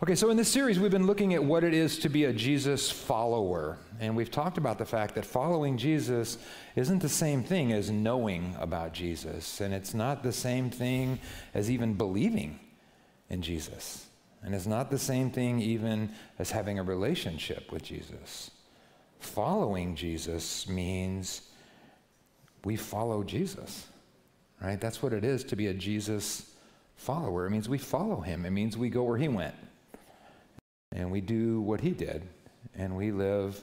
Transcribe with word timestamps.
Okay, 0.00 0.14
so 0.14 0.30
in 0.30 0.36
this 0.36 0.48
series, 0.48 0.78
we've 0.78 0.92
been 0.92 1.08
looking 1.08 1.34
at 1.34 1.42
what 1.42 1.64
it 1.64 1.74
is 1.74 1.98
to 1.98 2.08
be 2.08 2.26
a 2.26 2.32
Jesus 2.32 2.88
follower. 2.88 3.78
And 3.98 4.14
we've 4.14 4.30
talked 4.30 4.56
about 4.56 4.78
the 4.78 4.84
fact 4.84 5.16
that 5.16 5.24
following 5.24 5.76
Jesus 5.76 6.38
isn't 6.76 7.00
the 7.00 7.08
same 7.08 7.42
thing 7.42 7.72
as 7.72 7.90
knowing 7.90 8.54
about 8.60 8.92
Jesus. 8.92 9.60
And 9.60 9.74
it's 9.74 9.94
not 9.94 10.22
the 10.22 10.30
same 10.30 10.70
thing 10.70 11.18
as 11.52 11.68
even 11.68 11.94
believing 11.94 12.60
in 13.28 13.42
Jesus. 13.42 14.06
And 14.44 14.54
it's 14.54 14.68
not 14.68 14.88
the 14.88 15.00
same 15.00 15.32
thing 15.32 15.60
even 15.60 16.10
as 16.38 16.52
having 16.52 16.78
a 16.78 16.84
relationship 16.84 17.72
with 17.72 17.82
Jesus. 17.82 18.52
Following 19.18 19.96
Jesus 19.96 20.68
means 20.68 21.42
we 22.62 22.76
follow 22.76 23.24
Jesus, 23.24 23.88
right? 24.60 24.80
That's 24.80 25.02
what 25.02 25.12
it 25.12 25.24
is 25.24 25.42
to 25.42 25.56
be 25.56 25.66
a 25.66 25.74
Jesus 25.74 26.52
follower. 26.94 27.46
It 27.46 27.50
means 27.50 27.68
we 27.68 27.78
follow 27.78 28.20
him, 28.20 28.46
it 28.46 28.50
means 28.50 28.76
we 28.76 28.90
go 28.90 29.02
where 29.02 29.18
he 29.18 29.26
went. 29.26 29.56
And 30.92 31.10
we 31.10 31.20
do 31.20 31.60
what 31.60 31.80
he 31.80 31.90
did, 31.90 32.22
and 32.74 32.96
we 32.96 33.12
live 33.12 33.62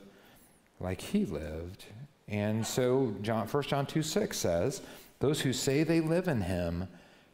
like 0.80 1.02
he 1.02 1.26
lived. 1.26 1.86
And 2.28 2.66
so 2.66 3.16
John, 3.22 3.48
1 3.48 3.64
John 3.64 3.86
2 3.86 4.02
6 4.02 4.38
says, 4.38 4.82
Those 5.20 5.42
who 5.42 5.54
say 5.54 5.84
they 5.84 6.02
live 6.02 6.28
in 6.28 6.42
him 6.42 6.88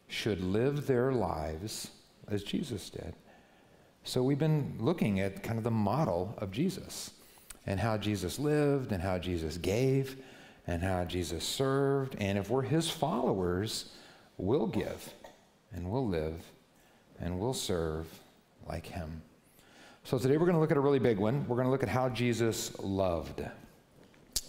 should 0.08 0.42
live 0.42 0.86
their 0.86 1.12
lives 1.12 1.90
as 2.28 2.42
Jesus 2.42 2.90
did. 2.90 3.14
So 4.04 4.22
we've 4.22 4.38
been 4.38 4.76
looking 4.78 5.20
at 5.20 5.42
kind 5.42 5.58
of 5.58 5.64
the 5.64 5.70
model 5.70 6.34
of 6.38 6.50
Jesus 6.50 7.12
and 7.66 7.78
how 7.78 7.96
Jesus 7.96 8.38
lived 8.38 8.92
and 8.92 9.02
how 9.02 9.18
Jesus 9.18 9.56
gave 9.56 10.16
and 10.66 10.82
how 10.82 11.04
Jesus 11.04 11.44
served. 11.44 12.16
And 12.18 12.36
if 12.38 12.50
we're 12.50 12.62
his 12.62 12.90
followers, 12.90 13.90
we'll 14.36 14.66
give 14.66 15.12
and 15.72 15.90
we'll 15.90 16.06
live 16.06 16.42
and 17.20 17.38
we'll 17.38 17.54
serve 17.54 18.06
like 18.68 18.86
him. 18.86 19.22
So 20.04 20.18
today 20.18 20.36
we're 20.36 20.46
going 20.46 20.56
to 20.56 20.60
look 20.60 20.72
at 20.72 20.76
a 20.76 20.80
really 20.80 20.98
big 20.98 21.18
one. 21.18 21.46
We're 21.46 21.54
going 21.54 21.66
to 21.66 21.70
look 21.70 21.84
at 21.84 21.88
how 21.88 22.08
Jesus 22.08 22.76
loved. 22.80 23.40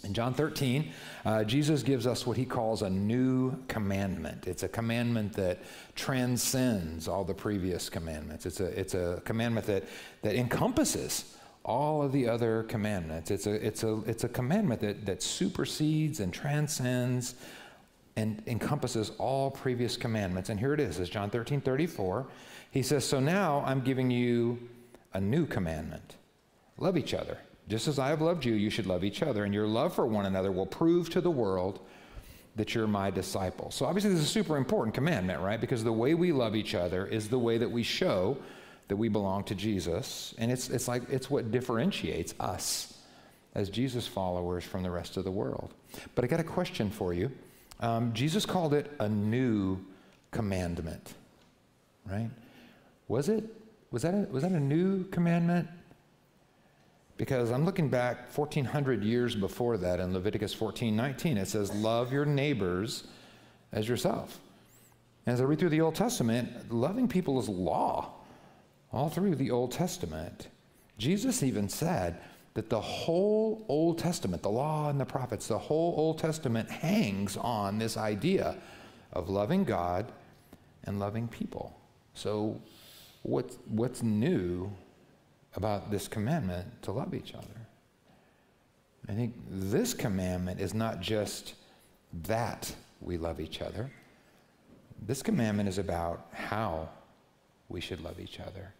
In 0.02 0.12
John 0.12 0.34
13, 0.34 0.92
uh, 1.24 1.44
Jesus 1.44 1.84
gives 1.84 2.08
us 2.08 2.26
what 2.26 2.36
he 2.36 2.44
calls 2.44 2.82
a 2.82 2.90
new 2.90 3.56
commandment. 3.68 4.48
It's 4.48 4.64
a 4.64 4.68
commandment 4.68 5.32
that 5.34 5.60
transcends 5.94 7.06
all 7.06 7.24
the 7.24 7.34
previous 7.34 7.88
commandments. 7.88 8.46
It's 8.46 8.58
a, 8.58 8.66
it's 8.78 8.94
a 8.94 9.22
commandment 9.24 9.66
that, 9.66 9.84
that 10.22 10.34
encompasses 10.34 11.36
all 11.64 12.02
of 12.02 12.10
the 12.10 12.28
other 12.28 12.64
commandments. 12.64 13.30
It's 13.30 13.46
a, 13.46 13.52
it's 13.52 13.84
a, 13.84 14.00
it's 14.06 14.24
a 14.24 14.28
commandment 14.28 14.80
that, 14.80 15.06
that 15.06 15.22
supersedes 15.22 16.18
and 16.18 16.34
transcends 16.34 17.36
and 18.16 18.42
encompasses 18.48 19.12
all 19.18 19.52
previous 19.52 19.96
commandments. 19.96 20.50
And 20.50 20.58
here 20.58 20.74
it 20.74 20.80
is, 20.80 20.98
it's 20.98 21.08
John 21.08 21.30
13, 21.30 21.60
34. 21.60 22.26
He 22.72 22.82
says, 22.82 23.04
So 23.04 23.20
now 23.20 23.62
I'm 23.64 23.80
giving 23.80 24.10
you 24.10 24.58
a 25.14 25.20
new 25.20 25.46
commandment 25.46 26.16
love 26.78 26.96
each 26.96 27.14
other. 27.14 27.38
Just 27.68 27.88
as 27.88 27.98
I 27.98 28.08
have 28.08 28.20
loved 28.20 28.44
you, 28.44 28.54
you 28.54 28.68
should 28.68 28.86
love 28.86 29.04
each 29.04 29.22
other. 29.22 29.44
And 29.44 29.54
your 29.54 29.66
love 29.66 29.94
for 29.94 30.06
one 30.06 30.26
another 30.26 30.52
will 30.52 30.66
prove 30.66 31.08
to 31.10 31.20
the 31.20 31.30
world 31.30 31.80
that 32.56 32.74
you're 32.74 32.86
my 32.86 33.10
disciple. 33.10 33.70
So 33.70 33.86
obviously, 33.86 34.10
this 34.10 34.20
is 34.20 34.26
a 34.26 34.28
super 34.28 34.56
important 34.56 34.94
commandment, 34.94 35.40
right? 35.40 35.60
Because 35.60 35.82
the 35.82 35.92
way 35.92 36.14
we 36.14 36.30
love 36.30 36.54
each 36.54 36.74
other 36.74 37.06
is 37.06 37.28
the 37.28 37.38
way 37.38 37.58
that 37.58 37.70
we 37.70 37.82
show 37.82 38.36
that 38.88 38.96
we 38.96 39.08
belong 39.08 39.44
to 39.44 39.54
Jesus. 39.54 40.34
And 40.38 40.52
it's, 40.52 40.68
it's 40.68 40.86
like 40.86 41.02
it's 41.10 41.30
what 41.30 41.50
differentiates 41.50 42.34
us 42.38 42.98
as 43.54 43.70
Jesus 43.70 44.06
followers 44.06 44.62
from 44.62 44.82
the 44.82 44.90
rest 44.90 45.16
of 45.16 45.24
the 45.24 45.30
world. 45.30 45.72
But 46.14 46.24
I 46.24 46.28
got 46.28 46.40
a 46.40 46.44
question 46.44 46.90
for 46.90 47.14
you. 47.14 47.30
Um, 47.80 48.12
Jesus 48.12 48.44
called 48.44 48.74
it 48.74 48.90
a 49.00 49.08
new 49.08 49.84
commandment, 50.30 51.14
right? 52.06 52.30
Was 53.08 53.28
it? 53.28 53.44
Was 53.94 54.02
that 54.02 54.12
a, 54.12 54.26
was 54.32 54.42
that 54.42 54.50
a 54.50 54.58
new 54.58 55.04
commandment? 55.04 55.68
Because 57.16 57.52
I'm 57.52 57.64
looking 57.64 57.88
back 57.88 58.36
1400 58.36 59.04
years 59.04 59.36
before 59.36 59.76
that 59.76 60.00
in 60.00 60.12
Leviticus 60.12 60.52
14 60.52 60.96
19, 60.96 61.36
it 61.38 61.46
says, 61.46 61.72
Love 61.72 62.12
your 62.12 62.24
neighbors 62.24 63.04
as 63.70 63.88
yourself. 63.88 64.40
And 65.24 65.34
as 65.34 65.40
I 65.40 65.44
read 65.44 65.60
through 65.60 65.68
the 65.68 65.80
Old 65.80 65.94
Testament, 65.94 66.72
loving 66.72 67.06
people 67.06 67.38
is 67.38 67.48
law 67.48 68.14
all 68.92 69.10
through 69.10 69.36
the 69.36 69.52
Old 69.52 69.70
Testament. 69.70 70.48
Jesus 70.98 71.44
even 71.44 71.68
said 71.68 72.20
that 72.54 72.68
the 72.70 72.80
whole 72.80 73.64
Old 73.68 73.98
Testament, 73.98 74.42
the 74.42 74.50
law 74.50 74.90
and 74.90 74.98
the 74.98 75.04
prophets, 75.04 75.46
the 75.46 75.56
whole 75.56 75.94
Old 75.96 76.18
Testament 76.18 76.68
hangs 76.68 77.36
on 77.36 77.78
this 77.78 77.96
idea 77.96 78.56
of 79.12 79.28
loving 79.28 79.62
God 79.62 80.10
and 80.82 80.98
loving 80.98 81.28
people. 81.28 81.78
So, 82.14 82.60
what's, 83.24 83.58
what's 83.66 84.02
new 84.02 84.70
about 85.56 85.90
this 85.90 86.06
commandment 86.06 86.82
to 86.82 86.92
love 86.92 87.14
each 87.14 87.34
other? 87.34 87.66
I 89.08 89.12
think 89.12 89.34
this 89.50 89.92
commandment 89.92 90.60
is 90.60 90.72
not 90.72 91.00
just 91.00 91.54
that 92.22 92.72
we 93.00 93.18
love 93.18 93.40
each 93.40 93.60
other. 93.60 93.90
This 95.06 95.22
commandment 95.22 95.68
is 95.68 95.78
about 95.78 96.28
how 96.32 96.88
we 97.68 97.80
should 97.80 98.00
love 98.00 98.20
each 98.20 98.40
other. 98.40 98.72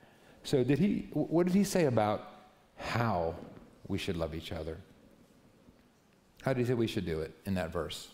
So, 0.44 0.62
did 0.62 0.78
he, 0.78 1.08
what 1.12 1.46
did 1.46 1.54
he 1.54 1.64
say 1.64 1.86
about 1.86 2.30
how 2.76 3.34
we 3.88 3.98
should 3.98 4.16
love 4.16 4.34
each 4.34 4.52
other? 4.52 4.78
How 6.42 6.52
did 6.52 6.60
he 6.60 6.66
say 6.66 6.74
we 6.74 6.86
should 6.86 7.06
do 7.06 7.20
it 7.20 7.32
in 7.46 7.54
that 7.54 7.72
verse? 7.72 8.08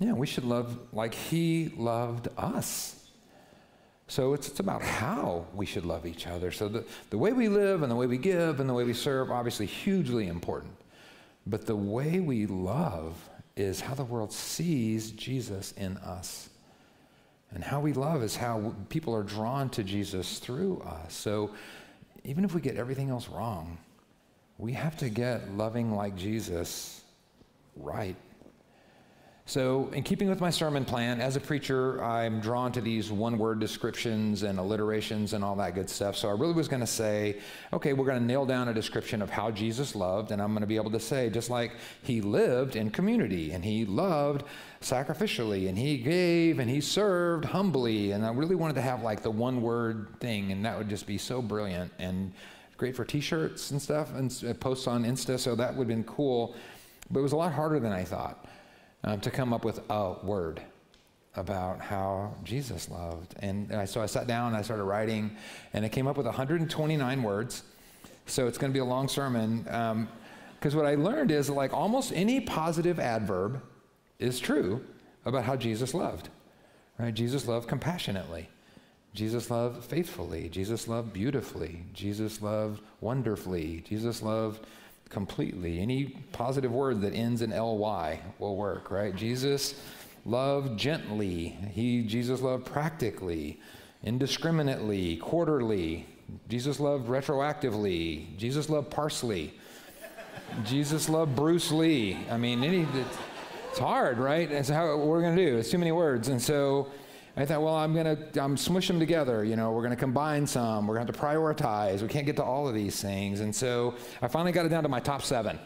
Yeah, 0.00 0.12
we 0.12 0.26
should 0.26 0.44
love 0.44 0.78
like 0.92 1.14
he 1.14 1.72
loved 1.76 2.28
us. 2.36 2.97
So 4.08 4.32
it's, 4.32 4.48
it's 4.48 4.60
about 4.60 4.82
how 4.82 5.46
we 5.54 5.66
should 5.66 5.84
love 5.84 6.06
each 6.06 6.26
other. 6.26 6.50
So 6.50 6.68
the, 6.68 6.84
the 7.10 7.18
way 7.18 7.32
we 7.32 7.48
live 7.48 7.82
and 7.82 7.92
the 7.92 7.96
way 7.96 8.06
we 8.06 8.16
give 8.16 8.58
and 8.58 8.68
the 8.68 8.74
way 8.74 8.84
we 8.84 8.94
serve, 8.94 9.30
obviously 9.30 9.66
hugely 9.66 10.28
important. 10.28 10.72
But 11.46 11.66
the 11.66 11.76
way 11.76 12.18
we 12.18 12.46
love 12.46 13.16
is 13.56 13.80
how 13.80 13.94
the 13.94 14.04
world 14.04 14.32
sees 14.32 15.10
Jesus 15.10 15.72
in 15.72 15.98
us. 15.98 16.48
And 17.50 17.62
how 17.62 17.80
we 17.80 17.92
love 17.92 18.22
is 18.22 18.36
how 18.36 18.74
people 18.88 19.14
are 19.14 19.22
drawn 19.22 19.68
to 19.70 19.84
Jesus 19.84 20.38
through 20.38 20.80
us. 20.80 21.14
So 21.14 21.50
even 22.24 22.44
if 22.44 22.54
we 22.54 22.60
get 22.60 22.76
everything 22.76 23.10
else 23.10 23.28
wrong, 23.28 23.78
we 24.58 24.72
have 24.72 24.96
to 24.98 25.08
get 25.08 25.52
loving 25.52 25.94
like 25.94 26.16
Jesus 26.16 27.02
right. 27.76 28.16
So, 29.48 29.88
in 29.94 30.02
keeping 30.02 30.28
with 30.28 30.42
my 30.42 30.50
sermon 30.50 30.84
plan, 30.84 31.22
as 31.22 31.36
a 31.36 31.40
preacher, 31.40 32.04
I'm 32.04 32.38
drawn 32.38 32.70
to 32.72 32.82
these 32.82 33.10
one 33.10 33.38
word 33.38 33.60
descriptions 33.60 34.42
and 34.42 34.58
alliterations 34.58 35.32
and 35.32 35.42
all 35.42 35.56
that 35.56 35.74
good 35.74 35.88
stuff. 35.88 36.16
So, 36.16 36.28
I 36.28 36.32
really 36.32 36.52
was 36.52 36.68
going 36.68 36.82
to 36.82 36.86
say, 36.86 37.38
okay, 37.72 37.94
we're 37.94 38.04
going 38.04 38.18
to 38.18 38.24
nail 38.26 38.44
down 38.44 38.68
a 38.68 38.74
description 38.74 39.22
of 39.22 39.30
how 39.30 39.50
Jesus 39.50 39.94
loved, 39.94 40.32
and 40.32 40.42
I'm 40.42 40.48
going 40.48 40.60
to 40.60 40.66
be 40.66 40.76
able 40.76 40.90
to 40.90 41.00
say, 41.00 41.30
just 41.30 41.48
like 41.48 41.72
he 42.02 42.20
lived 42.20 42.76
in 42.76 42.90
community 42.90 43.52
and 43.52 43.64
he 43.64 43.86
loved 43.86 44.44
sacrificially 44.82 45.66
and 45.70 45.78
he 45.78 45.96
gave 45.96 46.58
and 46.58 46.68
he 46.68 46.82
served 46.82 47.46
humbly. 47.46 48.12
And 48.12 48.26
I 48.26 48.32
really 48.32 48.54
wanted 48.54 48.74
to 48.74 48.82
have 48.82 49.02
like 49.02 49.22
the 49.22 49.30
one 49.30 49.62
word 49.62 50.08
thing, 50.20 50.52
and 50.52 50.62
that 50.66 50.76
would 50.76 50.90
just 50.90 51.06
be 51.06 51.16
so 51.16 51.40
brilliant 51.40 51.90
and 51.98 52.34
great 52.76 52.94
for 52.94 53.06
t 53.06 53.18
shirts 53.18 53.70
and 53.70 53.80
stuff 53.80 54.14
and 54.14 54.44
uh, 54.46 54.52
posts 54.52 54.86
on 54.86 55.06
Insta. 55.06 55.38
So, 55.38 55.54
that 55.54 55.74
would 55.74 55.88
have 55.88 55.88
been 55.88 56.04
cool. 56.04 56.54
But 57.10 57.20
it 57.20 57.22
was 57.22 57.32
a 57.32 57.36
lot 57.36 57.54
harder 57.54 57.80
than 57.80 57.92
I 57.92 58.04
thought 58.04 58.44
um, 59.04 59.20
to 59.20 59.30
come 59.30 59.52
up 59.52 59.64
with 59.64 59.80
a 59.90 60.14
word 60.22 60.62
about 61.36 61.80
how 61.80 62.34
Jesus 62.44 62.88
loved. 62.90 63.34
And 63.40 63.72
I, 63.72 63.84
so 63.84 64.02
I 64.02 64.06
sat 64.06 64.26
down 64.26 64.48
and 64.48 64.56
I 64.56 64.62
started 64.62 64.84
writing, 64.84 65.36
and 65.72 65.84
I 65.84 65.88
came 65.88 66.06
up 66.06 66.16
with 66.16 66.26
129 66.26 67.22
words. 67.22 67.62
So 68.26 68.46
it's 68.46 68.58
going 68.58 68.72
to 68.72 68.74
be 68.74 68.80
a 68.80 68.84
long 68.84 69.08
sermon. 69.08 69.62
Because 69.62 70.74
um, 70.74 70.76
what 70.76 70.86
I 70.86 70.96
learned 70.96 71.30
is 71.30 71.48
like 71.48 71.72
almost 71.72 72.12
any 72.12 72.40
positive 72.40 72.98
adverb 72.98 73.62
is 74.18 74.40
true 74.40 74.84
about 75.24 75.44
how 75.44 75.56
Jesus 75.56 75.94
loved. 75.94 76.28
Right? 76.98 77.14
Jesus 77.14 77.46
loved 77.46 77.68
compassionately. 77.68 78.48
Jesus 79.14 79.50
loved 79.50 79.84
faithfully. 79.84 80.48
Jesus 80.48 80.88
loved 80.88 81.12
beautifully. 81.12 81.84
Jesus 81.94 82.42
loved 82.42 82.82
wonderfully. 83.00 83.82
Jesus 83.86 84.22
loved 84.22 84.66
completely. 85.08 85.80
Any 85.80 86.06
positive 86.32 86.72
word 86.72 87.00
that 87.02 87.14
ends 87.14 87.42
in 87.42 87.50
ly 87.50 88.20
will 88.38 88.56
work, 88.56 88.90
right? 88.90 89.14
Jesus 89.14 89.74
loved 90.24 90.78
gently. 90.78 91.56
He 91.72 92.02
Jesus 92.02 92.40
loved 92.40 92.66
practically, 92.66 93.60
indiscriminately, 94.02 95.16
quarterly. 95.16 96.06
Jesus 96.48 96.78
loved 96.78 97.08
retroactively. 97.08 98.36
Jesus 98.36 98.68
loved 98.68 98.90
parsley. 98.90 99.54
Jesus 100.64 101.08
loved 101.08 101.34
Bruce 101.36 101.70
Lee. 101.70 102.18
I 102.30 102.36
mean, 102.36 102.64
any 102.64 102.86
it's 103.70 103.78
hard, 103.78 104.18
right? 104.18 104.48
That's 104.48 104.68
how 104.68 104.96
we're 104.96 105.20
going 105.22 105.36
to 105.36 105.46
do. 105.50 105.56
It's 105.56 105.70
too 105.70 105.78
many 105.78 105.92
words, 105.92 106.28
and 106.28 106.40
so 106.40 106.88
I 107.42 107.46
thought, 107.46 107.62
well, 107.62 107.76
I'm 107.76 107.94
going 107.94 108.16
to 108.16 108.42
um, 108.42 108.56
smush 108.56 108.88
them 108.88 108.98
together. 108.98 109.44
You 109.44 109.56
know, 109.56 109.70
we're 109.72 109.82
going 109.82 109.90
to 109.90 109.96
combine 109.96 110.46
some. 110.46 110.86
We're 110.86 110.94
going 110.94 111.06
to 111.06 111.12
have 111.12 111.20
to 111.20 111.26
prioritize. 111.26 112.02
We 112.02 112.08
can't 112.08 112.26
get 112.26 112.36
to 112.36 112.42
all 112.42 112.66
of 112.66 112.74
these 112.74 113.00
things. 113.00 113.40
And 113.40 113.54
so 113.54 113.94
I 114.20 114.28
finally 114.28 114.52
got 114.52 114.66
it 114.66 114.70
down 114.70 114.82
to 114.82 114.88
my 114.88 115.00
top 115.00 115.22
seven. 115.22 115.58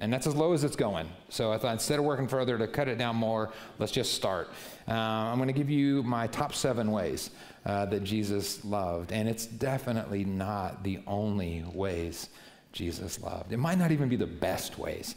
And 0.00 0.12
that's 0.12 0.26
as 0.26 0.34
low 0.34 0.52
as 0.52 0.62
it's 0.62 0.76
going. 0.76 1.08
So 1.28 1.52
I 1.52 1.58
thought 1.58 1.72
instead 1.72 1.98
of 1.98 2.04
working 2.04 2.28
further 2.28 2.56
to 2.56 2.68
cut 2.68 2.88
it 2.88 2.98
down 2.98 3.16
more, 3.16 3.52
let's 3.78 3.90
just 3.90 4.14
start. 4.14 4.48
Uh, 4.86 4.92
I'm 4.92 5.38
going 5.38 5.48
to 5.48 5.52
give 5.52 5.68
you 5.68 6.02
my 6.04 6.28
top 6.28 6.54
seven 6.54 6.92
ways 6.92 7.30
uh, 7.66 7.84
that 7.86 8.04
Jesus 8.04 8.64
loved. 8.64 9.12
And 9.12 9.28
it's 9.28 9.46
definitely 9.46 10.24
not 10.24 10.84
the 10.84 11.00
only 11.06 11.64
ways 11.74 12.28
Jesus 12.72 13.20
loved. 13.20 13.52
It 13.52 13.56
might 13.56 13.78
not 13.78 13.90
even 13.90 14.08
be 14.08 14.16
the 14.16 14.26
best 14.26 14.78
ways 14.78 15.16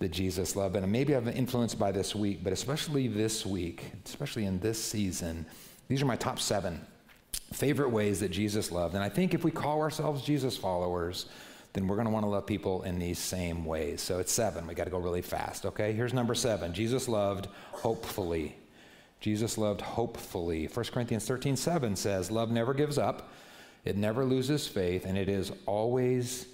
that 0.00 0.10
Jesus 0.10 0.56
loved. 0.56 0.76
And 0.76 0.90
maybe 0.90 1.14
I've 1.14 1.26
been 1.26 1.34
influenced 1.34 1.78
by 1.78 1.92
this 1.92 2.14
week, 2.14 2.42
but 2.42 2.52
especially 2.52 3.06
this 3.06 3.46
week, 3.46 3.92
especially 4.04 4.46
in 4.46 4.58
this 4.58 4.82
season, 4.82 5.46
these 5.88 6.02
are 6.02 6.06
my 6.06 6.16
top 6.16 6.40
seven 6.40 6.80
favorite 7.52 7.90
ways 7.90 8.20
that 8.20 8.30
Jesus 8.30 8.72
loved. 8.72 8.94
And 8.94 9.04
I 9.04 9.08
think 9.08 9.34
if 9.34 9.44
we 9.44 9.50
call 9.50 9.80
ourselves 9.80 10.22
Jesus 10.22 10.56
followers, 10.56 11.26
then 11.72 11.86
we're 11.86 11.96
going 11.96 12.06
to 12.06 12.12
want 12.12 12.24
to 12.24 12.30
love 12.30 12.46
people 12.46 12.82
in 12.82 12.98
these 12.98 13.18
same 13.18 13.64
ways. 13.64 14.00
So 14.00 14.18
it's 14.18 14.32
seven. 14.32 14.66
We 14.66 14.74
got 14.74 14.84
to 14.84 14.90
go 14.90 14.98
really 14.98 15.22
fast, 15.22 15.66
okay? 15.66 15.92
Here's 15.92 16.14
number 16.14 16.34
seven 16.34 16.72
Jesus 16.72 17.08
loved 17.08 17.48
hopefully. 17.72 18.56
Jesus 19.20 19.58
loved 19.58 19.82
hopefully. 19.82 20.66
1 20.72 20.84
Corinthians 20.86 21.26
13 21.26 21.56
7 21.56 21.94
says, 21.94 22.30
Love 22.30 22.50
never 22.50 22.72
gives 22.72 22.96
up, 22.96 23.30
it 23.84 23.96
never 23.96 24.24
loses 24.24 24.66
faith, 24.66 25.04
and 25.04 25.18
it 25.18 25.28
is 25.28 25.52
always 25.66 26.46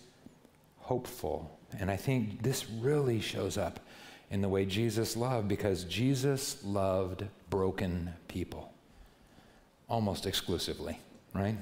hopeful. 0.79 1.59
And 1.79 1.91
I 1.91 1.97
think 1.97 2.43
this 2.43 2.69
really 2.71 3.21
shows 3.21 3.59
up 3.59 3.81
in 4.31 4.41
the 4.41 4.49
way 4.49 4.65
Jesus 4.65 5.17
loved 5.17 5.49
because 5.49 5.85
Jesus 5.85 6.63
loved 6.65 7.25
broken 7.51 8.13
people 8.29 8.73
almost 9.89 10.27
exclusively, 10.27 10.99
right? 11.35 11.57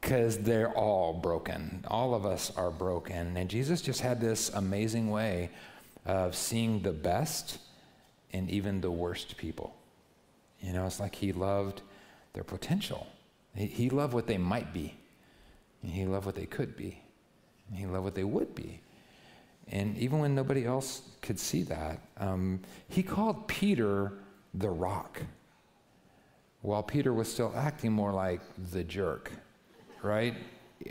Because 0.00 0.38
they're 0.38 0.72
all 0.72 1.12
broken. 1.12 1.84
All 1.88 2.14
of 2.14 2.26
us 2.26 2.52
are 2.56 2.70
broken. 2.70 3.36
And 3.36 3.48
Jesus 3.48 3.80
just 3.80 4.00
had 4.00 4.20
this 4.20 4.50
amazing 4.50 5.10
way 5.10 5.50
of 6.04 6.34
seeing 6.34 6.82
the 6.82 6.92
best 6.92 7.58
in 8.32 8.48
even 8.50 8.80
the 8.80 8.90
worst 8.90 9.36
people. 9.36 9.74
You 10.60 10.72
know, 10.72 10.86
it's 10.86 11.00
like 11.00 11.14
he 11.14 11.32
loved 11.32 11.82
their 12.32 12.44
potential. 12.44 13.06
He, 13.54 13.66
he 13.66 13.90
loved 13.90 14.14
what 14.14 14.26
they 14.26 14.38
might 14.38 14.72
be. 14.72 14.94
And 15.82 15.92
he 15.92 16.06
loved 16.06 16.26
what 16.26 16.34
they 16.34 16.46
could 16.46 16.76
be. 16.76 17.00
And 17.68 17.78
he 17.78 17.86
loved 17.86 18.04
what 18.04 18.14
they 18.14 18.24
would 18.24 18.54
be. 18.54 18.80
And 19.70 19.96
even 19.98 20.18
when 20.18 20.34
nobody 20.34 20.64
else 20.64 21.02
could 21.20 21.38
see 21.38 21.62
that, 21.64 22.00
um, 22.16 22.60
he 22.88 23.02
called 23.02 23.48
Peter 23.48 24.12
the 24.54 24.70
rock 24.70 25.20
while 26.62 26.82
Peter 26.82 27.12
was 27.12 27.32
still 27.32 27.52
acting 27.54 27.92
more 27.92 28.12
like 28.12 28.40
the 28.72 28.82
jerk, 28.82 29.30
right? 30.02 30.34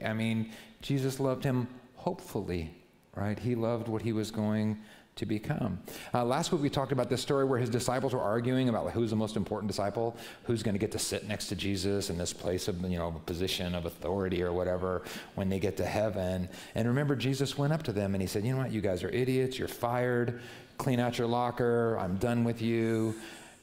I 0.05 0.13
mean, 0.13 0.51
Jesus 0.81 1.19
loved 1.19 1.43
him 1.43 1.67
hopefully, 1.95 2.73
right? 3.15 3.37
He 3.37 3.55
loved 3.55 3.87
what 3.87 4.01
he 4.01 4.13
was 4.13 4.31
going 4.31 4.77
to 5.17 5.25
become. 5.25 5.79
Uh, 6.13 6.23
last 6.23 6.51
week 6.51 6.61
we 6.61 6.69
talked 6.69 6.91
about 6.91 7.09
this 7.09 7.21
story 7.21 7.43
where 7.43 7.59
his 7.59 7.69
disciples 7.69 8.13
were 8.13 8.21
arguing 8.21 8.69
about 8.69 8.85
like, 8.85 8.93
who's 8.93 9.09
the 9.09 9.15
most 9.15 9.35
important 9.35 9.67
disciple, 9.67 10.15
who's 10.43 10.63
going 10.63 10.73
to 10.73 10.79
get 10.79 10.91
to 10.91 10.99
sit 10.99 11.27
next 11.27 11.47
to 11.47 11.55
Jesus 11.55 12.09
in 12.09 12.17
this 12.17 12.33
place 12.33 12.67
of 12.67 12.81
you 12.89 12.97
know 12.97 13.11
position 13.25 13.75
of 13.75 13.85
authority 13.85 14.41
or 14.41 14.53
whatever 14.53 15.03
when 15.35 15.49
they 15.49 15.59
get 15.59 15.75
to 15.77 15.85
heaven. 15.85 16.47
And 16.75 16.87
remember, 16.87 17.15
Jesus 17.15 17.57
went 17.57 17.73
up 17.73 17.83
to 17.83 17.91
them 17.91 18.15
and 18.15 18.21
he 18.21 18.27
said, 18.27 18.45
"You 18.45 18.53
know 18.53 18.59
what? 18.59 18.71
You 18.71 18.81
guys 18.81 19.03
are 19.03 19.09
idiots. 19.09 19.59
You're 19.59 19.67
fired. 19.67 20.41
Clean 20.77 20.99
out 20.99 21.17
your 21.17 21.27
locker. 21.27 21.97
I'm 21.99 22.17
done 22.17 22.43
with 22.43 22.61
you." 22.61 23.15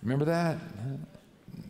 Remember 0.03 0.27
that? 0.27 0.59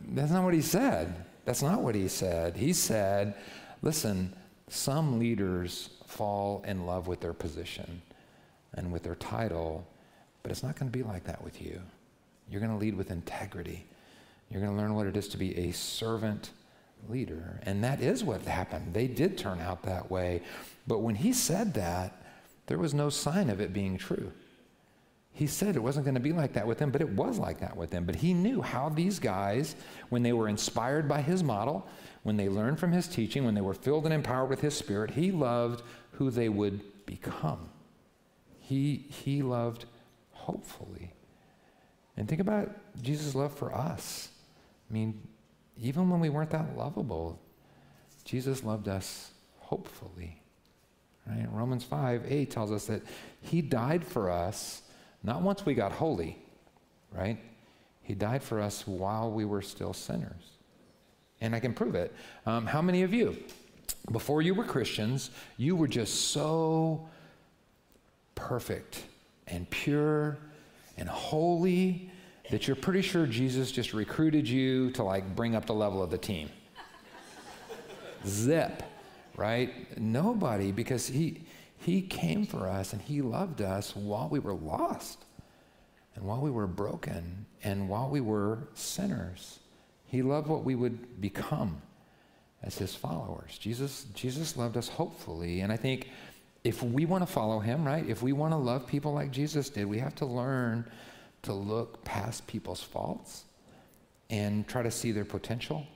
That's 0.09 0.33
not 0.33 0.45
what 0.45 0.55
he 0.55 0.63
said. 0.63 1.15
That's 1.45 1.63
not 1.63 1.83
what 1.83 1.95
he 1.95 2.09
said. 2.09 2.57
He 2.57 2.73
said, 2.73 3.35
"Listen, 3.83 4.35
some 4.69 5.19
leaders 5.19 5.91
fall 6.07 6.65
in 6.67 6.87
love 6.87 7.07
with 7.07 7.21
their 7.21 7.35
position." 7.35 8.03
And 8.77 8.93
with 8.93 9.03
their 9.03 9.15
title, 9.15 9.87
but 10.43 10.51
it's 10.51 10.63
not 10.63 10.77
going 10.79 10.91
to 10.91 10.97
be 10.97 11.05
like 11.05 11.25
that 11.25 11.43
with 11.43 11.63
you. 11.63 11.81
You're 12.49 12.61
going 12.61 12.73
to 12.73 12.79
lead 12.79 12.97
with 12.97 13.11
integrity. 13.11 13.87
You're 14.51 14.61
going 14.61 14.77
to 14.77 14.81
learn 14.81 14.95
what 14.95 15.07
it 15.07 15.17
is 15.17 15.29
to 15.29 15.39
be 15.39 15.57
a 15.57 15.73
servant 15.73 16.51
leader. 17.09 17.61
And 17.63 17.83
that 17.85 18.01
is 18.01 18.23
what 18.23 18.43
happened. 18.43 18.95
They 18.95 19.07
did 19.07 19.39
turn 19.39 19.61
out 19.61 19.83
that 19.85 20.11
way. 20.11 20.43
But 20.87 20.99
when 20.99 21.15
he 21.15 21.33
said 21.33 21.75
that, 21.75 22.23
there 22.67 22.79
was 22.79 22.95
no 22.95 23.11
sign 23.11 23.51
of 23.51 23.61
it 23.61 23.73
being 23.73 23.99
true. 23.99 24.33
He 25.33 25.47
said 25.49 25.75
it 25.75 25.83
wasn't 25.83 26.05
going 26.05 26.15
to 26.15 26.21
be 26.21 26.33
like 26.33 26.53
that 26.53 26.67
with 26.67 26.79
them, 26.79 26.91
but 26.91 27.01
it 27.01 27.09
was 27.09 27.39
like 27.39 27.59
that 27.59 27.77
with 27.77 27.91
them. 27.91 28.05
But 28.05 28.15
he 28.15 28.33
knew 28.33 28.63
how 28.63 28.89
these 28.89 29.19
guys, 29.19 29.75
when 30.09 30.23
they 30.23 30.33
were 30.33 30.49
inspired 30.49 31.09
by 31.09 31.23
his 31.23 31.43
model, 31.43 31.87
when 32.23 32.37
they 32.37 32.49
learned 32.49 32.79
from 32.79 32.93
his 32.93 33.09
teaching, 33.09 33.45
when 33.45 33.55
they 33.55 33.61
were 33.61 33.75
filled 33.75 34.05
and 34.05 34.15
empowered 34.15 34.49
with 34.49 34.61
his 34.61 34.75
spirit, 34.75 35.11
he 35.11 35.33
loved 35.33 35.83
who 36.13 36.31
they 36.31 36.49
would 36.49 36.81
become. 37.05 37.69
He, 38.67 39.07
he 39.09 39.43
loved 39.43 39.85
hopefully. 40.33 41.13
And 42.17 42.29
think 42.29 42.41
about 42.41 42.71
Jesus' 43.03 43.35
love 43.35 43.53
for 43.53 43.75
us. 43.75 44.31
I 44.89 44.93
mean, 44.93 45.21
even 45.81 46.09
when 46.09 46.21
we 46.21 46.29
weren't 46.29 46.51
that 46.51 46.77
lovable, 46.77 47.41
Jesus 48.25 48.65
loved 48.65 48.89
us 48.89 49.33
hopefully. 49.59 50.41
Right? 51.27 51.47
Romans 51.51 51.85
5 51.85 52.25
8 52.31 52.51
tells 52.51 52.73
us 52.73 52.87
that 52.87 53.03
he 53.41 53.61
died 53.61 54.05
for 54.05 54.31
us 54.31 54.83
not 55.23 55.43
once 55.43 55.65
we 55.65 55.75
got 55.75 55.93
holy, 55.93 56.39
right? 57.11 57.39
He 58.03 58.15
died 58.15 58.43
for 58.43 58.61
us 58.61 58.87
while 58.87 59.31
we 59.31 59.45
were 59.45 59.63
still 59.63 59.95
sinners. 59.95 60.53
And 61.41 61.55
I 61.55 61.61
can 61.61 61.73
prove 61.73 61.95
it. 61.95 62.15
Um, 62.45 62.67
how 62.67 62.83
many 62.83 63.03
of 63.03 63.13
you, 63.13 63.37
before 64.13 64.43
you 64.43 64.55
were 64.55 64.65
Christians, 64.65 65.31
you 65.57 65.77
were 65.77 65.89
just 65.89 66.29
so 66.33 67.09
perfect 68.35 69.05
and 69.47 69.69
pure 69.71 70.39
and 70.97 71.09
holy 71.09 72.11
that 72.51 72.67
you're 72.67 72.77
pretty 72.77 73.03
sure 73.03 73.27
Jesus 73.27 73.73
just 73.73 73.93
recruited 73.95 74.49
you 74.49 74.91
to 74.93 75.03
like 75.03 75.35
bring 75.35 75.55
up 75.55 75.67
the 75.67 75.75
level 75.75 76.03
of 76.03 76.11
the 76.11 76.19
team. 76.19 76.51
Zip, 78.27 78.83
right? 79.37 79.99
Nobody, 79.99 80.73
because 80.73 81.07
he, 81.09 81.43
he 81.79 82.03
came 82.03 82.47
for 82.47 82.69
us 82.69 82.93
and 82.93 83.03
he 83.03 83.23
loved 83.23 83.61
us 83.61 83.95
while 83.95 84.29
we 84.29 84.39
were 84.39 84.55
lost 84.55 85.25
and 86.15 86.25
while 86.25 86.41
we 86.41 86.51
were 86.51 86.67
broken 86.67 87.47
and 87.63 87.89
while 87.89 88.09
we 88.09 88.21
were 88.21 88.69
sinners. 88.75 89.59
He 90.07 90.23
loved 90.23 90.49
what 90.49 90.65
we 90.65 90.75
would 90.75 91.21
become 91.21 91.83
as 92.63 92.79
his 92.79 92.95
followers. 92.95 93.59
Jesus, 93.59 94.07
Jesus 94.15 94.57
loved 94.57 94.77
us 94.77 94.89
hopefully. 94.89 95.61
And 95.61 95.73
I 95.73 95.77
think 95.77 96.09
if 96.65 96.83
we 96.83 97.05
want 97.05 97.25
to 97.25 97.31
follow 97.31 97.61
him, 97.61 97.85
right? 97.85 98.09
If 98.09 98.23
we 98.23 98.33
want 98.33 98.53
to 98.53 98.57
love 98.57 98.87
people 98.87 99.13
like 99.13 99.31
Jesus 99.31 99.69
did, 99.69 99.85
we 99.87 99.99
have 99.99 100.15
to 100.17 100.27
learn 100.27 100.91
to 101.43 101.53
look 101.53 102.03
past 102.05 102.47
people's 102.47 102.83
faults 102.83 103.45
and 104.31 104.67
try 104.67 104.83
to 104.83 104.91
see 104.91 105.13
their 105.13 105.27
potential. 105.27 105.87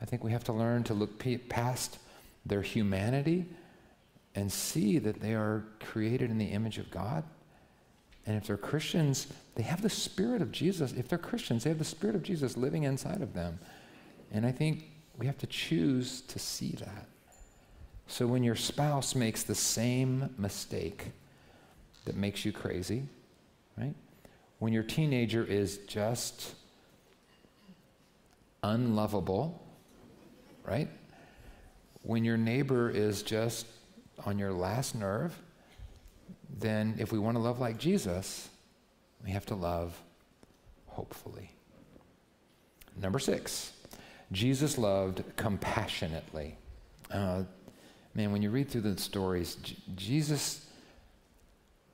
I 0.00 0.04
think 0.04 0.24
we 0.24 0.32
have 0.32 0.42
to 0.44 0.52
learn 0.52 0.82
to 0.84 0.94
look 0.94 1.24
past 1.48 1.98
their 2.44 2.62
humanity 2.62 3.46
and 4.34 4.50
see 4.50 4.98
that 4.98 5.20
they 5.20 5.34
are 5.34 5.64
created 5.78 6.30
in 6.30 6.38
the 6.38 6.46
image 6.46 6.78
of 6.78 6.90
God. 6.90 7.22
And 8.26 8.36
if 8.36 8.48
they're 8.48 8.56
Christians, 8.56 9.28
they 9.54 9.62
have 9.62 9.82
the 9.82 9.90
Spirit 9.90 10.42
of 10.42 10.50
Jesus. 10.50 10.92
If 10.92 11.06
they're 11.06 11.18
Christians, 11.18 11.62
they 11.62 11.70
have 11.70 11.78
the 11.78 11.84
Spirit 11.84 12.16
of 12.16 12.24
Jesus 12.24 12.56
living 12.56 12.82
inside 12.82 13.20
of 13.20 13.32
them. 13.32 13.60
And 14.32 14.44
I 14.44 14.50
think 14.50 14.90
we 15.18 15.26
have 15.26 15.38
to 15.38 15.46
choose 15.46 16.22
to 16.22 16.38
see 16.40 16.72
that. 16.80 17.06
So 18.12 18.26
when 18.26 18.44
your 18.44 18.56
spouse 18.56 19.14
makes 19.14 19.42
the 19.42 19.54
same 19.54 20.34
mistake 20.36 21.12
that 22.04 22.14
makes 22.14 22.44
you 22.44 22.52
crazy, 22.52 23.04
right? 23.78 23.94
When 24.58 24.70
your 24.74 24.82
teenager 24.82 25.42
is 25.42 25.78
just 25.88 26.54
unlovable, 28.62 29.66
right? 30.62 30.90
When 32.02 32.22
your 32.22 32.36
neighbor 32.36 32.90
is 32.90 33.22
just 33.22 33.66
on 34.26 34.38
your 34.38 34.52
last 34.52 34.94
nerve, 34.94 35.34
then 36.58 36.96
if 36.98 37.12
we 37.12 37.18
want 37.18 37.38
to 37.38 37.42
love 37.42 37.60
like 37.60 37.78
Jesus, 37.78 38.50
we 39.24 39.30
have 39.30 39.46
to 39.46 39.54
love 39.54 39.98
hopefully. 40.86 41.50
Number 42.94 43.18
six, 43.18 43.72
Jesus 44.32 44.76
loved 44.76 45.24
compassionately. 45.36 46.58
Uh, 47.10 47.44
man, 48.14 48.32
when 48.32 48.42
you 48.42 48.50
read 48.50 48.68
through 48.68 48.82
the 48.82 48.98
stories, 48.98 49.56
J- 49.56 49.76
Jesus 49.94 50.66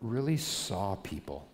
really 0.00 0.36
saw 0.36 0.96
people. 0.96 1.48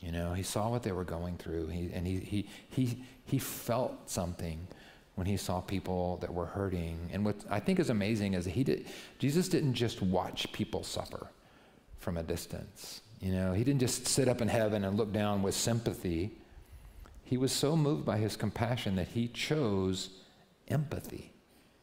You 0.00 0.12
know, 0.12 0.32
he 0.32 0.42
saw 0.42 0.68
what 0.68 0.82
they 0.82 0.92
were 0.92 1.04
going 1.04 1.36
through, 1.36 1.68
he, 1.68 1.90
and 1.92 2.06
he, 2.06 2.18
he, 2.18 2.48
he, 2.70 3.04
he 3.24 3.38
felt 3.38 4.10
something 4.10 4.66
when 5.14 5.26
he 5.26 5.36
saw 5.36 5.60
people 5.60 6.16
that 6.18 6.32
were 6.32 6.46
hurting. 6.46 7.10
And 7.12 7.24
what 7.24 7.36
I 7.50 7.60
think 7.60 7.78
is 7.78 7.90
amazing 7.90 8.34
is 8.34 8.44
he 8.44 8.64
did, 8.64 8.86
Jesus 9.18 9.48
didn't 9.48 9.74
just 9.74 10.02
watch 10.02 10.50
people 10.52 10.82
suffer 10.82 11.28
from 11.98 12.16
a 12.16 12.22
distance. 12.22 13.02
You 13.20 13.32
know, 13.32 13.52
he 13.52 13.62
didn't 13.62 13.80
just 13.80 14.08
sit 14.08 14.26
up 14.26 14.40
in 14.40 14.48
heaven 14.48 14.84
and 14.84 14.96
look 14.96 15.12
down 15.12 15.42
with 15.42 15.54
sympathy. 15.54 16.32
He 17.24 17.36
was 17.36 17.52
so 17.52 17.76
moved 17.76 18.04
by 18.04 18.18
his 18.18 18.36
compassion 18.36 18.96
that 18.96 19.08
he 19.08 19.28
chose 19.28 20.10
empathy. 20.66 21.32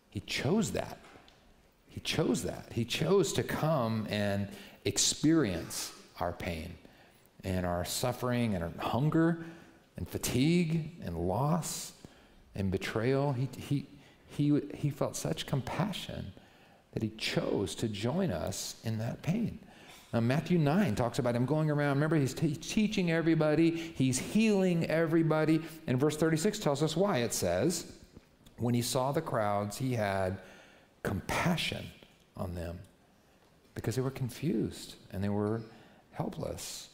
He 0.09 0.19
chose 0.21 0.71
that. 0.71 0.97
He 1.99 2.03
chose 2.03 2.43
that. 2.43 2.67
He 2.71 2.85
chose 2.85 3.33
to 3.33 3.43
come 3.43 4.07
and, 4.09 4.47
experience 4.85 5.91
our 6.21 6.31
pain 6.31 6.73
and 7.43 7.65
our 7.65 7.83
suffering 7.83 8.55
and 8.55 8.63
our 8.63 8.71
hunger 8.79 9.45
and 9.97 10.07
fatigue 10.07 10.91
and 11.03 11.17
loss 11.17 11.91
and 12.55 12.71
betrayal. 12.71 13.33
He, 13.33 13.49
he, 13.57 13.85
he, 14.27 14.61
he 14.73 14.89
felt 14.89 15.17
such 15.17 15.45
compassion 15.45 16.31
that 16.93 17.03
he 17.03 17.09
chose 17.17 17.75
to 17.75 17.89
join 17.89 18.31
us 18.31 18.75
in 18.85 18.97
that 18.99 19.21
pain. 19.21 19.59
Now, 20.13 20.21
Matthew 20.21 20.57
9 20.57 20.95
talks 20.95 21.19
about 21.19 21.35
him 21.35 21.45
going 21.45 21.69
around. 21.69 21.97
Remember, 21.97 22.15
he's 22.15 22.33
t- 22.33 22.55
teaching 22.55 23.11
everybody, 23.11 23.71
he's 23.71 24.17
healing 24.17 24.85
everybody. 24.85 25.59
And 25.85 25.99
verse 25.99 26.15
36 26.15 26.59
tells 26.59 26.81
us 26.81 26.95
why. 26.95 27.17
It 27.17 27.33
says, 27.33 27.91
When 28.55 28.73
he 28.73 28.81
saw 28.81 29.11
the 29.11 29.21
crowds, 29.21 29.77
he 29.77 29.93
had 29.93 30.39
compassion 31.03 31.85
on 32.35 32.55
them 32.55 32.79
because 33.73 33.95
they 33.95 34.01
were 34.01 34.11
confused 34.11 34.95
and 35.11 35.23
they 35.23 35.29
were 35.29 35.61
helpless. 36.11 36.89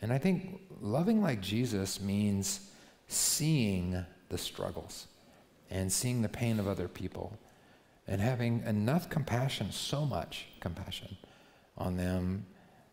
And 0.00 0.12
I 0.12 0.18
think 0.18 0.60
loving 0.80 1.22
like 1.22 1.40
Jesus 1.40 2.00
means 2.00 2.70
seeing 3.08 4.04
the 4.28 4.38
struggles 4.38 5.06
and 5.70 5.92
seeing 5.92 6.22
the 6.22 6.28
pain 6.28 6.58
of 6.58 6.68
other 6.68 6.88
people 6.88 7.36
and 8.06 8.20
having 8.20 8.62
enough 8.66 9.08
compassion, 9.08 9.70
so 9.70 10.04
much 10.04 10.46
compassion 10.60 11.16
on 11.78 11.96
them 11.96 12.46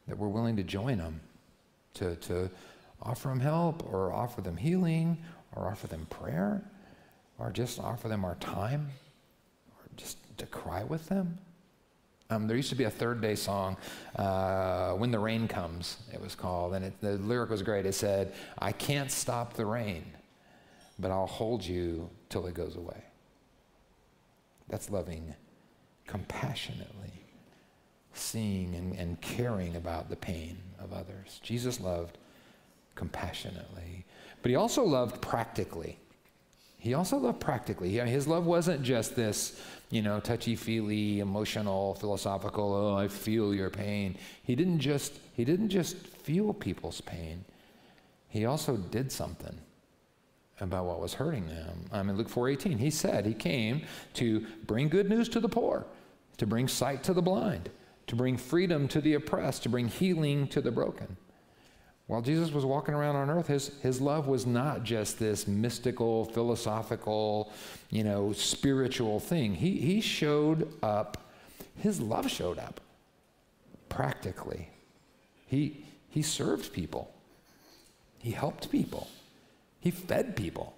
that 0.07 0.17
we're 0.17 0.27
willing 0.27 0.55
to 0.55 0.63
join 0.63 0.97
them, 0.97 1.19
to, 1.95 2.15
to 2.17 2.49
offer 3.01 3.29
them 3.29 3.39
help 3.39 3.83
or 3.91 4.11
offer 4.11 4.41
them 4.41 4.57
healing 4.57 5.17
or 5.55 5.67
offer 5.67 5.87
them 5.87 6.05
prayer 6.09 6.63
or 7.37 7.51
just 7.51 7.79
offer 7.79 8.07
them 8.07 8.23
our 8.25 8.35
time 8.35 8.89
just 9.99 10.17
to 10.37 10.45
cry 10.45 10.83
with 10.83 11.07
them. 11.09 11.37
Um, 12.31 12.47
there 12.47 12.55
used 12.55 12.69
to 12.69 12.75
be 12.75 12.83
a 12.83 12.91
third 12.91 13.21
day 13.21 13.35
song, 13.35 13.75
uh, 14.15 14.93
When 14.93 15.11
the 15.11 15.19
Rain 15.19 15.47
Comes, 15.47 15.97
it 16.13 16.21
was 16.21 16.35
called, 16.35 16.75
and 16.75 16.85
it, 16.85 16.93
the 17.01 17.13
lyric 17.17 17.49
was 17.49 17.63
great. 17.63 17.85
It 17.85 17.93
said, 17.93 18.33
I 18.59 18.71
can't 18.71 19.11
stop 19.11 19.53
the 19.53 19.65
rain, 19.65 20.05
but 20.99 21.09
I'll 21.09 21.27
hold 21.27 21.65
you 21.65 22.09
till 22.29 22.45
it 22.45 22.53
goes 22.53 22.75
away. 22.75 23.03
That's 24.67 24.91
loving 24.91 25.33
compassionately, 26.05 27.13
seeing 28.13 28.75
and, 28.75 28.95
and 28.95 29.21
caring 29.21 29.75
about 29.75 30.09
the 30.09 30.15
pain 30.15 30.57
of 30.79 30.93
others. 30.93 31.39
Jesus 31.43 31.79
loved 31.79 32.17
compassionately, 32.95 34.05
but 34.41 34.49
he 34.49 34.55
also 34.55 34.83
loved 34.83 35.21
practically. 35.21 35.99
He 36.79 36.93
also 36.93 37.17
loved 37.17 37.41
practically. 37.41 37.91
His 37.91 38.25
love 38.25 38.45
wasn't 38.45 38.83
just 38.83 39.15
this, 39.15 39.61
you 39.89 40.01
know, 40.01 40.21
touchy 40.21 40.55
feely, 40.55 41.19
emotional, 41.19 41.95
philosophical, 41.95 42.73
oh, 42.73 42.95
I 42.95 43.09
feel 43.09 43.53
your 43.53 43.69
pain. 43.69 44.17
He 44.43 44.55
didn't 44.55 44.79
just 44.79 45.13
he 45.33 45.43
didn't 45.43 45.69
just 45.69 45.97
feel 45.97 46.53
people's 46.53 47.01
pain. 47.01 47.43
He 48.29 48.45
also 48.45 48.77
did 48.77 49.11
something 49.11 49.59
about 50.61 50.85
what 50.85 51.01
was 51.01 51.15
hurting 51.15 51.47
them. 51.47 51.85
I 51.91 52.01
mean, 52.01 52.15
Luke 52.15 52.29
4:18, 52.29 52.77
he 52.77 52.91
said 52.91 53.25
he 53.25 53.33
came 53.33 53.81
to 54.13 54.45
bring 54.65 54.87
good 54.87 55.09
news 55.09 55.27
to 55.29 55.41
the 55.41 55.49
poor, 55.49 55.85
to 56.37 56.47
bring 56.47 56.69
sight 56.69 57.03
to 57.03 57.13
the 57.13 57.21
blind, 57.21 57.69
to 58.07 58.15
bring 58.15 58.37
freedom 58.37 58.87
to 58.87 59.01
the 59.01 59.15
oppressed, 59.15 59.63
to 59.63 59.69
bring 59.69 59.89
healing 59.89 60.47
to 60.47 60.61
the 60.61 60.71
broken. 60.71 61.17
While 62.09 62.23
Jesus 62.23 62.51
was 62.51 62.65
walking 62.65 62.95
around 62.95 63.17
on 63.17 63.29
earth, 63.29 63.45
his, 63.45 63.69
his 63.83 64.01
love 64.01 64.25
was 64.25 64.47
not 64.47 64.83
just 64.83 65.19
this 65.19 65.47
mystical, 65.47 66.25
philosophical, 66.25 67.53
you 67.91 68.03
know, 68.03 68.33
spiritual 68.33 69.19
thing. 69.19 69.53
He, 69.53 69.77
he 69.77 70.01
showed 70.01 70.73
up, 70.81 71.29
his 71.77 72.01
love 72.01 72.27
showed 72.27 72.57
up 72.57 72.81
practically. 73.89 74.69
He, 75.45 75.85
he 76.09 76.23
served 76.23 76.73
people, 76.73 77.13
he 78.17 78.31
helped 78.31 78.71
people. 78.71 79.07
He 79.79 79.91
fed 79.91 80.35
people. 80.35 80.75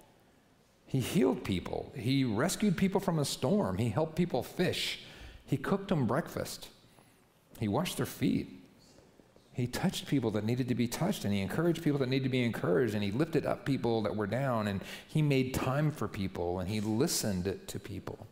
He 0.84 1.00
healed 1.00 1.44
people. 1.44 1.92
He 1.96 2.24
rescued 2.24 2.76
people 2.76 3.00
from 3.00 3.18
a 3.18 3.24
storm. 3.24 3.78
He 3.78 3.88
helped 3.88 4.16
people 4.16 4.42
fish. 4.42 5.00
He 5.46 5.56
cooked 5.56 5.88
them 5.88 6.06
breakfast. 6.06 6.68
He 7.58 7.68
washed 7.68 7.96
their 7.96 8.06
feet. 8.06 8.61
He 9.54 9.66
touched 9.66 10.06
people 10.06 10.30
that 10.32 10.44
needed 10.44 10.68
to 10.68 10.74
be 10.74 10.88
touched, 10.88 11.24
and 11.24 11.32
he 11.32 11.40
encouraged 11.40 11.82
people 11.82 11.98
that 11.98 12.08
needed 12.08 12.24
to 12.24 12.30
be 12.30 12.42
encouraged, 12.42 12.94
and 12.94 13.02
he 13.02 13.10
lifted 13.10 13.44
up 13.44 13.66
people 13.66 14.02
that 14.02 14.16
were 14.16 14.26
down, 14.26 14.68
and 14.68 14.80
he 15.08 15.20
made 15.20 15.52
time 15.52 15.90
for 15.90 16.08
people, 16.08 16.60
and 16.60 16.68
he 16.68 16.80
listened 16.80 17.60
to 17.66 17.78
people. 17.78 18.26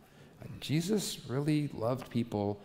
Jesus 0.59 1.19
really 1.27 1.69
loved 1.73 2.09
people 2.09 2.61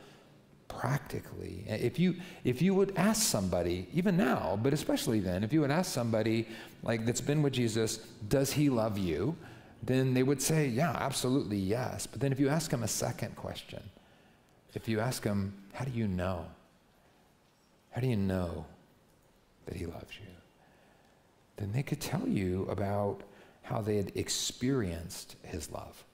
practically. 0.68 1.64
If 1.66 1.98
you, 1.98 2.16
if 2.44 2.60
you 2.60 2.74
would 2.74 2.96
ask 2.96 3.22
somebody, 3.22 3.88
even 3.92 4.16
now, 4.16 4.58
but 4.62 4.72
especially 4.72 5.20
then, 5.20 5.44
if 5.44 5.52
you 5.52 5.60
would 5.60 5.70
ask 5.70 5.92
somebody 5.92 6.48
like 6.82 7.06
that's 7.06 7.20
been 7.20 7.42
with 7.42 7.52
Jesus, 7.52 7.98
does 8.28 8.52
he 8.52 8.68
love 8.68 8.98
you? 8.98 9.36
Then 9.82 10.14
they 10.14 10.22
would 10.22 10.42
say, 10.42 10.66
yeah, 10.66 10.92
absolutely, 10.92 11.58
yes. 11.58 12.06
But 12.06 12.20
then 12.20 12.32
if 12.32 12.40
you 12.40 12.48
ask 12.48 12.70
them 12.70 12.82
a 12.82 12.88
second 12.88 13.36
question, 13.36 13.82
if 14.74 14.88
you 14.88 15.00
ask 15.00 15.22
them, 15.22 15.54
how 15.72 15.84
do 15.84 15.90
you 15.92 16.08
know? 16.08 16.46
How 17.96 18.00
do 18.00 18.06
you 18.06 18.16
know 18.16 18.64
that 19.64 19.74
he 19.74 19.86
loves 19.86 20.12
you? 20.20 20.28
Then 21.56 21.72
they 21.72 21.82
could 21.82 22.00
tell 22.00 22.28
you 22.28 22.68
about 22.70 23.22
how 23.62 23.80
they 23.80 23.96
had 23.96 24.12
experienced 24.14 25.34
his 25.42 25.72
love 25.72 26.04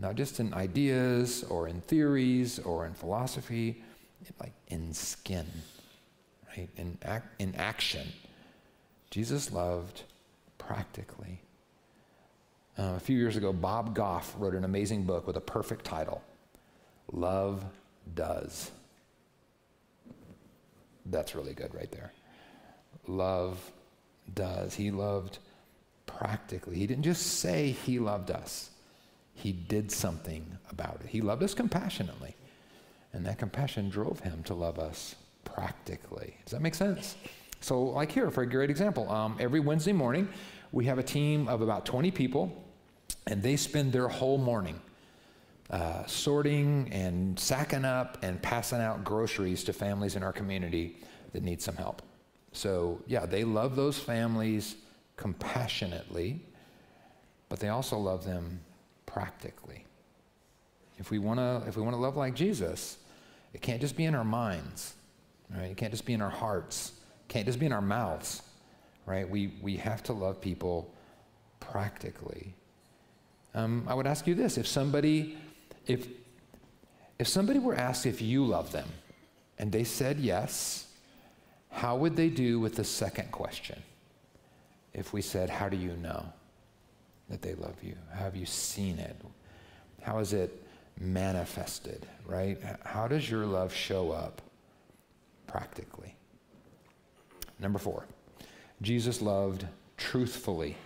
not 0.00 0.14
just 0.14 0.40
in 0.40 0.54
ideas 0.54 1.44
or 1.44 1.68
in 1.68 1.80
theories 1.82 2.58
or 2.60 2.86
in 2.86 2.94
philosophy, 2.94 3.82
like 4.40 4.52
in 4.68 4.92
skin, 4.92 5.46
right? 6.56 6.68
In, 6.76 6.96
ac- 7.04 7.24
in 7.38 7.54
action. 7.56 8.06
Jesus 9.10 9.52
loved 9.52 10.02
practically. 10.58 11.42
Uh, 12.78 12.94
a 12.96 13.00
few 13.00 13.18
years 13.18 13.36
ago, 13.36 13.52
Bob 13.52 13.94
Goff 13.94 14.34
wrote 14.38 14.54
an 14.54 14.64
amazing 14.64 15.04
book 15.04 15.26
with 15.26 15.36
a 15.36 15.40
perfect 15.40 15.84
title 15.84 16.22
Love 17.12 17.64
Does. 18.14 18.70
That's 21.06 21.34
really 21.34 21.54
good 21.54 21.74
right 21.74 21.90
there. 21.90 22.12
Love 23.06 23.72
does. 24.34 24.74
He 24.74 24.90
loved 24.90 25.38
practically. 26.06 26.76
He 26.76 26.86
didn't 26.86 27.04
just 27.04 27.38
say 27.40 27.70
he 27.70 27.98
loved 27.98 28.30
us, 28.30 28.70
he 29.34 29.52
did 29.52 29.90
something 29.90 30.58
about 30.70 31.00
it. 31.02 31.08
He 31.08 31.20
loved 31.20 31.42
us 31.42 31.54
compassionately. 31.54 32.36
And 33.12 33.24
that 33.26 33.38
compassion 33.38 33.88
drove 33.88 34.20
him 34.20 34.42
to 34.44 34.54
love 34.54 34.78
us 34.78 35.16
practically. 35.44 36.36
Does 36.44 36.52
that 36.52 36.62
make 36.62 36.74
sense? 36.74 37.16
So, 37.60 37.82
like 37.82 38.12
here, 38.12 38.30
for 38.30 38.42
a 38.42 38.46
great 38.46 38.70
example, 38.70 39.10
um, 39.10 39.36
every 39.40 39.60
Wednesday 39.60 39.92
morning, 39.92 40.28
we 40.72 40.84
have 40.84 40.98
a 40.98 41.02
team 41.02 41.48
of 41.48 41.60
about 41.60 41.84
20 41.84 42.10
people, 42.10 42.64
and 43.26 43.42
they 43.42 43.56
spend 43.56 43.92
their 43.92 44.08
whole 44.08 44.38
morning 44.38 44.80
uh, 45.70 46.04
sorting 46.06 46.88
and 46.92 47.38
sacking 47.38 47.84
up 47.84 48.18
and 48.22 48.42
passing 48.42 48.80
out 48.80 49.04
groceries 49.04 49.64
to 49.64 49.72
families 49.72 50.16
in 50.16 50.22
our 50.22 50.32
community 50.32 50.96
that 51.32 51.42
need 51.42 51.62
some 51.62 51.76
help. 51.76 52.02
So, 52.52 53.00
yeah, 53.06 53.26
they 53.26 53.44
love 53.44 53.76
those 53.76 53.98
families 53.98 54.76
compassionately, 55.16 56.40
but 57.48 57.60
they 57.60 57.68
also 57.68 57.98
love 57.98 58.24
them 58.24 58.60
practically. 59.06 59.84
If 60.98 61.10
we 61.10 61.18
want 61.18 61.38
to 61.38 61.62
if 61.66 61.76
we 61.76 61.82
want 61.82 61.94
to 61.94 62.00
love 62.00 62.16
like 62.16 62.34
Jesus, 62.34 62.98
it 63.54 63.62
can't 63.62 63.80
just 63.80 63.96
be 63.96 64.04
in 64.04 64.14
our 64.14 64.24
minds, 64.24 64.94
right? 65.54 65.70
It 65.70 65.76
can't 65.76 65.92
just 65.92 66.04
be 66.04 66.12
in 66.12 66.20
our 66.20 66.30
hearts. 66.30 66.92
It 67.26 67.32
can't 67.32 67.46
just 67.46 67.58
be 67.58 67.66
in 67.66 67.72
our 67.72 67.80
mouths, 67.80 68.42
right? 69.06 69.28
We 69.28 69.54
we 69.62 69.76
have 69.76 70.02
to 70.04 70.12
love 70.12 70.40
people 70.40 70.92
practically. 71.58 72.54
Um, 73.54 73.84
I 73.88 73.94
would 73.94 74.06
ask 74.06 74.26
you 74.26 74.34
this: 74.34 74.58
if 74.58 74.66
somebody, 74.66 75.38
if 75.86 76.06
if 77.18 77.28
somebody 77.28 77.58
were 77.58 77.74
asked 77.74 78.06
if 78.06 78.22
you 78.22 78.44
love 78.46 78.72
them, 78.72 78.88
and 79.58 79.70
they 79.70 79.84
said 79.84 80.18
yes, 80.18 80.86
how 81.70 81.96
would 81.96 82.16
they 82.16 82.28
do 82.28 82.58
with 82.58 82.76
the 82.76 82.84
second 82.84 83.30
question? 83.30 83.82
If 84.94 85.12
we 85.12 85.22
said, 85.22 85.50
"How 85.50 85.68
do 85.68 85.76
you 85.76 85.96
know?" 85.96 86.32
that 87.30 87.42
they 87.42 87.54
love 87.54 87.82
you? 87.82 87.94
How 88.12 88.24
have 88.24 88.36
you 88.36 88.44
seen 88.44 88.98
it? 88.98 89.16
How 90.02 90.18
is 90.18 90.32
it 90.32 90.62
manifested, 90.98 92.04
right? 92.26 92.58
How 92.84 93.08
does 93.08 93.30
your 93.30 93.46
love 93.46 93.72
show 93.72 94.10
up 94.10 94.42
practically? 95.46 96.14
Number 97.58 97.78
four, 97.78 98.04
Jesus 98.82 99.22
loved 99.22 99.64
truthfully. 99.96 100.76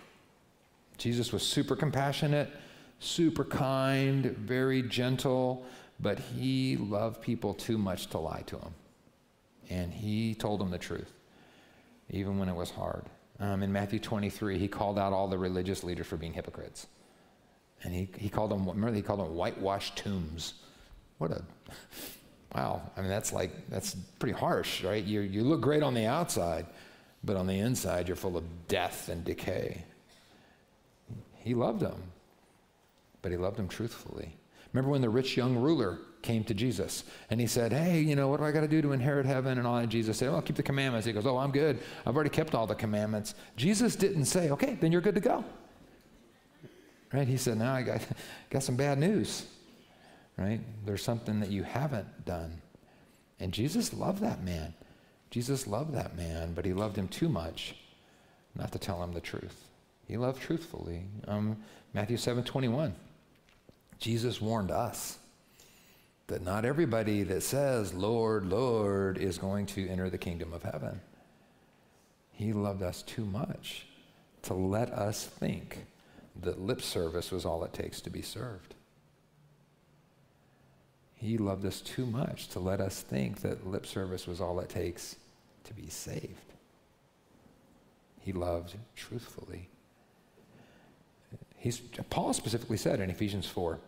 Jesus 0.98 1.32
was 1.32 1.42
super 1.42 1.74
compassionate, 1.74 2.50
super 3.04 3.44
kind, 3.44 4.26
very 4.26 4.82
gentle, 4.82 5.64
but 6.00 6.18
he 6.18 6.76
loved 6.76 7.20
people 7.20 7.54
too 7.54 7.78
much 7.78 8.08
to 8.08 8.18
lie 8.18 8.42
to 8.46 8.56
them. 8.56 8.74
And 9.70 9.92
he 9.92 10.34
told 10.34 10.60
them 10.60 10.70
the 10.70 10.78
truth, 10.78 11.12
even 12.10 12.38
when 12.38 12.48
it 12.48 12.54
was 12.54 12.70
hard. 12.70 13.04
Um, 13.40 13.62
in 13.62 13.72
Matthew 13.72 13.98
23, 13.98 14.58
he 14.58 14.68
called 14.68 14.98
out 14.98 15.12
all 15.12 15.28
the 15.28 15.38
religious 15.38 15.82
leaders 15.84 16.06
for 16.06 16.16
being 16.16 16.32
hypocrites. 16.32 16.86
And 17.82 17.92
he, 17.92 18.08
he 18.16 18.28
called 18.28 18.50
them, 18.50 18.66
remember, 18.66 18.94
he 18.94 19.02
called 19.02 19.20
them 19.20 19.34
whitewashed 19.34 19.96
tombs. 19.96 20.54
What 21.18 21.32
a, 21.32 21.42
Wow, 22.54 22.82
I 22.96 23.00
mean, 23.00 23.10
that's 23.10 23.32
like, 23.32 23.68
that's 23.68 23.96
pretty 24.20 24.38
harsh, 24.38 24.84
right? 24.84 25.02
You, 25.02 25.20
you 25.20 25.42
look 25.42 25.60
great 25.60 25.82
on 25.82 25.92
the 25.92 26.06
outside, 26.06 26.66
but 27.24 27.36
on 27.36 27.48
the 27.48 27.58
inside, 27.58 28.06
you're 28.06 28.16
full 28.16 28.36
of 28.36 28.44
death 28.68 29.08
and 29.08 29.24
decay. 29.24 29.84
He 31.38 31.54
loved 31.54 31.82
him, 31.82 32.00
but 33.24 33.32
he 33.32 33.38
loved 33.38 33.58
him 33.58 33.68
truthfully. 33.68 34.36
Remember 34.74 34.90
when 34.90 35.00
the 35.00 35.08
rich 35.08 35.34
young 35.34 35.56
ruler 35.56 35.98
came 36.20 36.44
to 36.44 36.52
Jesus 36.52 37.04
and 37.30 37.40
he 37.40 37.46
said, 37.46 37.72
Hey, 37.72 38.02
you 38.02 38.14
know, 38.14 38.28
what 38.28 38.38
do 38.38 38.44
I 38.44 38.52
got 38.52 38.60
to 38.60 38.68
do 38.68 38.82
to 38.82 38.92
inherit 38.92 39.24
heaven 39.24 39.56
and 39.56 39.66
all 39.66 39.80
that? 39.80 39.88
Jesus 39.88 40.18
said, 40.18 40.28
Oh, 40.28 40.34
I'll 40.34 40.42
keep 40.42 40.56
the 40.56 40.62
commandments. 40.62 41.06
He 41.06 41.12
goes, 41.14 41.24
Oh, 41.24 41.38
I'm 41.38 41.50
good. 41.50 41.78
I've 42.04 42.14
already 42.14 42.28
kept 42.28 42.54
all 42.54 42.66
the 42.66 42.74
commandments. 42.74 43.34
Jesus 43.56 43.96
didn't 43.96 44.26
say, 44.26 44.50
Okay, 44.50 44.76
then 44.78 44.92
you're 44.92 45.00
good 45.00 45.14
to 45.14 45.22
go. 45.22 45.42
Right? 47.14 47.26
He 47.26 47.38
said, 47.38 47.56
Now 47.56 47.72
I 47.72 47.80
got, 47.80 48.02
got 48.50 48.62
some 48.62 48.76
bad 48.76 48.98
news. 48.98 49.46
Right? 50.36 50.60
There's 50.84 51.02
something 51.02 51.40
that 51.40 51.50
you 51.50 51.62
haven't 51.62 52.26
done. 52.26 52.60
And 53.40 53.54
Jesus 53.54 53.94
loved 53.94 54.20
that 54.20 54.44
man. 54.44 54.74
Jesus 55.30 55.66
loved 55.66 55.94
that 55.94 56.14
man, 56.14 56.52
but 56.52 56.66
he 56.66 56.74
loved 56.74 56.96
him 56.96 57.08
too 57.08 57.30
much 57.30 57.74
not 58.54 58.70
to 58.72 58.78
tell 58.78 59.02
him 59.02 59.12
the 59.12 59.20
truth. 59.22 59.64
He 60.06 60.18
loved 60.18 60.42
truthfully. 60.42 61.04
Um, 61.26 61.56
Matthew 61.94 62.16
7 62.16 62.44
21. 62.44 62.94
Jesus 64.04 64.38
warned 64.38 64.70
us 64.70 65.16
that 66.26 66.44
not 66.44 66.66
everybody 66.66 67.22
that 67.22 67.42
says, 67.42 67.94
Lord, 67.94 68.44
Lord, 68.44 69.16
is 69.16 69.38
going 69.38 69.64
to 69.68 69.88
enter 69.88 70.10
the 70.10 70.18
kingdom 70.18 70.52
of 70.52 70.62
heaven. 70.62 71.00
He 72.30 72.52
loved 72.52 72.82
us 72.82 73.00
too 73.00 73.24
much 73.24 73.86
to 74.42 74.52
let 74.52 74.90
us 74.90 75.24
think 75.24 75.86
that 76.42 76.60
lip 76.60 76.82
service 76.82 77.32
was 77.32 77.46
all 77.46 77.64
it 77.64 77.72
takes 77.72 78.02
to 78.02 78.10
be 78.10 78.20
served. 78.20 78.74
He 81.14 81.38
loved 81.38 81.64
us 81.64 81.80
too 81.80 82.04
much 82.04 82.48
to 82.48 82.60
let 82.60 82.82
us 82.82 83.00
think 83.00 83.40
that 83.40 83.66
lip 83.66 83.86
service 83.86 84.26
was 84.26 84.38
all 84.38 84.60
it 84.60 84.68
takes 84.68 85.16
to 85.64 85.72
be 85.72 85.88
saved. 85.88 86.52
He 88.20 88.34
loved 88.34 88.74
truthfully. 88.96 89.70
He's, 91.64 91.80
Paul 92.10 92.34
specifically 92.34 92.76
said 92.76 93.00
in 93.00 93.08
Ephesians 93.08 93.46
4 93.46 93.78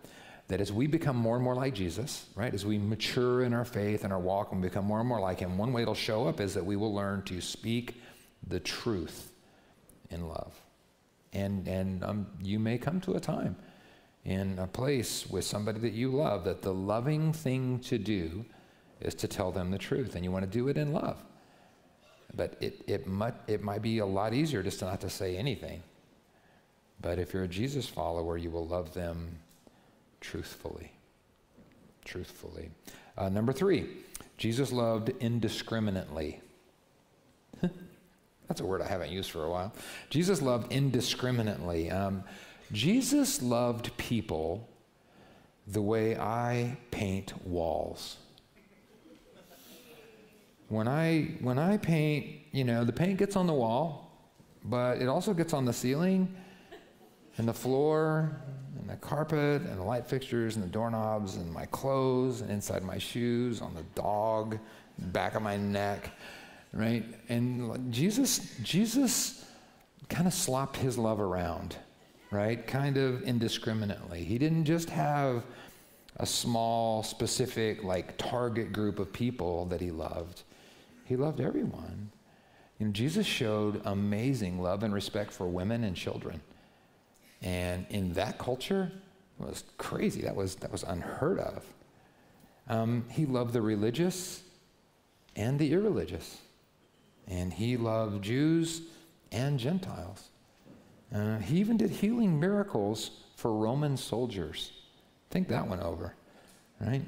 that 0.49 0.63
as 0.63 0.73
we 0.73 0.87
become 0.87 1.15
more 1.15 1.35
and 1.35 1.45
more 1.45 1.55
like 1.55 1.75
Jesus, 1.75 2.25
right, 2.35 2.55
as 2.55 2.65
we 2.65 2.79
mature 2.79 3.43
in 3.43 3.53
our 3.53 3.67
faith 3.67 4.03
and 4.03 4.15
our 4.15 4.19
walk 4.19 4.51
and 4.53 4.63
become 4.63 4.87
more 4.87 4.99
and 4.99 5.07
more 5.07 5.21
like 5.21 5.41
Him, 5.41 5.59
one 5.59 5.75
way 5.75 5.83
it'll 5.83 5.95
show 5.95 6.27
up 6.27 6.41
is 6.41 6.55
that 6.55 6.65
we 6.65 6.75
will 6.75 6.95
learn 6.95 7.21
to 7.25 7.39
speak 7.43 8.01
the 8.49 8.59
truth 8.61 9.31
in 10.09 10.27
love. 10.27 10.59
And, 11.35 11.69
and 11.69 12.03
um, 12.03 12.27
you 12.43 12.59
may 12.59 12.79
come 12.79 12.99
to 13.03 13.13
a 13.13 13.21
time 13.21 13.57
in 14.25 14.59
a 14.59 14.67
place 14.67 15.27
with 15.29 15.45
somebody 15.45 15.79
that 15.81 15.93
you 15.93 16.11
love 16.13 16.45
that 16.45 16.63
the 16.63 16.73
loving 16.73 17.35
thing 17.35 17.81
to 17.81 17.99
do 17.99 18.47
is 19.03 19.15
to 19.17 19.29
tell 19.29 19.53
them 19.53 19.71
the 19.71 19.77
truth, 19.77 20.15
and 20.15 20.25
you 20.25 20.33
want 20.33 20.51
to 20.51 20.51
do 20.51 20.69
it 20.69 20.79
in 20.79 20.95
love. 20.95 21.23
But 22.35 22.57
it, 22.59 22.83
it, 22.87 23.07
might, 23.07 23.35
it 23.47 23.63
might 23.63 23.83
be 23.83 23.99
a 23.99 24.07
lot 24.07 24.33
easier 24.33 24.63
just 24.63 24.81
not 24.81 25.03
to 25.03 25.11
say 25.11 25.37
anything. 25.37 25.83
But 27.07 27.21
if 27.21 27.33
you're 27.33 27.45
a 27.45 27.49
Jesus 27.49 27.87
follower, 27.87 28.37
you 28.37 28.51
will 28.51 28.67
love 28.67 28.93
them 28.93 29.39
truthfully. 30.21 30.91
Truthfully. 32.05 32.71
Uh, 33.17 33.29
number 33.29 33.53
three, 33.53 33.87
Jesus 34.39 34.73
loved 34.73 35.11
indiscriminately. 35.21 36.41
That's 37.63 38.61
a 38.61 38.67
word 38.67 38.83
I 38.83 38.89
haven't 38.89 39.13
used 39.13 39.31
for 39.31 39.45
a 39.45 39.49
while. 39.49 39.73
Jesus 40.11 40.43
loved 40.43 40.73
indiscriminately. 40.73 41.93
Um, 41.93 42.25
Jesus 42.73 43.41
loved 43.41 43.97
people 43.99 44.69
the 45.69 45.83
way 45.83 46.19
I 46.19 46.77
paint 46.91 47.35
walls. 47.47 48.17
When 50.69 50.89
I, 50.89 51.37
when 51.41 51.61
I 51.61 51.77
paint, 51.77 52.41
you 52.51 52.65
know, 52.65 52.83
the 52.83 52.93
paint 52.93 53.17
gets 53.17 53.37
on 53.37 53.47
the 53.47 53.55
wall, 53.55 54.11
but 54.65 55.01
it 55.01 55.07
also 55.07 55.35
gets 55.35 55.53
on 55.53 55.67
the 55.67 55.73
ceiling 55.73 56.35
and 57.39 57.47
the 57.47 57.55
floor 57.55 58.41
and 58.79 58.89
the 58.89 58.97
carpet 58.97 59.63
and 59.63 59.79
the 59.79 59.83
light 59.83 60.07
fixtures 60.07 60.57
and 60.57 60.65
the 60.65 60.69
doorknobs 60.69 61.37
and 61.37 61.53
my 61.53 61.67
clothes 61.67 62.41
and 62.41 62.51
inside 62.51 62.83
my 62.83 62.99
shoes, 62.99 63.61
on 63.61 63.75
the 63.75 63.83
dog, 63.95 64.59
back 64.99 65.35
of 65.35 65.43
my 65.43 65.57
neck, 65.57 66.11
right? 66.73 67.05
And 67.29 67.93
Jesus, 67.93 68.57
Jesus 68.63 69.45
kind 70.09 70.27
of 70.27 70.35
slopped 70.35 70.77
his 70.77 70.97
love 70.97 71.21
around, 71.21 71.77
right? 72.31 72.67
Kind 72.67 72.97
of 72.97 73.23
indiscriminately. 73.23 74.25
He 74.25 74.39
didn't 74.39 74.65
just 74.65 74.91
have 74.91 75.43
a 76.19 76.27
small, 76.27 77.03
specific, 77.03 77.85
like 77.85 78.17
target 78.17 78.73
group 78.73 78.99
of 78.99 79.13
people 79.13 79.67
that 79.67 79.81
he 79.81 79.91
loved. 79.91 80.43
He 81.05 81.17
loved 81.17 81.41
everyone. 81.41 82.11
Know, 82.79 82.91
Jesus 82.91 83.27
showed 83.27 83.81
amazing 83.85 84.61
love 84.61 84.83
and 84.83 84.95
respect 84.95 85.33
for 85.33 85.47
women 85.47 85.85
and 85.85 85.97
children. 85.97 86.41
And 87.43 87.87
in 87.91 88.13
that 88.15 88.39
culture, 88.39 88.91
it 89.41 89.47
was 89.47 89.65
crazy. 89.79 90.23
That 90.23 90.37
was, 90.37 90.57
that 90.57 90.73
was 90.73 90.83
unheard 90.83 91.39
of. 91.39 91.65
Um, 92.69 93.05
he 93.11 93.27
loved 93.27 93.53
the 93.53 93.63
religious 93.63 94.43
and 95.37 95.59
the 95.59 95.73
irreligious. 95.73 96.39
And 97.29 97.53
he 97.53 97.77
loved 97.77 98.25
Jews 98.25 98.83
and 99.33 99.59
Gentiles. 99.59 100.31
Uh, 101.15 101.39
he 101.39 101.59
even 101.59 101.77
did 101.77 101.91
healing 101.91 102.41
miracles 102.41 103.11
for 103.37 103.53
Roman 103.53 103.97
soldiers. 103.97 104.73
Think 105.31 105.49
that 105.49 105.69
one 105.69 105.81
over, 105.81 106.15
right? 106.81 107.03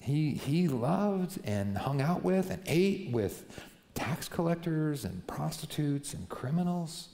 He, 0.00 0.32
he 0.32 0.68
loved 0.68 1.40
and 1.44 1.76
hung 1.76 2.00
out 2.00 2.22
with 2.22 2.50
and 2.50 2.62
ate 2.66 3.10
with 3.10 3.60
tax 3.94 4.28
collectors 4.28 5.04
and 5.04 5.26
prostitutes 5.26 6.14
and 6.14 6.28
criminals. 6.28 7.08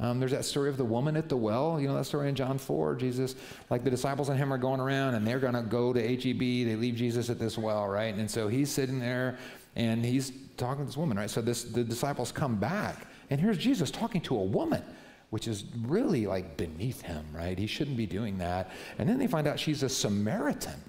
Um, 0.00 0.18
there's 0.18 0.32
that 0.32 0.46
story 0.46 0.70
of 0.70 0.78
the 0.78 0.84
woman 0.84 1.16
at 1.16 1.28
the 1.28 1.36
well. 1.36 1.78
You 1.78 1.86
know 1.86 1.94
that 1.94 2.06
story 2.06 2.28
in 2.28 2.34
John 2.34 2.56
4? 2.56 2.94
Jesus, 2.96 3.36
like 3.68 3.84
the 3.84 3.90
disciples 3.90 4.30
and 4.30 4.38
him 4.38 4.52
are 4.52 4.58
going 4.58 4.80
around 4.80 5.14
and 5.14 5.26
they're 5.26 5.38
going 5.38 5.54
to 5.54 5.62
go 5.62 5.92
to 5.92 6.00
HEB. 6.00 6.38
They 6.38 6.76
leave 6.76 6.94
Jesus 6.94 7.28
at 7.28 7.38
this 7.38 7.58
well, 7.58 7.86
right? 7.86 8.14
And 8.14 8.30
so 8.30 8.48
he's 8.48 8.70
sitting 8.70 8.98
there 8.98 9.38
and 9.76 10.04
he's 10.04 10.32
talking 10.56 10.84
to 10.84 10.86
this 10.86 10.96
woman, 10.96 11.18
right? 11.18 11.28
So 11.28 11.42
this, 11.42 11.64
the 11.64 11.84
disciples 11.84 12.32
come 12.32 12.56
back 12.56 13.06
and 13.30 13.40
here's 13.40 13.58
Jesus 13.58 13.90
talking 13.90 14.20
to 14.22 14.36
a 14.36 14.42
woman, 14.42 14.82
which 15.30 15.46
is 15.46 15.64
really 15.82 16.26
like 16.26 16.56
beneath 16.56 17.00
him, 17.02 17.24
right? 17.32 17.56
He 17.56 17.66
shouldn't 17.66 17.96
be 17.96 18.06
doing 18.06 18.38
that. 18.38 18.70
And 18.98 19.08
then 19.08 19.18
they 19.18 19.28
find 19.28 19.46
out 19.46 19.58
she's 19.60 19.82
a 19.82 19.88
Samaritan. 19.88 20.82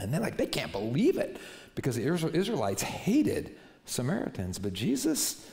And 0.00 0.12
they're 0.12 0.20
like, 0.20 0.38
they 0.38 0.46
can't 0.46 0.72
believe 0.72 1.18
it 1.18 1.38
because 1.74 1.96
the 1.96 2.02
Israelites 2.04 2.82
hated 2.82 3.56
Samaritans. 3.84 4.58
But 4.58 4.72
Jesus 4.72 5.46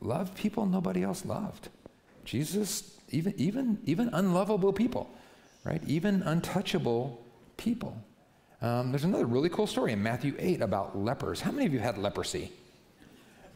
loved 0.00 0.34
people 0.34 0.66
nobody 0.66 1.02
else 1.02 1.24
loved. 1.24 1.68
Jesus, 2.24 2.98
even, 3.10 3.34
even, 3.36 3.78
even 3.84 4.10
unlovable 4.12 4.72
people, 4.72 5.10
right? 5.64 5.82
Even 5.86 6.22
untouchable 6.22 7.24
people. 7.56 7.96
Um, 8.62 8.90
there's 8.92 9.04
another 9.04 9.26
really 9.26 9.48
cool 9.48 9.66
story 9.66 9.92
in 9.92 10.02
Matthew 10.02 10.34
8 10.38 10.60
about 10.60 10.98
lepers. 10.98 11.40
How 11.40 11.50
many 11.50 11.66
of 11.66 11.72
you 11.72 11.78
had 11.78 11.96
leprosy? 11.98 12.52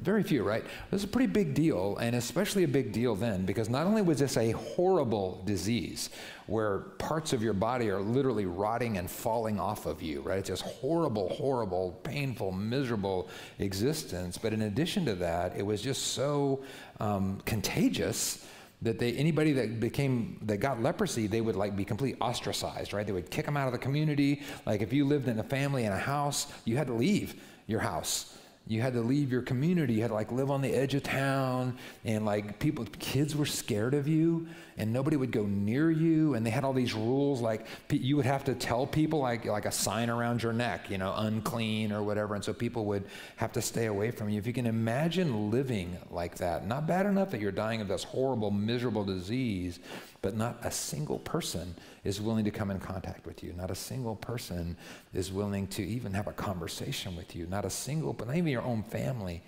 Very 0.00 0.24
few, 0.24 0.42
right? 0.42 0.64
This 0.90 1.02
is 1.02 1.04
a 1.04 1.08
pretty 1.08 1.32
big 1.32 1.54
deal, 1.54 1.96
and 1.98 2.16
especially 2.16 2.64
a 2.64 2.68
big 2.68 2.90
deal 2.92 3.14
then, 3.14 3.46
because 3.46 3.68
not 3.68 3.86
only 3.86 4.02
was 4.02 4.18
this 4.18 4.36
a 4.36 4.50
horrible 4.50 5.40
disease 5.44 6.10
where 6.46 6.80
parts 6.98 7.32
of 7.32 7.42
your 7.42 7.52
body 7.52 7.88
are 7.90 8.00
literally 8.00 8.44
rotting 8.44 8.98
and 8.98 9.08
falling 9.08 9.60
off 9.60 9.86
of 9.86 10.02
you, 10.02 10.20
right? 10.22 10.38
It's 10.38 10.48
just 10.48 10.62
horrible, 10.62 11.28
horrible, 11.28 11.92
painful, 12.02 12.50
miserable 12.50 13.28
existence. 13.60 14.36
But 14.36 14.52
in 14.52 14.62
addition 14.62 15.04
to 15.04 15.14
that, 15.16 15.56
it 15.56 15.64
was 15.64 15.80
just 15.80 16.08
so 16.08 16.64
um, 16.98 17.40
contagious 17.44 18.44
that 18.82 18.98
they 18.98 19.12
anybody 19.12 19.52
that 19.52 19.80
became 19.80 20.38
that 20.42 20.58
got 20.58 20.82
leprosy 20.82 21.26
they 21.26 21.40
would 21.40 21.56
like 21.56 21.74
be 21.76 21.84
completely 21.84 22.20
ostracized 22.20 22.92
right? 22.92 23.06
They 23.06 23.12
would 23.12 23.30
kick 23.30 23.46
them 23.46 23.56
out 23.56 23.66
of 23.66 23.72
the 23.72 23.78
community. 23.78 24.42
Like 24.66 24.82
if 24.82 24.92
you 24.92 25.04
lived 25.04 25.28
in 25.28 25.38
a 25.38 25.44
family 25.44 25.84
in 25.84 25.92
a 25.92 25.98
house 25.98 26.46
you 26.64 26.76
had 26.76 26.86
to 26.88 26.94
leave 26.94 27.40
your 27.66 27.80
house 27.80 28.36
you 28.66 28.80
had 28.80 28.94
to 28.94 29.00
leave 29.00 29.30
your 29.30 29.42
community. 29.42 29.94
You 29.94 30.02
had 30.02 30.08
to 30.08 30.14
like 30.14 30.32
live 30.32 30.50
on 30.50 30.62
the 30.62 30.72
edge 30.72 30.94
of 30.94 31.02
town 31.02 31.76
and 32.04 32.24
like 32.24 32.58
people 32.58 32.86
kids 32.98 33.36
were 33.36 33.44
scared 33.44 33.92
of 33.92 34.08
you 34.08 34.46
and 34.78 34.90
nobody 34.90 35.16
would 35.16 35.30
go 35.30 35.44
near 35.44 35.90
you 35.90 36.34
and 36.34 36.46
they 36.46 36.50
had 36.50 36.64
all 36.64 36.72
these 36.72 36.94
rules 36.94 37.42
like 37.42 37.66
you 37.90 38.16
would 38.16 38.24
have 38.24 38.42
to 38.44 38.54
tell 38.54 38.86
people 38.86 39.18
like 39.18 39.44
like 39.44 39.66
a 39.66 39.72
sign 39.72 40.08
around 40.08 40.42
your 40.42 40.52
neck 40.54 40.90
you 40.90 40.96
know 40.96 41.12
unclean 41.18 41.92
or 41.92 42.02
whatever 42.02 42.34
and 42.34 42.42
so 42.42 42.54
people 42.54 42.86
would 42.86 43.04
have 43.36 43.52
to 43.52 43.60
stay 43.60 43.86
away 43.86 44.10
from 44.10 44.30
you. 44.30 44.38
If 44.38 44.46
you 44.46 44.54
can 44.54 44.66
imagine 44.66 45.50
living 45.50 45.98
like 46.10 46.36
that 46.36 46.66
not 46.66 46.86
bad 46.86 47.04
enough 47.04 47.30
that 47.32 47.40
you're 47.42 47.52
dying 47.52 47.82
of 47.82 47.88
this 47.88 48.04
horrible 48.04 48.50
miserable 48.50 49.04
disease 49.04 49.78
but 50.22 50.34
not 50.34 50.58
a 50.62 50.70
single 50.70 51.18
person 51.18 51.74
is 52.04 52.20
willing 52.20 52.44
to 52.44 52.50
come 52.50 52.70
in 52.70 52.78
contact 52.78 53.26
with 53.26 53.42
you 53.42 53.52
not 53.56 53.70
a 53.70 53.74
single 53.74 54.16
person 54.16 54.76
is 55.12 55.32
willing 55.32 55.66
to 55.66 55.82
even 55.82 56.12
have 56.12 56.26
a 56.26 56.32
conversation 56.32 57.16
with 57.16 57.34
you 57.34 57.46
not 57.46 57.64
a 57.64 57.70
single 57.70 58.12
but 58.12 58.26
not 58.26 58.36
even 58.36 58.50
your 58.50 58.62
own 58.62 58.82
family 58.82 59.42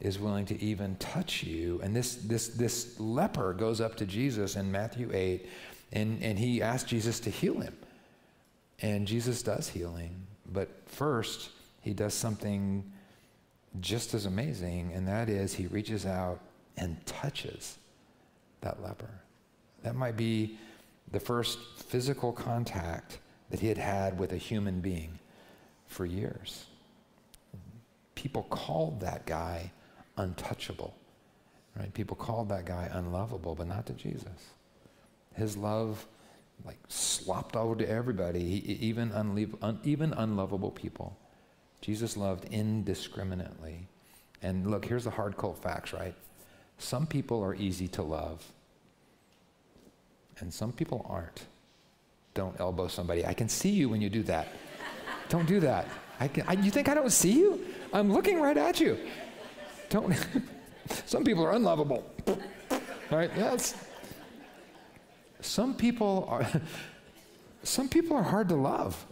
is 0.00 0.18
willing 0.18 0.44
to 0.46 0.62
even 0.62 0.96
touch 0.96 1.42
you. 1.42 1.80
And 1.82 1.94
this, 1.94 2.16
this, 2.16 2.48
this 2.48 2.98
leper 3.00 3.52
goes 3.52 3.80
up 3.80 3.96
to 3.96 4.06
Jesus 4.06 4.56
in 4.56 4.70
Matthew 4.70 5.10
8, 5.12 5.46
and, 5.92 6.22
and 6.22 6.38
he 6.38 6.62
asks 6.62 6.88
Jesus 6.88 7.20
to 7.20 7.30
heal 7.30 7.60
him. 7.60 7.74
And 8.80 9.06
Jesus 9.06 9.42
does 9.42 9.68
heal 9.68 9.94
him. 9.94 10.26
But 10.52 10.68
first, 10.86 11.50
he 11.80 11.94
does 11.94 12.14
something 12.14 12.84
just 13.80 14.14
as 14.14 14.26
amazing, 14.26 14.92
and 14.94 15.08
that 15.08 15.28
is 15.28 15.54
he 15.54 15.66
reaches 15.66 16.06
out 16.06 16.40
and 16.76 17.04
touches 17.06 17.78
that 18.60 18.82
leper. 18.82 19.10
That 19.82 19.94
might 19.94 20.16
be 20.16 20.58
the 21.14 21.20
first 21.20 21.58
physical 21.76 22.32
contact 22.32 23.18
that 23.50 23.60
he 23.60 23.68
had 23.68 23.78
had 23.78 24.18
with 24.18 24.32
a 24.32 24.36
human 24.36 24.80
being 24.80 25.18
for 25.86 26.04
years. 26.04 26.64
People 28.16 28.42
called 28.50 29.00
that 29.00 29.24
guy 29.24 29.70
untouchable, 30.16 30.94
right? 31.78 31.94
People 31.94 32.16
called 32.16 32.48
that 32.48 32.64
guy 32.66 32.90
unlovable, 32.92 33.54
but 33.54 33.68
not 33.68 33.86
to 33.86 33.92
Jesus. 33.92 34.54
His 35.34 35.56
love, 35.56 36.04
like, 36.64 36.78
slopped 36.88 37.54
over 37.54 37.76
to 37.76 37.88
everybody, 37.88 38.64
even, 38.84 39.10
unle- 39.10 39.56
un- 39.62 39.80
even 39.84 40.12
unlovable 40.14 40.72
people. 40.72 41.16
Jesus 41.80 42.16
loved 42.16 42.46
indiscriminately. 42.52 43.86
And 44.42 44.68
look, 44.68 44.84
here's 44.84 45.04
the 45.04 45.10
hard 45.10 45.36
cold 45.36 45.58
facts, 45.58 45.92
right? 45.92 46.14
Some 46.78 47.06
people 47.06 47.40
are 47.42 47.54
easy 47.54 47.86
to 47.88 48.02
love, 48.02 48.44
and 50.40 50.52
some 50.52 50.72
people 50.72 51.06
aren't. 51.08 51.46
Don't 52.34 52.58
elbow 52.58 52.88
somebody. 52.88 53.24
I 53.24 53.32
can 53.32 53.48
see 53.48 53.70
you 53.70 53.88
when 53.88 54.00
you 54.00 54.10
do 54.10 54.22
that. 54.24 54.48
don't 55.28 55.46
do 55.46 55.60
that. 55.60 55.86
I 56.20 56.28
can, 56.28 56.44
I, 56.46 56.54
you 56.54 56.70
think 56.70 56.88
I 56.88 56.94
don't 56.94 57.10
see 57.10 57.32
you? 57.32 57.64
I'm 57.92 58.12
looking 58.12 58.40
right 58.40 58.56
at 58.56 58.80
you. 58.80 58.98
Don't. 59.88 60.14
some 61.06 61.24
people 61.24 61.44
are 61.44 61.52
unlovable. 61.52 62.04
right? 63.10 63.30
Yes. 63.36 63.74
Some 65.40 65.74
people 65.74 66.26
are. 66.28 66.46
some 67.62 67.88
people 67.88 68.16
are 68.16 68.22
hard 68.22 68.48
to 68.48 68.56
love. 68.56 69.04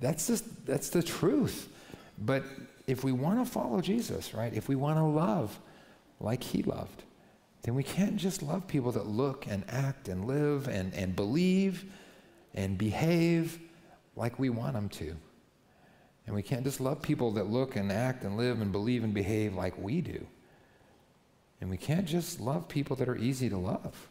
That's 0.00 0.26
just 0.26 0.66
that's 0.66 0.90
the 0.90 1.02
truth. 1.02 1.68
But 2.18 2.44
if 2.86 3.02
we 3.02 3.12
want 3.12 3.44
to 3.44 3.50
follow 3.50 3.80
Jesus, 3.80 4.34
right? 4.34 4.52
If 4.52 4.68
we 4.68 4.76
want 4.76 4.98
to 4.98 5.04
love 5.04 5.58
like 6.20 6.42
he 6.42 6.62
loved, 6.62 7.02
then 7.64 7.74
we 7.74 7.82
can't 7.82 8.16
just 8.16 8.42
love 8.42 8.68
people 8.68 8.92
that 8.92 9.06
look 9.06 9.46
and 9.48 9.64
act 9.70 10.08
and 10.08 10.26
live 10.26 10.68
and, 10.68 10.92
and 10.92 11.16
believe 11.16 11.86
and 12.54 12.76
behave 12.76 13.58
like 14.16 14.38
we 14.38 14.50
want 14.50 14.74
them 14.74 14.90
to. 14.90 15.16
And 16.26 16.36
we 16.36 16.42
can't 16.42 16.62
just 16.62 16.78
love 16.78 17.00
people 17.00 17.30
that 17.32 17.48
look 17.48 17.74
and 17.74 17.90
act 17.90 18.22
and 18.22 18.36
live 18.36 18.60
and 18.60 18.70
believe 18.70 19.02
and 19.02 19.14
behave 19.14 19.54
like 19.54 19.78
we 19.78 20.02
do. 20.02 20.26
And 21.62 21.70
we 21.70 21.78
can't 21.78 22.04
just 22.04 22.38
love 22.38 22.68
people 22.68 22.96
that 22.96 23.08
are 23.08 23.16
easy 23.16 23.48
to 23.48 23.56
love. 23.56 24.08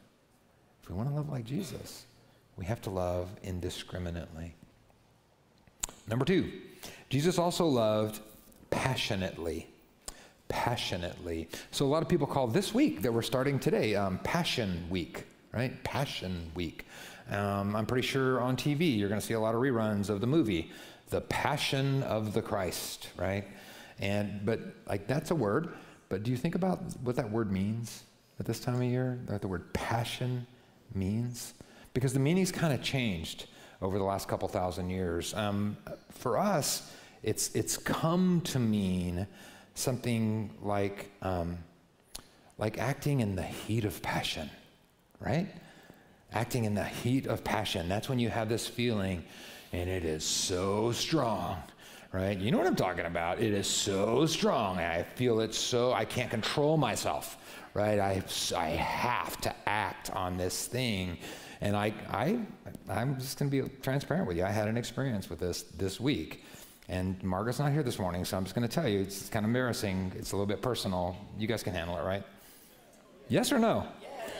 If 0.82 0.90
we 0.90 0.96
want 0.96 1.10
to 1.10 1.16
love 1.16 1.30
like 1.30 1.46
Jesus, 1.46 2.06
we 2.58 2.66
have 2.66 2.82
to 2.82 2.90
love 2.90 3.30
indiscriminately. 3.44 4.56
Number 6.08 6.26
two, 6.26 6.52
Jesus 7.10 7.38
also 7.38 7.68
loved 7.68 8.20
passionately 8.72 9.68
passionately. 10.54 11.50
So 11.72 11.84
a 11.84 11.88
lot 11.88 12.04
of 12.04 12.08
people 12.08 12.28
call 12.28 12.46
this 12.46 12.76
week 12.76 13.02
that 13.02 13.12
we're 13.12 13.24
starting 13.24 13.58
today 13.58 13.96
um, 13.96 14.20
Passion 14.20 14.86
Week, 14.88 15.26
right? 15.52 15.84
Passion 15.84 16.52
Week. 16.54 16.86
Um, 17.32 17.76
I'm 17.76 17.88
pretty 17.88 18.08
sure 18.08 18.40
on 18.40 18.56
TV 18.56 18.96
you're 18.96 19.10
going 19.10 19.20
to 19.20 19.26
see 19.26 19.34
a 19.34 19.40
lot 19.40 19.56
of 19.56 19.62
reruns 19.62 20.12
of 20.12 20.22
the 20.22 20.28
movie, 20.28 20.72
The 21.10 21.22
Passion 21.22 22.04
of 22.04 22.34
the 22.34 22.42
Christ, 22.44 23.10
right? 23.18 23.46
And 24.00 24.46
but 24.46 24.60
like 24.86 25.08
that's 25.08 25.32
a 25.32 25.36
word. 25.36 25.74
But 26.08 26.22
do 26.22 26.30
you 26.30 26.38
think 26.38 26.54
about 26.54 26.84
what 27.02 27.16
that 27.16 27.32
word 27.32 27.52
means 27.52 28.04
at 28.40 28.46
this 28.46 28.60
time 28.60 28.76
of 28.76 28.84
year? 28.84 29.20
That 29.26 29.42
the 29.42 29.48
word 29.48 29.74
passion 29.74 30.46
means, 30.94 31.56
because 31.96 32.14
the 32.14 32.20
meaning's 32.20 32.52
kind 32.52 32.74
of 32.74 32.84
changed 32.84 33.48
over 33.82 33.98
the 33.98 34.04
last 34.04 34.28
couple 34.28 34.48
thousand 34.48 34.92
years. 34.92 35.34
Um, 35.34 35.78
for 36.12 36.38
us, 36.38 36.94
it's 37.24 37.56
it's 37.56 37.76
come 37.76 38.42
to 38.42 38.60
mean 38.60 39.26
something 39.76 40.52
like, 40.62 41.12
um, 41.22 41.58
like 42.58 42.78
acting 42.78 43.20
in 43.20 43.36
the 43.36 43.44
heat 43.44 43.86
of 43.86 44.02
passion, 44.02 44.50
right? 45.20 45.48
Acting 46.32 46.66
in 46.66 46.76
the 46.76 46.84
heat 46.84 47.28
of 47.28 47.44
passion. 47.44 47.90
That's 47.90 48.10
when 48.10 48.20
you 48.20 48.30
have 48.30 48.50
this 48.50 48.68
feeling, 48.68 49.24
and 49.72 49.90
it 49.90 50.06
is 50.06 50.24
so 50.24 50.92
strong, 50.92 51.58
right? 52.12 52.38
You 52.38 52.52
know 52.52 52.58
what 52.58 52.68
I'm 52.68 52.76
talking 52.76 53.06
about. 53.06 53.40
It 53.40 53.54
is 53.54 53.68
so 53.68 54.26
strong. 54.26 54.78
I 54.78 55.04
feel 55.04 55.40
it 55.40 55.54
so, 55.54 55.94
I 55.94 56.06
can't 56.06 56.30
control 56.30 56.78
myself, 56.78 57.38
right? 57.74 58.00
I, 58.00 58.24
I 58.56 58.70
have 58.70 59.40
to 59.42 59.54
act 59.66 60.12
on 60.12 60.38
this 60.38 60.68
thing. 60.68 61.18
And 61.62 61.76
I, 61.78 61.94
I, 62.10 62.40
I'm 62.90 63.18
just 63.18 63.40
going 63.40 63.50
to 63.50 63.64
be 63.64 63.70
transparent 63.82 64.28
with 64.28 64.38
you. 64.38 64.44
I 64.44 64.52
had 64.52 64.68
an 64.68 64.78
experience 64.78 65.30
with 65.30 65.40
this 65.40 65.64
this 65.64 66.00
week. 66.00 66.44
And 66.90 67.22
Margaret's 67.24 67.60
not 67.60 67.72
here 67.72 67.84
this 67.84 67.98
morning, 67.98 68.26
so 68.26 68.36
I'm 68.36 68.44
just 68.44 68.56
going 68.56 68.68
to 68.68 68.74
tell 68.74 68.88
you 68.88 69.00
it's 69.00 69.30
kind 69.30 69.46
of 69.46 69.50
embarrassing. 69.50 70.12
It's 70.16 70.34
a 70.34 70.36
little 70.36 70.48
bit 70.48 70.62
personal. 70.62 71.16
You 71.38 71.48
guys 71.48 71.64
can 71.64 71.74
handle 71.74 71.98
it, 71.98 72.04
right? 72.04 72.24
Yes 73.30 73.52
or 73.52 73.60
no? 73.60 73.88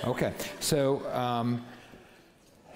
Okay. 0.04 0.34
So 0.60 1.10
um, 1.12 1.64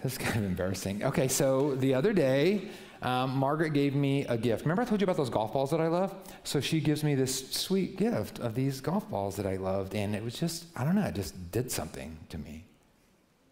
this 0.04 0.18
kind 0.18 0.38
of 0.38 0.46
embarrassing. 0.46 1.04
Okay, 1.04 1.28
so 1.28 1.76
the 1.76 1.94
other 1.94 2.14
day, 2.14 2.70
um, 3.02 3.36
Margaret 3.36 3.74
gave 3.74 3.94
me 3.94 4.26
a 4.26 4.38
gift. 4.38 4.64
Remember 4.64 4.84
I 4.84 4.86
told 4.86 5.02
you 5.02 5.06
about 5.06 5.18
those 5.18 5.30
golf 5.30 5.54
balls 5.54 5.70
that 5.72 5.82
I 5.82 5.88
love? 5.88 6.16
So 6.44 6.62
she 6.62 6.80
gives 6.80 7.04
me 7.04 7.14
this 7.16 7.52
sweet 7.52 7.98
gift 7.98 8.40
of 8.40 8.56
these 8.56 8.80
golf 8.80 9.10
balls 9.10 9.36
that 9.36 9.46
I 9.46 9.58
loved, 9.58 9.94
and 9.96 10.16
it 10.16 10.24
was 10.24 10.40
just, 10.40 10.66
I 10.76 10.86
don't 10.86 10.96
know, 10.96 11.04
it 11.04 11.16
just 11.16 11.52
did 11.52 11.72
something 11.72 12.18
to 12.30 12.38
me 12.38 12.66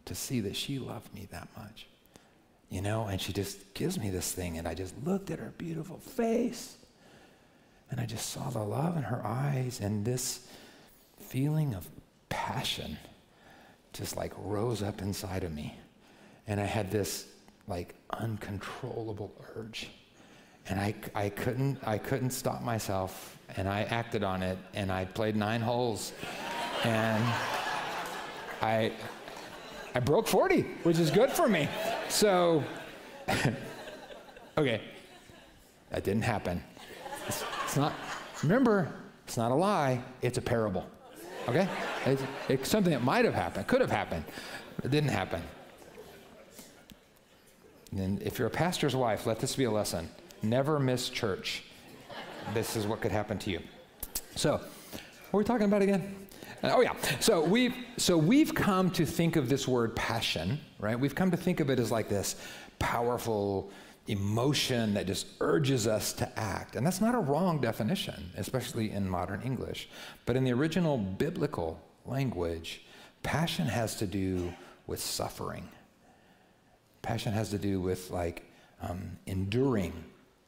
to 0.06 0.16
see 0.16 0.40
that 0.40 0.56
she 0.56 0.80
loved 0.80 1.14
me 1.14 1.28
that 1.32 1.50
much 1.58 1.88
you 2.70 2.82
know, 2.82 3.08
and 3.08 3.22
she 3.22 3.34
just 3.34 3.74
gives 3.74 4.00
me 4.00 4.10
this 4.10 4.32
thing, 4.32 4.58
and 4.58 4.68
I 4.68 4.74
just 4.74 4.94
looked 5.04 5.30
at 5.32 5.40
her 5.40 5.54
beautiful 5.58 5.98
face, 5.98 6.78
and 7.90 8.00
I 8.00 8.06
just 8.06 8.30
saw 8.30 8.50
the 8.50 8.64
love 8.64 8.98
in 8.98 9.04
her 9.04 9.26
eyes, 9.26 9.80
and 9.80 10.04
this 10.06 10.48
feeling 11.20 11.74
of 11.74 11.88
passion 12.30 12.98
just 13.94 14.18
like 14.18 14.34
rose 14.38 14.84
up 14.84 15.02
inside 15.02 15.44
of 15.44 15.54
me. 15.54 15.74
And 16.48 16.60
I 16.60 16.66
had 16.66 16.92
this 16.92 17.28
like 17.68 17.96
uncontrollable 18.12 19.34
urge. 19.56 19.90
And 20.68 20.80
I, 20.80 20.96
I, 21.14 21.30
couldn't, 21.30 21.78
I 21.86 21.98
couldn't 21.98 22.32
stop 22.32 22.64
myself, 22.64 23.38
and 23.56 23.70
I 23.70 23.84
acted 23.84 24.24
on 24.24 24.42
it, 24.42 24.58
and 24.74 24.92
I 24.92 25.06
played 25.06 25.36
nine 25.36 25.62
holes. 25.62 26.12
and 26.84 27.24
I, 28.62 28.92
I 29.96 30.00
broke 30.00 30.28
40, 30.28 30.62
which 30.84 31.00
is 31.00 31.10
good 31.10 31.32
for 31.32 31.48
me. 31.48 31.70
So, 32.10 32.62
okay, 34.58 34.82
that 35.90 36.04
didn't 36.04 36.24
happen. 36.24 36.62
It's, 37.28 37.46
it's, 37.64 37.78
not, 37.78 37.94
remember, 38.44 38.94
it's 39.26 39.38
not 39.38 39.52
a 39.52 39.56
lie, 39.56 40.04
it's 40.22 40.38
a 40.38 40.42
parable. 40.42 40.86
Okay? 41.48 41.70
It's, 42.06 42.22
it's 42.50 42.70
something 42.70 42.92
that 42.92 43.04
might 43.04 43.24
have 43.24 43.34
happened, 43.34 43.68
could 43.68 43.80
have 43.80 43.90
happened, 43.90 44.26
it 44.84 44.92
didn't 44.92 45.12
happen. 45.12 45.42
And 47.96 48.22
if 48.22 48.38
you're 48.38 48.50
a 48.50 48.52
pastor's 48.52 48.98
wife, 48.98 49.26
let 49.26 49.40
this 49.40 49.56
be 49.56 49.64
a 49.64 49.72
lesson. 49.72 50.10
Never 50.44 50.78
miss 50.78 51.08
church. 51.08 51.64
This 52.54 52.76
is 52.76 52.86
what 52.86 53.00
could 53.00 53.14
happen 53.14 53.40
to 53.40 53.50
you. 53.50 53.62
So, 54.36 54.60
what 55.32 55.34
are 55.34 55.38
we 55.38 55.46
talking 55.46 55.68
about 55.68 55.82
again? 55.82 56.28
Oh 56.64 56.82
yeah. 56.82 56.94
So 57.20 57.44
we've 57.44 57.76
so 57.98 58.18
we've 58.18 58.54
come 58.54 58.90
to 58.92 59.06
think 59.06 59.36
of 59.36 59.50
this 59.50 59.68
word 59.68 59.96
passion, 59.96 60.60
right? 60.80 61.00
We've 61.00 61.16
come 61.16 61.32
to 61.32 61.38
think 61.38 61.60
of 61.60 61.70
it 61.70 61.80
as 61.80 61.92
like 61.92 62.10
this 62.10 62.36
powerful 62.80 63.72
emotion 64.08 64.94
that 64.94 65.08
just 65.08 65.28
urges 65.40 65.88
us 65.88 66.14
to 66.14 66.40
act. 66.40 66.76
And 66.76 66.86
that's 66.86 67.02
not 67.02 67.16
a 67.16 67.20
wrong 67.20 67.60
definition, 67.60 68.32
especially 68.38 68.92
in 68.92 69.10
modern 69.10 69.42
English. 69.42 69.90
But 70.26 70.36
in 70.36 70.44
the 70.44 70.54
original 70.54 70.98
biblical 70.98 71.82
language, 72.06 72.86
passion 73.24 73.66
has 73.68 73.96
to 73.96 74.06
do 74.06 74.54
with 74.86 75.00
suffering. 75.00 75.68
Passion 77.02 77.34
has 77.34 77.50
to 77.50 77.58
do 77.58 77.80
with 77.80 78.12
like 78.12 78.44
um, 78.82 79.18
enduring 79.26 79.94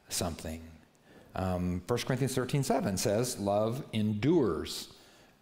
something. 0.09 0.61
Um, 1.35 1.81
1 1.87 1.99
Corinthians 1.99 2.35
13 2.35 2.63
7 2.63 2.97
says, 2.97 3.39
Love 3.39 3.83
endures 3.93 4.93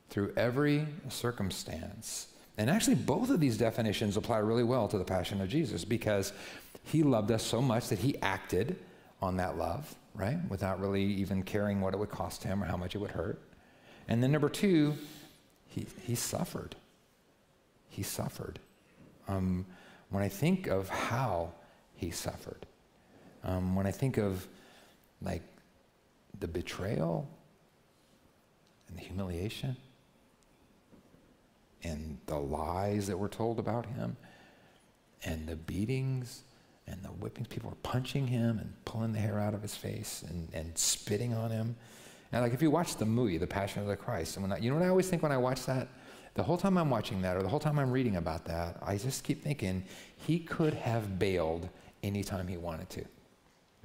through 0.10 0.34
every 0.36 0.88
circumstance. 1.10 2.28
And 2.58 2.70
actually, 2.70 2.96
both 2.96 3.30
of 3.30 3.40
these 3.40 3.58
definitions 3.58 4.16
apply 4.18 4.38
really 4.38 4.64
well 4.64 4.88
to 4.88 4.98
the 4.98 5.04
passion 5.04 5.42
of 5.42 5.50
Jesus 5.50 5.84
because 5.84 6.32
he 6.84 7.04
loved 7.04 7.32
us 7.32 7.44
so 7.44 7.62
much 7.62 7.90
that 7.90 8.00
he 8.00 8.18
acted 8.22 8.78
on 9.22 9.38
that 9.38 9.58
love, 9.58 9.94
right? 10.14 10.38
Without 10.50 10.80
really 10.80 11.04
even 11.04 11.44
caring 11.44 11.82
what 11.82 11.94
it 11.94 11.98
would 11.98 12.12
cost 12.12 12.44
him 12.44 12.64
or 12.64 12.66
how 12.66 12.78
much 12.78 12.96
it 12.96 13.00
would 13.00 13.12
hurt. 13.12 13.42
And 14.08 14.22
then, 14.24 14.32
number 14.32 14.50
two, 14.50 14.96
he, 15.68 15.86
he 16.04 16.16
suffered. 16.16 16.76
He 17.90 18.04
suffered. 18.04 18.60
Um, 19.28 19.66
when 20.12 20.24
I 20.24 20.30
think 20.30 20.68
of 20.68 20.88
how 20.88 21.52
he 21.96 22.12
suffered, 22.12 22.66
um, 23.44 23.76
when 23.76 23.86
I 23.86 23.92
think 23.92 24.18
of 24.18 24.48
like 25.22 25.42
the 26.40 26.48
betrayal 26.48 27.28
and 28.88 28.98
the 28.98 29.02
humiliation, 29.02 29.76
and 31.86 32.18
the 32.26 32.38
lies 32.38 33.08
that 33.08 33.18
were 33.18 33.30
told 33.30 33.60
about 33.60 33.86
him 33.86 34.18
and 35.24 35.48
the 35.48 35.56
beatings 35.56 36.42
and 36.88 37.02
the 37.04 37.10
whippings. 37.10 37.48
People 37.48 37.70
were 37.70 37.78
punching 37.84 38.28
him 38.28 38.58
and 38.58 38.74
pulling 38.86 39.14
the 39.14 39.20
hair 39.20 39.40
out 39.40 39.54
of 39.54 39.62
his 39.62 39.76
face 39.76 40.24
and, 40.28 40.50
and 40.54 40.78
spitting 40.78 41.34
on 41.34 41.52
him. 41.52 41.76
And 42.32 42.42
like 42.42 42.54
if 42.54 42.62
you 42.62 42.72
watch 42.72 42.98
the 42.98 43.06
movie, 43.06 43.38
The 43.38 43.48
Passion 43.48 43.82
of 43.82 43.88
the 43.88 43.96
Christ, 43.96 44.36
and 44.36 44.44
when 44.44 44.52
I, 44.52 44.58
you 44.58 44.70
know 44.70 44.78
what 44.78 44.86
I 44.86 44.90
always 44.90 45.10
think 45.10 45.22
when 45.22 45.32
I 45.32 45.38
watch 45.38 45.66
that? 45.66 45.88
The 46.34 46.44
whole 46.44 46.58
time 46.58 46.78
I'm 46.78 46.90
watching 46.90 47.22
that, 47.22 47.38
or 47.38 47.44
the 47.44 47.48
whole 47.48 47.62
time 47.62 47.80
I'm 47.80 47.92
reading 47.92 48.18
about 48.18 48.44
that, 48.46 48.78
I 48.82 48.98
just 48.98 49.24
keep 49.24 49.42
thinking 49.42 49.86
he 50.18 50.40
could 50.40 50.74
have 50.74 51.18
bailed 51.18 51.70
anytime 52.04 52.48
he 52.48 52.58
wanted 52.58 52.90
to. 52.90 53.06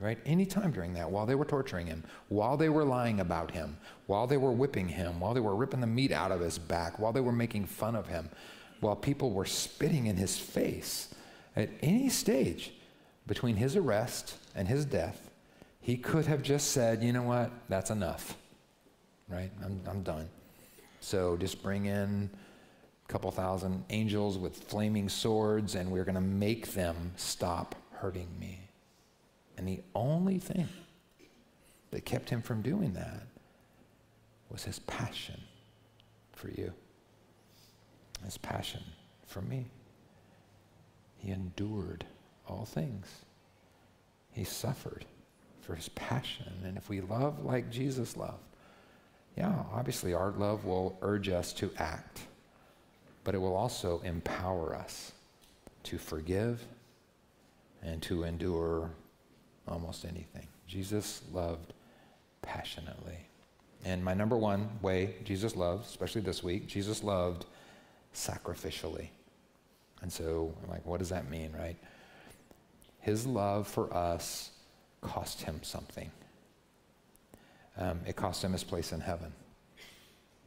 Right? 0.00 0.18
Anytime 0.24 0.70
during 0.70 0.94
that, 0.94 1.10
while 1.10 1.26
they 1.26 1.34
were 1.34 1.44
torturing 1.44 1.86
him, 1.86 2.04
while 2.28 2.56
they 2.56 2.70
were 2.70 2.84
lying 2.84 3.20
about 3.20 3.50
him, 3.50 3.76
while 4.06 4.26
they 4.26 4.38
were 4.38 4.50
whipping 4.50 4.88
him, 4.88 5.20
while 5.20 5.34
they 5.34 5.40
were 5.40 5.54
ripping 5.54 5.82
the 5.82 5.86
meat 5.86 6.10
out 6.10 6.32
of 6.32 6.40
his 6.40 6.58
back, 6.58 6.98
while 6.98 7.12
they 7.12 7.20
were 7.20 7.32
making 7.32 7.66
fun 7.66 7.94
of 7.94 8.06
him, 8.06 8.30
while 8.80 8.96
people 8.96 9.30
were 9.30 9.44
spitting 9.44 10.06
in 10.06 10.16
his 10.16 10.38
face, 10.38 11.14
at 11.54 11.68
any 11.82 12.08
stage 12.08 12.72
between 13.26 13.56
his 13.56 13.76
arrest 13.76 14.36
and 14.54 14.68
his 14.68 14.86
death, 14.86 15.30
he 15.82 15.98
could 15.98 16.24
have 16.24 16.42
just 16.42 16.70
said, 16.70 17.02
you 17.02 17.12
know 17.12 17.22
what, 17.22 17.50
that's 17.68 17.90
enough. 17.90 18.38
Right? 19.28 19.50
I'm, 19.62 19.82
I'm 19.86 20.02
done. 20.02 20.30
So 21.00 21.36
just 21.36 21.62
bring 21.62 21.84
in 21.84 22.30
a 23.06 23.12
couple 23.12 23.30
thousand 23.30 23.84
angels 23.90 24.38
with 24.38 24.56
flaming 24.64 25.10
swords, 25.10 25.74
and 25.74 25.90
we're 25.90 26.04
going 26.04 26.14
to 26.14 26.22
make 26.22 26.72
them 26.72 27.12
stop 27.16 27.74
hurting 27.92 28.28
me. 28.40 28.60
And 29.60 29.68
the 29.68 29.82
only 29.94 30.38
thing 30.38 30.70
that 31.90 32.06
kept 32.06 32.30
him 32.30 32.40
from 32.40 32.62
doing 32.62 32.94
that 32.94 33.26
was 34.48 34.64
his 34.64 34.78
passion 34.78 35.38
for 36.32 36.48
you, 36.48 36.72
his 38.24 38.38
passion 38.38 38.82
for 39.26 39.42
me. 39.42 39.66
He 41.18 41.30
endured 41.30 42.06
all 42.48 42.64
things. 42.64 43.06
He 44.32 44.44
suffered 44.44 45.04
for 45.60 45.74
his 45.74 45.90
passion. 45.90 46.54
And 46.64 46.78
if 46.78 46.88
we 46.88 47.02
love 47.02 47.44
like 47.44 47.70
Jesus 47.70 48.16
loved, 48.16 48.42
yeah, 49.36 49.64
obviously 49.74 50.14
our 50.14 50.30
love 50.30 50.64
will 50.64 50.98
urge 51.02 51.28
us 51.28 51.52
to 51.52 51.70
act, 51.76 52.22
but 53.24 53.34
it 53.34 53.38
will 53.38 53.56
also 53.56 54.00
empower 54.04 54.74
us 54.74 55.12
to 55.82 55.98
forgive 55.98 56.64
and 57.82 58.00
to 58.00 58.24
endure 58.24 58.90
almost 59.70 60.04
anything. 60.04 60.46
Jesus 60.66 61.22
loved 61.32 61.72
passionately. 62.42 63.18
And 63.84 64.04
my 64.04 64.14
number 64.14 64.36
one 64.36 64.68
way 64.82 65.14
Jesus 65.24 65.56
loved, 65.56 65.86
especially 65.86 66.20
this 66.20 66.42
week, 66.42 66.66
Jesus 66.66 67.02
loved 67.02 67.46
sacrificially. 68.14 69.08
And 70.02 70.12
so 70.12 70.54
I'm 70.62 70.70
like, 70.70 70.84
what 70.86 70.98
does 70.98 71.10
that 71.10 71.30
mean, 71.30 71.52
right? 71.58 71.76
His 73.00 73.26
love 73.26 73.66
for 73.66 73.92
us 73.94 74.50
cost 75.00 75.42
him 75.42 75.60
something. 75.62 76.10
Um, 77.78 78.00
it 78.06 78.16
cost 78.16 78.44
him 78.44 78.52
his 78.52 78.64
place 78.64 78.92
in 78.92 79.00
heaven 79.00 79.32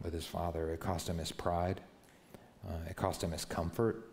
with 0.04 0.14
his 0.14 0.26
Father. 0.26 0.70
It 0.72 0.80
cost 0.80 1.10
him 1.10 1.18
his 1.18 1.32
pride. 1.32 1.82
Uh, 2.68 2.90
it 2.90 2.96
cost 2.96 3.24
him 3.24 3.32
his 3.32 3.46
comfort. 3.46 4.08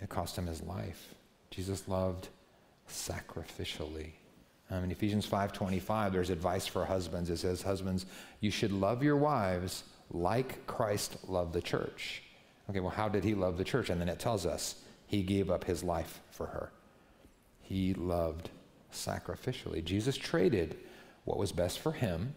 It 0.00 0.08
cost 0.08 0.36
him 0.36 0.46
his 0.46 0.62
life. 0.62 1.14
Jesus 1.50 1.88
loved 1.88 2.28
sacrificially. 2.88 4.12
Um, 4.70 4.84
in 4.84 4.90
Ephesians 4.90 5.26
5:25, 5.26 6.12
there's 6.12 6.30
advice 6.30 6.66
for 6.66 6.84
husbands. 6.84 7.30
It 7.30 7.38
says, 7.38 7.62
"Husbands, 7.62 8.06
you 8.40 8.50
should 8.50 8.72
love 8.72 9.02
your 9.02 9.16
wives 9.16 9.84
like 10.10 10.66
Christ 10.66 11.28
loved 11.28 11.52
the 11.52 11.62
church." 11.62 12.22
Okay, 12.70 12.80
well, 12.80 12.90
how 12.90 13.08
did 13.08 13.24
he 13.24 13.34
love 13.34 13.58
the 13.58 13.64
church? 13.64 13.90
And 13.90 14.00
then 14.00 14.08
it 14.08 14.18
tells 14.18 14.46
us 14.46 14.76
he 15.06 15.22
gave 15.22 15.50
up 15.50 15.64
his 15.64 15.84
life 15.84 16.20
for 16.30 16.46
her. 16.46 16.72
He 17.60 17.94
loved 17.94 18.50
sacrificially. 18.92 19.84
Jesus 19.84 20.16
traded 20.16 20.78
what 21.24 21.38
was 21.38 21.52
best 21.52 21.78
for 21.78 21.92
him 21.92 22.34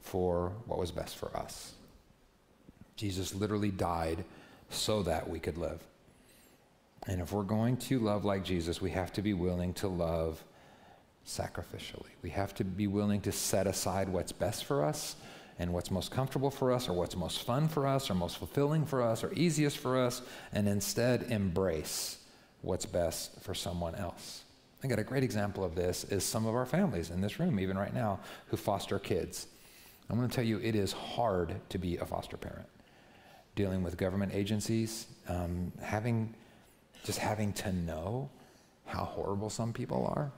for 0.00 0.52
what 0.66 0.78
was 0.78 0.90
best 0.90 1.16
for 1.16 1.34
us. 1.36 1.74
Jesus 2.96 3.34
literally 3.34 3.70
died 3.70 4.24
so 4.68 5.02
that 5.02 5.28
we 5.28 5.38
could 5.38 5.56
live. 5.56 5.80
And 7.06 7.20
if 7.20 7.32
we're 7.32 7.42
going 7.42 7.76
to 7.78 7.98
love 7.98 8.24
like 8.24 8.44
Jesus, 8.44 8.80
we 8.80 8.90
have 8.90 9.12
to 9.14 9.22
be 9.22 9.34
willing 9.34 9.74
to 9.74 9.88
love 9.88 10.42
sacrificially. 11.26 12.10
We 12.22 12.30
have 12.30 12.54
to 12.54 12.64
be 12.64 12.86
willing 12.86 13.20
to 13.22 13.32
set 13.32 13.66
aside 13.66 14.08
what's 14.08 14.32
best 14.32 14.64
for 14.64 14.84
us 14.84 15.16
and 15.58 15.72
what's 15.72 15.90
most 15.90 16.10
comfortable 16.10 16.50
for 16.50 16.72
us 16.72 16.88
or 16.88 16.92
what's 16.92 17.16
most 17.16 17.44
fun 17.44 17.68
for 17.68 17.86
us 17.86 18.10
or 18.10 18.14
most 18.14 18.38
fulfilling 18.38 18.86
for 18.86 19.02
us 19.02 19.22
or 19.22 19.32
easiest 19.34 19.78
for 19.78 19.98
us 19.98 20.22
and 20.52 20.68
instead 20.68 21.24
embrace 21.30 22.18
what's 22.62 22.86
best 22.86 23.40
for 23.42 23.54
someone 23.54 23.94
else. 23.94 24.44
I 24.82 24.88
got 24.88 24.98
a 24.98 25.04
great 25.04 25.22
example 25.22 25.62
of 25.62 25.74
this 25.74 26.04
is 26.04 26.24
some 26.24 26.46
of 26.46 26.54
our 26.54 26.66
families 26.66 27.10
in 27.10 27.20
this 27.20 27.38
room, 27.38 27.60
even 27.60 27.78
right 27.78 27.94
now, 27.94 28.18
who 28.48 28.56
foster 28.56 28.98
kids. 28.98 29.46
I'm 30.10 30.16
going 30.16 30.28
to 30.28 30.34
tell 30.34 30.44
you, 30.44 30.58
it 30.58 30.74
is 30.74 30.92
hard 30.92 31.54
to 31.68 31.78
be 31.78 31.98
a 31.98 32.04
foster 32.04 32.36
parent. 32.36 32.66
Dealing 33.54 33.82
with 33.82 33.96
government 33.96 34.32
agencies, 34.34 35.06
um, 35.28 35.72
having 35.80 36.34
just 37.04 37.18
having 37.18 37.52
to 37.54 37.72
know 37.72 38.30
how 38.86 39.04
horrible 39.04 39.50
some 39.50 39.72
people 39.72 40.06
are. 40.14 40.30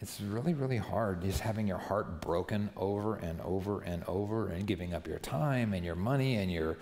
It's 0.00 0.20
really, 0.20 0.54
really 0.54 0.76
hard 0.76 1.22
just 1.22 1.40
having 1.40 1.66
your 1.66 1.78
heart 1.78 2.20
broken 2.20 2.68
over 2.76 3.16
and 3.16 3.40
over 3.42 3.80
and 3.82 4.02
over 4.06 4.48
and 4.48 4.66
giving 4.66 4.92
up 4.92 5.06
your 5.06 5.18
time 5.18 5.72
and 5.72 5.84
your 5.84 5.94
money 5.94 6.36
and 6.36 6.50
your 6.50 6.78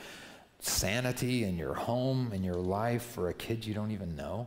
sanity 0.61 1.45
and 1.45 1.59
your 1.59 1.75
home 1.75 2.31
and 2.33 2.45
your 2.45 2.55
life 2.55 3.03
for 3.03 3.29
a 3.29 3.35
kid 3.35 3.67
you 3.67 3.75
don't 3.75 3.91
even 3.91 4.17
know. 4.17 4.47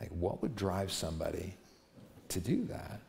Like, 0.00 0.10
what 0.10 0.42
would 0.42 0.56
drive 0.56 0.90
somebody 0.90 1.54
to 2.28 2.40
do 2.40 2.64
that? 2.66 3.00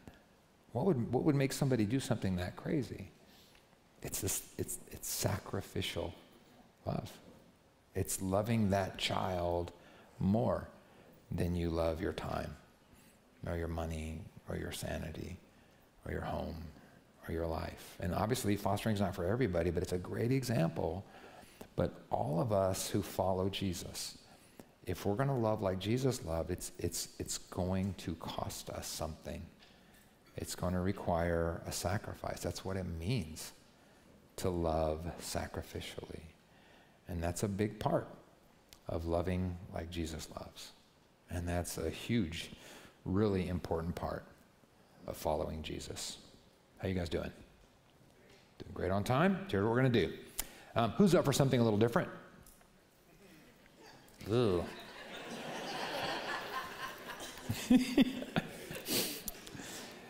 What 0.72 0.86
would, 0.86 1.12
what 1.12 1.24
would 1.24 1.36
make 1.36 1.52
somebody 1.52 1.86
do 1.86 2.00
something 2.00 2.36
that 2.36 2.56
crazy? 2.56 3.10
It's, 4.02 4.22
this, 4.22 4.44
it's, 4.58 4.78
it's 4.92 5.10
sacrificial 5.10 6.14
love. 6.86 7.12
It's 7.96 8.22
loving 8.22 8.70
that 8.70 8.98
child 8.98 9.72
more 10.20 10.68
than 11.32 11.56
you 11.56 11.70
love 11.70 12.02
your 12.02 12.14
time 12.14 12.56
or 13.48 13.58
your 13.58 13.68
money 13.68 14.22
or 14.48 14.58
your 14.58 14.72
sanity 14.72 15.38
or 16.06 16.12
your 16.12 16.22
home 16.22 16.56
or 17.28 17.34
your 17.34 17.48
life. 17.48 17.96
And 18.00 18.14
obviously, 18.14 18.56
fostering 18.56 18.96
is 18.96 19.02
not 19.02 19.16
for 19.16 19.26
everybody, 19.26 19.72
but 19.72 19.84
it's 19.84 19.94
a 19.94 19.98
great 19.98 20.32
example. 20.32 21.06
But 21.76 21.94
all 22.12 22.42
of 22.42 22.52
us 22.52 22.90
who 22.90 23.02
follow 23.02 23.50
Jesus, 23.50 24.18
if 24.86 25.06
we're 25.06 25.16
going 25.16 25.30
to 25.30 25.36
love 25.36 25.62
like 25.62 25.80
Jesus 25.80 26.26
loved, 26.26 26.52
it's, 26.52 26.72
it's, 26.80 27.10
it's 27.20 27.38
going 27.38 27.94
to 28.00 28.16
cost 28.16 28.70
us 28.70 28.88
something. 28.88 29.42
It's 30.36 30.56
going 30.56 30.74
to 30.74 30.80
require 30.80 31.62
a 31.68 31.72
sacrifice. 31.72 32.40
That's 32.42 32.66
what 32.66 32.76
it 32.78 32.86
means 33.00 33.54
to 34.38 34.50
love 34.50 35.06
sacrificially. 35.22 36.22
And 37.08 37.22
that's 37.22 37.44
a 37.44 37.48
big 37.48 37.80
part 37.80 38.08
of 38.90 39.06
loving 39.06 39.56
like 39.74 39.90
Jesus 39.90 40.28
loves. 40.38 40.72
And 41.30 41.48
that's 41.48 41.78
a 41.78 41.90
huge, 41.90 42.50
really 43.06 43.48
important 43.48 43.96
part 43.96 44.26
of 45.08 45.16
following 45.16 45.62
Jesus. 45.62 46.18
How 46.80 46.88
you 46.88 46.96
guys 46.96 47.08
doing? 47.10 47.32
Doing 48.58 48.72
great 48.74 48.92
on 48.92 49.04
time? 49.04 49.46
Here's 49.50 49.64
what 49.64 49.70
we're 49.72 49.80
going 49.80 49.94
to 49.94 50.08
do. 50.08 50.14
Um, 50.76 50.92
who's 50.92 51.16
up 51.16 51.24
for 51.26 51.34
something 51.34 51.60
a 51.60 51.64
little 51.64 51.80
different? 51.80 52.10
Ooh. 54.32 54.64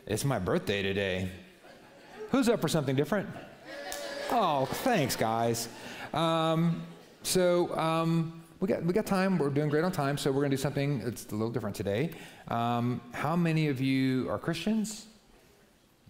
it's 0.08 0.26
my 0.26 0.40
birthday 0.40 0.82
today. 0.82 1.30
Who's 2.32 2.50
up 2.50 2.60
for 2.62 2.68
something 2.68 2.96
different? 2.96 3.30
Oh, 4.32 4.66
thanks, 4.66 5.16
guys. 5.16 5.70
Um, 6.14 6.84
so, 7.24 7.76
um, 7.78 8.42
we 8.60 8.68
got, 8.68 8.84
we 8.84 8.94
got 8.94 9.06
time. 9.06 9.38
We're 9.38 9.50
doing 9.50 9.70
great 9.70 9.84
on 9.84 9.92
time, 9.92 10.18
so 10.18 10.32
we're 10.32 10.42
going 10.42 10.52
to 10.52 10.58
do 10.58 10.62
something 10.62 11.00
that's 11.00 11.26
a 11.28 11.32
little 11.32 11.52
different 11.52 11.76
today. 11.76 12.12
Um, 12.50 13.00
how 13.14 13.36
many 13.36 13.70
of 13.70 13.80
you 13.80 14.30
are 14.30 14.38
Christians? 14.38 15.06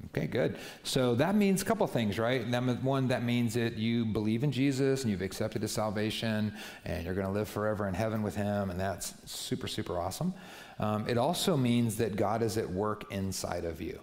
Okay, 0.08 0.28
good. 0.28 0.58
So 0.84 1.14
that 1.16 1.36
means 1.36 1.62
a 1.62 1.66
couple 1.66 1.86
things, 1.86 2.18
right? 2.18 2.48
One, 2.82 3.10
that 3.10 3.24
means 3.24 3.54
that 3.56 3.78
you 3.78 4.06
believe 4.06 4.44
in 4.44 4.52
Jesus 4.52 5.04
and 5.04 5.12
you've 5.12 5.22
accepted 5.22 5.62
his 5.62 5.72
salvation 5.72 6.54
and 6.86 7.06
you're 7.06 7.14
going 7.14 7.28
to 7.28 7.34
live 7.34 7.50
forever 7.50 7.88
in 7.88 7.94
heaven 7.94 8.24
with 8.24 8.36
him, 8.36 8.70
and 8.70 8.80
that's 8.80 9.14
super, 9.26 9.68
super 9.68 10.00
awesome. 10.00 10.34
Um, 10.80 11.08
it 11.08 11.18
also 11.18 11.58
means 11.58 11.98
that 11.98 12.16
God 12.16 12.42
is 12.42 12.58
at 12.58 12.70
work 12.70 13.12
inside 13.12 13.66
of 13.66 13.82
you, 13.82 14.00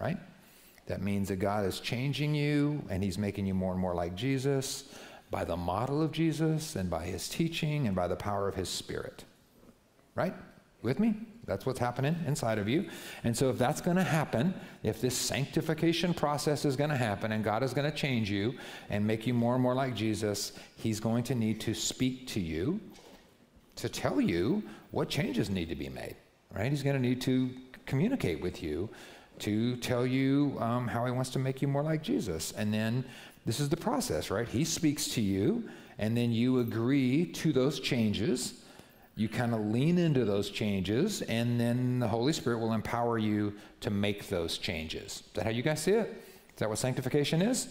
right? 0.00 0.18
That 0.88 1.02
means 1.02 1.28
that 1.28 1.36
God 1.36 1.64
is 1.64 1.80
changing 1.80 2.34
you 2.34 2.82
and 2.90 3.02
he's 3.02 3.18
making 3.18 3.46
you 3.46 3.54
more 3.54 3.72
and 3.72 3.80
more 3.80 3.94
like 3.94 4.14
Jesus 4.14 4.84
by 5.30 5.44
the 5.44 5.56
model 5.56 6.02
of 6.02 6.12
Jesus 6.12 6.76
and 6.76 6.88
by 6.88 7.04
his 7.04 7.28
teaching 7.28 7.86
and 7.86 7.96
by 7.96 8.06
the 8.08 8.16
power 8.16 8.48
of 8.48 8.54
his 8.54 8.68
spirit. 8.68 9.24
Right? 10.14 10.34
With 10.82 11.00
me? 11.00 11.14
That's 11.46 11.64
what's 11.64 11.78
happening 11.78 12.16
inside 12.26 12.58
of 12.58 12.68
you. 12.68 12.88
And 13.22 13.36
so, 13.36 13.50
if 13.50 13.58
that's 13.58 13.80
going 13.80 13.96
to 13.96 14.02
happen, 14.02 14.52
if 14.82 15.00
this 15.00 15.16
sanctification 15.16 16.12
process 16.12 16.64
is 16.64 16.74
going 16.74 16.90
to 16.90 16.96
happen 16.96 17.32
and 17.32 17.44
God 17.44 17.62
is 17.62 17.72
going 17.72 17.88
to 17.90 17.96
change 17.96 18.30
you 18.30 18.54
and 18.90 19.06
make 19.06 19.26
you 19.26 19.34
more 19.34 19.54
and 19.54 19.62
more 19.62 19.74
like 19.74 19.94
Jesus, 19.94 20.52
He's 20.76 20.98
going 20.98 21.22
to 21.24 21.34
need 21.34 21.60
to 21.60 21.74
speak 21.74 22.26
to 22.28 22.40
you 22.40 22.80
to 23.76 23.88
tell 23.88 24.20
you 24.20 24.62
what 24.90 25.08
changes 25.08 25.50
need 25.50 25.68
to 25.68 25.76
be 25.76 25.88
made, 25.88 26.16
right? 26.52 26.70
He's 26.70 26.82
going 26.82 26.96
to 26.96 27.08
need 27.08 27.20
to 27.22 27.50
communicate 27.84 28.40
with 28.40 28.62
you 28.62 28.88
to 29.40 29.76
tell 29.76 30.06
you 30.06 30.56
um, 30.60 30.88
how 30.88 31.04
he 31.04 31.12
wants 31.12 31.30
to 31.30 31.38
make 31.38 31.60
you 31.60 31.68
more 31.68 31.82
like 31.82 32.02
Jesus. 32.02 32.52
And 32.52 32.72
then 32.72 33.04
this 33.46 33.60
is 33.60 33.68
the 33.68 33.76
process, 33.76 34.30
right? 34.30 34.46
He 34.46 34.64
speaks 34.64 35.08
to 35.10 35.20
you, 35.20 35.68
and 35.98 36.16
then 36.16 36.32
you 36.32 36.58
agree 36.58 37.26
to 37.26 37.52
those 37.52 37.80
changes. 37.80 38.64
You 39.14 39.28
kind 39.28 39.54
of 39.54 39.60
lean 39.60 39.98
into 39.98 40.24
those 40.24 40.50
changes, 40.50 41.22
and 41.22 41.58
then 41.58 42.00
the 42.00 42.08
Holy 42.08 42.32
Spirit 42.32 42.58
will 42.58 42.72
empower 42.72 43.18
you 43.18 43.54
to 43.80 43.90
make 43.90 44.28
those 44.28 44.58
changes. 44.58 45.22
Is 45.26 45.32
that 45.34 45.44
how 45.44 45.50
you 45.50 45.62
guys 45.62 45.80
see 45.80 45.92
it? 45.92 46.22
Is 46.52 46.58
that 46.58 46.68
what 46.68 46.78
sanctification 46.78 47.40
is? 47.40 47.68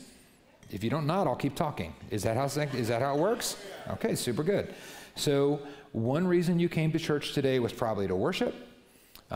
If 0.72 0.84
you 0.84 0.90
don't 0.90 1.06
nod, 1.06 1.28
I'll 1.28 1.36
keep 1.36 1.56
talking. 1.56 1.94
Is 2.10 2.24
that 2.24 2.38
how 2.38 2.46
is 2.46 2.88
that 2.88 3.02
how 3.02 3.16
it 3.16 3.20
works? 3.20 3.58
Okay, 3.92 4.16
super 4.16 4.44
good. 4.44 4.74
So 5.16 5.60
one 5.92 6.26
reason 6.26 6.58
you 6.58 6.70
came 6.70 6.92
to 6.94 7.00
church 7.00 7.34
today 7.34 7.60
was 7.60 7.74
probably 7.74 8.08
to 8.08 8.16
worship. 8.16 8.56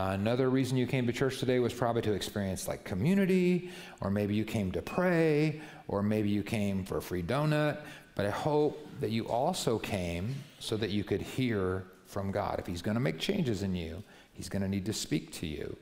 Uh, 0.00 0.12
another 0.12 0.48
reason 0.48 0.78
you 0.78 0.86
came 0.86 1.06
to 1.06 1.12
church 1.12 1.40
today 1.40 1.58
was 1.58 1.74
probably 1.74 2.00
to 2.00 2.14
experience 2.14 2.66
like 2.66 2.84
community, 2.84 3.68
or 4.00 4.10
maybe 4.10 4.34
you 4.34 4.46
came 4.46 4.72
to 4.72 4.80
pray, 4.80 5.60
or 5.88 6.02
maybe 6.02 6.30
you 6.30 6.42
came 6.42 6.86
for 6.86 6.96
a 6.96 7.02
free 7.02 7.22
donut. 7.22 7.76
But 8.14 8.24
I 8.24 8.30
hope 8.30 8.88
that 9.00 9.10
you 9.10 9.28
also 9.28 9.78
came 9.78 10.34
so 10.58 10.78
that 10.78 10.88
you 10.88 11.04
could 11.04 11.20
hear 11.20 11.84
from 12.06 12.30
God. 12.30 12.58
If 12.58 12.66
He's 12.66 12.80
going 12.80 12.94
to 12.94 13.00
make 13.00 13.18
changes 13.18 13.62
in 13.62 13.74
you, 13.74 14.02
He's 14.32 14.48
going 14.48 14.62
to 14.62 14.68
need 14.68 14.86
to 14.86 14.94
speak 14.94 15.34
to 15.34 15.46
you, 15.46 15.76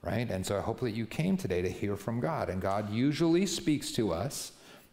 right? 0.00 0.30
And 0.30 0.46
so 0.46 0.56
I 0.56 0.60
hope 0.60 0.78
that 0.78 0.92
you 0.92 1.04
came 1.04 1.36
today 1.36 1.60
to 1.60 1.68
hear 1.68 1.96
from 1.96 2.20
God. 2.20 2.48
And 2.48 2.62
God 2.62 2.92
usually 2.92 3.46
speaks 3.46 3.90
to 3.92 4.12
us 4.12 4.52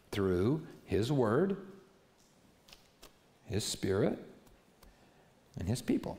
through 0.10 0.64
His 0.86 1.12
Word, 1.12 1.58
His 3.46 3.64
Spirit, 3.64 4.18
and 5.60 5.68
His 5.68 5.84
people. 5.84 6.18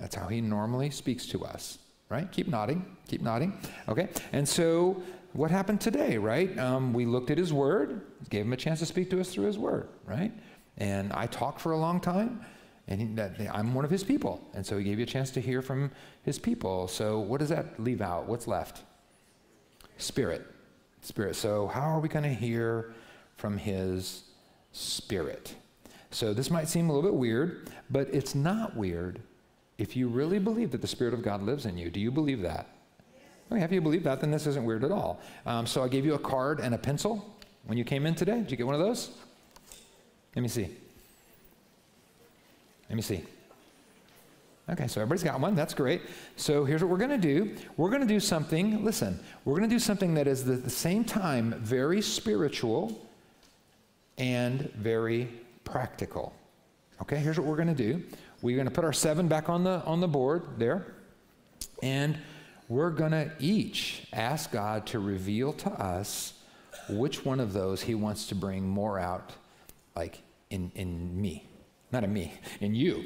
That's 0.00 0.14
how 0.14 0.26
He 0.28 0.40
normally 0.40 0.90
speaks 0.90 1.26
to 1.26 1.44
us, 1.44 1.78
right? 2.08 2.30
Keep 2.32 2.48
nodding, 2.48 2.84
keep 3.08 3.20
nodding. 3.20 3.58
Okay? 3.88 4.08
And 4.32 4.48
so 4.48 5.02
what 5.32 5.50
happened 5.50 5.80
today, 5.80 6.18
right? 6.18 6.56
Um, 6.58 6.92
we 6.92 7.06
looked 7.06 7.30
at 7.30 7.38
His 7.38 7.52
Word, 7.52 8.00
gave 8.30 8.44
Him 8.44 8.52
a 8.52 8.56
chance 8.56 8.80
to 8.80 8.86
speak 8.86 9.10
to 9.10 9.20
us 9.20 9.32
through 9.32 9.46
His 9.46 9.58
Word, 9.58 9.88
right? 10.06 10.32
And 10.78 11.12
I 11.12 11.26
talked 11.26 11.60
for 11.60 11.72
a 11.72 11.78
long 11.78 12.00
time. 12.00 12.40
And 12.88 13.00
he, 13.00 13.06
that, 13.14 13.38
I'm 13.52 13.72
one 13.72 13.84
of 13.84 13.90
his 13.90 14.02
people. 14.02 14.40
And 14.52 14.66
so 14.66 14.76
he 14.76 14.82
gave 14.82 14.98
you 14.98 15.04
a 15.04 15.06
chance 15.06 15.30
to 15.32 15.40
hear 15.40 15.62
from 15.62 15.92
his 16.24 16.40
people. 16.40 16.88
So 16.88 17.20
what 17.20 17.38
does 17.38 17.50
that 17.50 17.78
leave 17.78 18.00
out? 18.00 18.26
What's 18.26 18.48
left? 18.48 18.82
Spirit. 19.96 20.44
Spirit. 21.00 21.36
So 21.36 21.68
how 21.68 21.82
are 21.82 22.00
we 22.00 22.08
going 22.08 22.24
to 22.24 22.34
hear 22.34 22.92
from 23.40 23.56
his 23.56 24.24
spirit. 24.72 25.54
So 26.10 26.34
this 26.34 26.50
might 26.50 26.68
seem 26.68 26.90
a 26.90 26.92
little 26.92 27.08
bit 27.10 27.18
weird, 27.18 27.70
but 27.88 28.08
it's 28.12 28.34
not 28.34 28.76
weird 28.76 29.20
if 29.80 29.96
you 29.96 30.08
really 30.08 30.38
believe 30.38 30.70
that 30.72 30.82
the 30.82 30.86
Spirit 30.86 31.14
of 31.14 31.22
God 31.22 31.42
lives 31.42 31.64
in 31.64 31.78
you. 31.78 31.90
Do 31.90 32.00
you 32.00 32.10
believe 32.10 32.42
that? 32.42 32.68
Okay, 33.50 33.64
if 33.64 33.72
you 33.72 33.80
believe 33.80 34.04
that, 34.04 34.20
then 34.20 34.30
this 34.30 34.46
isn't 34.46 34.64
weird 34.64 34.84
at 34.84 34.92
all. 34.92 35.20
Um, 35.46 35.66
so 35.66 35.82
I 35.82 35.88
gave 35.88 36.04
you 36.04 36.14
a 36.14 36.18
card 36.18 36.60
and 36.60 36.74
a 36.74 36.78
pencil 36.78 37.34
when 37.64 37.78
you 37.78 37.84
came 37.84 38.04
in 38.04 38.14
today. 38.14 38.38
Did 38.40 38.50
you 38.50 38.56
get 38.58 38.66
one 38.66 38.74
of 38.74 38.80
those? 38.80 39.10
Let 40.36 40.42
me 40.42 40.48
see. 40.48 40.68
Let 42.88 42.96
me 42.96 43.02
see. 43.02 43.24
Okay, 44.68 44.86
so 44.86 45.00
everybody's 45.00 45.24
got 45.24 45.40
one. 45.40 45.56
That's 45.56 45.74
great. 45.74 46.02
So 46.36 46.64
here's 46.64 46.82
what 46.82 46.90
we're 46.90 46.98
going 46.98 47.10
to 47.10 47.18
do. 47.18 47.56
We're 47.76 47.88
going 47.88 48.02
to 48.02 48.06
do 48.06 48.20
something, 48.20 48.84
listen, 48.84 49.18
we're 49.44 49.56
going 49.56 49.68
to 49.68 49.74
do 49.74 49.80
something 49.80 50.14
that 50.14 50.28
is 50.28 50.48
at 50.48 50.62
the 50.62 50.70
same 50.70 51.04
time 51.04 51.54
very 51.58 52.02
spiritual 52.02 53.00
and 54.18 54.70
very 54.74 55.28
practical. 55.64 56.34
Okay, 57.02 57.16
here's 57.16 57.38
what 57.38 57.48
we're 57.48 57.56
going 57.56 57.74
to 57.74 57.74
do. 57.74 58.02
We're 58.42 58.56
going 58.56 58.68
to 58.68 58.72
put 58.72 58.84
our 58.84 58.92
seven 58.92 59.28
back 59.28 59.48
on 59.48 59.64
the 59.64 59.82
on 59.84 60.00
the 60.00 60.08
board 60.08 60.42
there, 60.58 60.86
and 61.82 62.16
we're 62.68 62.90
going 62.90 63.12
to 63.12 63.30
each 63.38 64.06
ask 64.12 64.50
God 64.50 64.86
to 64.88 64.98
reveal 64.98 65.52
to 65.54 65.70
us 65.70 66.34
which 66.88 67.24
one 67.24 67.40
of 67.40 67.52
those 67.52 67.82
He 67.82 67.94
wants 67.94 68.26
to 68.28 68.34
bring 68.34 68.66
more 68.66 68.98
out, 68.98 69.32
like 69.94 70.22
in 70.48 70.72
in 70.74 71.20
me, 71.20 71.46
not 71.92 72.02
in 72.02 72.12
me, 72.12 72.32
in 72.60 72.74
you. 72.74 73.04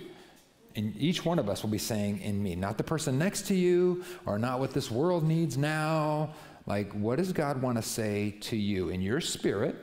And 0.76 0.96
each 0.96 1.24
one 1.24 1.38
of 1.38 1.48
us 1.48 1.62
will 1.62 1.70
be 1.70 1.78
saying 1.78 2.20
in 2.20 2.42
me, 2.42 2.56
not 2.56 2.78
the 2.78 2.84
person 2.84 3.16
next 3.16 3.46
to 3.46 3.54
you, 3.54 4.04
or 4.26 4.38
not 4.38 4.58
what 4.58 4.72
this 4.72 4.90
world 4.90 5.22
needs 5.22 5.56
now. 5.56 6.34
Like, 6.66 6.92
what 6.92 7.16
does 7.16 7.32
God 7.32 7.62
want 7.62 7.76
to 7.76 7.82
say 7.82 8.36
to 8.42 8.56
you 8.56 8.88
in 8.88 9.00
your 9.00 9.20
spirit? 9.20 9.76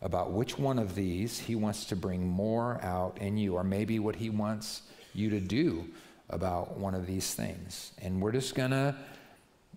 About 0.00 0.30
which 0.30 0.58
one 0.58 0.78
of 0.78 0.94
these 0.94 1.38
he 1.38 1.54
wants 1.54 1.84
to 1.86 1.96
bring 1.96 2.26
more 2.26 2.80
out 2.82 3.18
in 3.20 3.36
you, 3.36 3.54
or 3.54 3.64
maybe 3.64 3.98
what 3.98 4.16
he 4.16 4.30
wants 4.30 4.82
you 5.14 5.30
to 5.30 5.40
do 5.40 5.86
about 6.30 6.76
one 6.76 6.94
of 6.94 7.06
these 7.06 7.34
things. 7.34 7.92
And 8.00 8.20
we're 8.20 8.32
just 8.32 8.54
gonna 8.54 8.96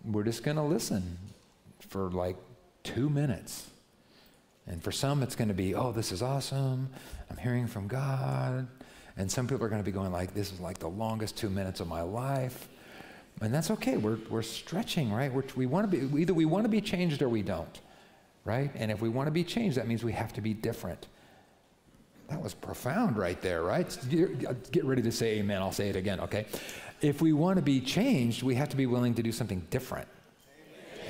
we're 0.03 0.23
just 0.23 0.43
gonna 0.43 0.65
listen 0.65 1.17
for 1.79 2.11
like 2.11 2.37
two 2.83 3.09
minutes. 3.09 3.67
And 4.67 4.83
for 4.83 4.91
some 4.91 5.23
it's 5.23 5.35
gonna 5.35 5.53
be, 5.53 5.73
oh, 5.73 5.91
this 5.91 6.11
is 6.11 6.21
awesome. 6.21 6.89
I'm 7.29 7.37
hearing 7.37 7.67
from 7.67 7.87
God. 7.87 8.67
And 9.17 9.29
some 9.29 9.47
people 9.47 9.65
are 9.65 9.69
gonna 9.69 9.83
be 9.83 9.91
going 9.91 10.11
like, 10.11 10.33
this 10.33 10.51
is 10.51 10.59
like 10.59 10.77
the 10.77 10.89
longest 10.89 11.37
two 11.37 11.49
minutes 11.49 11.79
of 11.79 11.87
my 11.87 12.01
life. 12.01 12.67
And 13.41 13.51
that's 13.51 13.71
okay. 13.71 13.97
We're, 13.97 14.19
we're 14.29 14.43
stretching, 14.43 15.11
right? 15.11 15.33
We're, 15.33 15.43
we 15.55 15.65
want 15.65 15.89
to 15.89 15.97
be, 15.97 16.21
either 16.21 16.33
we 16.33 16.45
want 16.45 16.63
to 16.65 16.69
be 16.69 16.79
changed 16.79 17.23
or 17.23 17.29
we 17.29 17.41
don't 17.41 17.79
right? 18.45 18.71
And 18.75 18.91
if 18.91 19.01
we 19.01 19.09
want 19.09 19.27
to 19.27 19.31
be 19.31 19.43
changed, 19.43 19.77
that 19.77 19.87
means 19.87 20.03
we 20.03 20.13
have 20.13 20.33
to 20.33 20.41
be 20.41 20.53
different. 20.53 21.07
That 22.29 22.41
was 22.41 22.53
profound 22.53 23.17
right 23.17 23.39
there, 23.41 23.63
right? 23.63 23.97
Get 24.71 24.85
ready 24.85 25.01
to 25.01 25.11
say 25.11 25.39
amen. 25.39 25.61
I'll 25.61 25.71
say 25.71 25.89
it 25.89 25.95
again, 25.95 26.19
okay? 26.21 26.45
If 27.01 27.21
we 27.21 27.33
want 27.33 27.57
to 27.57 27.61
be 27.61 27.81
changed, 27.81 28.43
we 28.43 28.55
have 28.55 28.69
to 28.69 28.77
be 28.77 28.85
willing 28.85 29.13
to 29.15 29.23
do 29.23 29.31
something 29.31 29.65
different. 29.69 30.07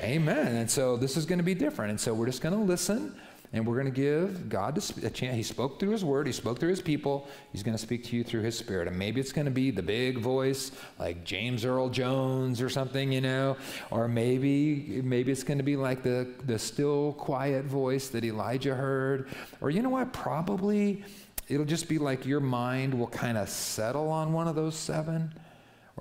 Amen. 0.00 0.38
amen. 0.38 0.56
And 0.56 0.70
so 0.70 0.96
this 0.96 1.16
is 1.16 1.26
going 1.26 1.38
to 1.38 1.44
be 1.44 1.54
different. 1.54 1.90
And 1.90 2.00
so 2.00 2.12
we're 2.12 2.26
just 2.26 2.42
going 2.42 2.54
to 2.54 2.60
listen 2.60 3.14
and 3.52 3.66
we're 3.66 3.74
going 3.74 3.92
to 3.92 4.00
give 4.00 4.48
God 4.48 4.78
a 5.02 5.10
chance. 5.10 5.36
He 5.36 5.42
spoke 5.42 5.78
through 5.78 5.90
His 5.90 6.04
Word, 6.04 6.26
He 6.26 6.32
spoke 6.32 6.58
through 6.58 6.70
His 6.70 6.80
people. 6.80 7.28
He's 7.52 7.62
going 7.62 7.76
to 7.76 7.82
speak 7.82 8.04
to 8.04 8.16
you 8.16 8.24
through 8.24 8.42
His 8.42 8.56
Spirit. 8.56 8.88
And 8.88 8.98
maybe 8.98 9.20
it's 9.20 9.32
going 9.32 9.44
to 9.44 9.50
be 9.50 9.70
the 9.70 9.82
big 9.82 10.18
voice 10.18 10.72
like 10.98 11.24
James 11.24 11.64
Earl 11.64 11.90
Jones 11.90 12.62
or 12.62 12.68
something, 12.68 13.12
you 13.12 13.20
know, 13.20 13.56
or 13.90 14.08
maybe 14.08 15.02
maybe 15.02 15.32
it's 15.32 15.44
going 15.44 15.58
to 15.58 15.64
be 15.64 15.76
like 15.76 16.02
the, 16.02 16.28
the 16.46 16.58
still 16.58 17.12
quiet 17.14 17.64
voice 17.64 18.08
that 18.08 18.24
Elijah 18.24 18.74
heard. 18.74 19.28
Or 19.60 19.70
you 19.70 19.82
know 19.82 19.90
what? 19.90 20.12
Probably 20.12 21.04
it'll 21.48 21.66
just 21.66 21.88
be 21.88 21.98
like 21.98 22.24
your 22.24 22.40
mind 22.40 22.94
will 22.94 23.08
kind 23.08 23.36
of 23.36 23.48
settle 23.48 24.08
on 24.08 24.32
one 24.32 24.48
of 24.48 24.54
those 24.54 24.74
seven 24.74 25.32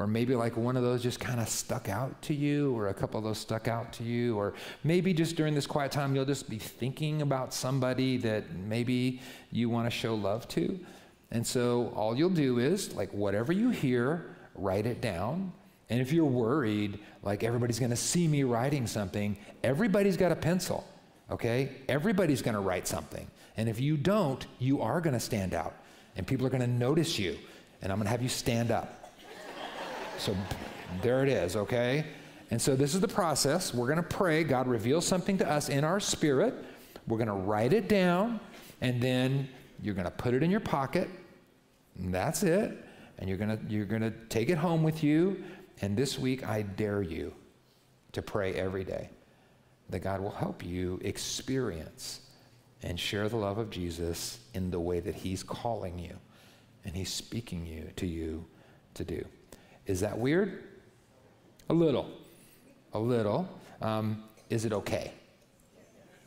or 0.02 0.08
maybe 0.08 0.36
like 0.36 0.58
one 0.58 0.76
of 0.76 0.82
those 0.82 1.04
just 1.04 1.20
kind 1.20 1.40
of 1.40 1.48
stuck 1.48 1.88
out 1.88 2.20
to 2.24 2.34
you, 2.34 2.76
or 2.76 2.90
a 2.90 2.94
couple 2.94 3.20
of 3.20 3.24
those 3.24 3.38
stuck 3.38 3.68
out 3.68 3.94
to 3.94 4.04
you, 4.04 4.36
or 4.36 4.56
maybe 4.84 5.14
just 5.14 5.36
during 5.36 5.54
this 5.54 5.68
quiet 5.68 5.92
time, 5.92 6.16
you'll 6.16 6.26
just 6.26 6.50
be 6.50 6.58
thinking 6.58 7.22
about 7.22 7.54
somebody 7.54 8.18
that 8.18 8.56
maybe 8.56 9.22
you 9.52 9.70
want 9.70 9.86
to 9.86 9.92
show 9.92 10.16
love 10.16 10.48
to. 10.48 10.80
And 11.30 11.46
so 11.46 11.94
all 11.96 12.18
you'll 12.18 12.30
do 12.32 12.58
is, 12.58 12.96
like, 12.96 13.12
whatever 13.14 13.54
you 13.54 13.70
hear, 13.70 14.26
write 14.56 14.88
it 14.88 15.02
down. 15.02 15.54
And 15.90 16.02
if 16.02 16.12
you're 16.12 16.26
worried, 16.26 17.00
like 17.22 17.44
everybody's 17.44 17.78
going 17.78 17.92
to 17.92 17.98
see 17.98 18.28
me 18.28 18.44
writing 18.44 18.88
something, 18.88 19.38
everybody's 19.64 20.18
got 20.18 20.32
a 20.32 20.36
pencil, 20.36 20.88
okay? 21.30 21.70
Everybody's 21.88 22.42
going 22.42 22.56
to 22.56 22.62
write 22.62 22.88
something. 22.88 23.28
And 23.56 23.70
if 23.70 23.80
you 23.80 23.98
don't, 23.98 24.46
you 24.58 24.82
are 24.82 25.00
going 25.00 25.14
to 25.14 25.20
stand 25.20 25.54
out. 25.54 25.76
And 26.16 26.26
people 26.26 26.48
are 26.48 26.50
going 26.50 26.62
to 26.62 26.68
notice 26.68 27.20
you. 27.20 27.38
And 27.82 27.92
I'm 27.92 27.98
going 27.98 28.06
to 28.06 28.12
have 28.12 28.22
you 28.22 28.30
stand 28.30 28.72
up. 28.72 29.01
So 30.22 30.38
there 31.02 31.24
it 31.24 31.30
is, 31.30 31.56
okay? 31.56 32.06
And 32.52 32.62
so 32.62 32.76
this 32.76 32.94
is 32.94 33.02
the 33.02 33.08
process. 33.08 33.74
We're 33.74 33.88
going 33.88 33.98
to 33.98 34.04
pray. 34.04 34.44
God 34.44 34.68
reveals 34.68 35.04
something 35.04 35.36
to 35.40 35.50
us 35.50 35.68
in 35.68 35.84
our 35.84 36.00
spirit. 36.00 36.54
We're 37.08 37.18
going 37.18 37.28
to 37.28 37.34
write 37.34 37.74
it 37.74 37.90
down, 37.90 38.40
and 38.82 39.02
then 39.02 39.50
you're 39.82 39.96
going 39.96 40.06
to 40.06 40.12
put 40.12 40.36
it 40.36 40.44
in 40.44 40.52
your 40.52 40.60
pocket. 40.60 41.10
And 41.98 42.14
that's 42.14 42.44
it. 42.44 42.86
And 43.18 43.28
you're 43.28 43.40
going 43.40 43.58
to 43.58 43.64
you're 43.68 43.88
going 43.88 44.04
to 44.04 44.12
take 44.30 44.50
it 44.50 44.60
home 44.60 44.84
with 44.84 45.04
you. 45.04 45.44
And 45.82 45.98
this 45.98 46.20
week, 46.20 46.48
I 46.48 46.62
dare 46.62 47.02
you 47.02 47.34
to 48.12 48.22
pray 48.22 48.54
every 48.54 48.84
day 48.84 49.10
that 49.90 50.02
God 50.02 50.22
will 50.22 50.30
help 50.30 50.64
you 50.64 51.00
experience 51.04 52.22
and 52.84 53.00
share 53.00 53.28
the 53.28 53.38
love 53.38 53.58
of 53.58 53.72
Jesus 53.72 54.38
in 54.54 54.70
the 54.70 54.80
way 54.80 55.00
that 55.00 55.16
He's 55.16 55.42
calling 55.42 55.98
you 55.98 56.16
and 56.86 56.96
He's 56.96 57.12
speaking 57.12 57.66
you 57.66 57.90
to 57.96 58.06
you 58.06 58.46
to 58.94 59.04
do. 59.04 59.26
Is 59.92 60.00
that 60.00 60.18
weird? 60.18 60.64
A 61.70 61.74
little. 61.74 62.10
A 62.94 63.00
little. 63.00 63.46
Um, 63.82 64.24
is 64.50 64.64
it 64.64 64.72
okay? 64.72 65.12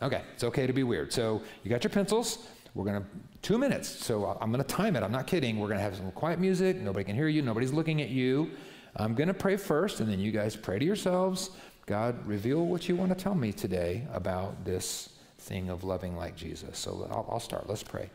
Okay, 0.02 0.20
it's 0.34 0.44
okay 0.44 0.66
to 0.66 0.74
be 0.74 0.82
weird. 0.82 1.14
So 1.14 1.40
you 1.62 1.70
got 1.70 1.82
your 1.82 1.90
pencils. 1.90 2.46
We're 2.74 2.84
to, 3.00 3.08
two 3.40 3.56
minutes. 3.56 3.88
So 3.88 4.36
I'm 4.38 4.50
to 4.62 4.68
time 4.68 4.96
it. 4.96 5.02
I'm 5.02 5.12
not 5.12 5.26
kidding. 5.26 5.58
We're 5.58 5.68
to 5.78 5.84
have 5.84 5.96
some 5.96 6.10
quiet 6.12 6.38
music. 6.38 6.76
Nobody 6.76 7.04
can 7.04 7.16
hear 7.16 7.28
you. 7.28 7.40
Nobody's 7.40 7.72
looking 7.72 8.02
at 8.02 8.10
you. 8.10 8.50
I'm 8.96 9.14
to 9.28 9.34
pray 9.34 9.56
first, 9.56 10.00
and 10.00 10.10
then 10.10 10.20
you 10.20 10.30
guys 10.30 10.54
pray 10.54 10.78
to 10.78 10.84
yourselves. 10.84 11.50
God, 11.86 12.26
reveal 12.26 12.66
what 12.66 12.86
you 12.86 12.96
want 12.96 13.16
to 13.16 13.22
tell 13.22 13.34
me 13.34 13.50
today 13.50 14.06
about 14.12 14.62
this 14.66 15.08
thing 15.38 15.70
of 15.70 15.84
loving 15.84 16.16
like 16.16 16.36
Jesus. 16.36 16.78
So 16.78 17.08
I'll, 17.10 17.26
I'll 17.30 17.40
start. 17.40 17.66
Let's 17.66 17.82
pray. 17.82 18.10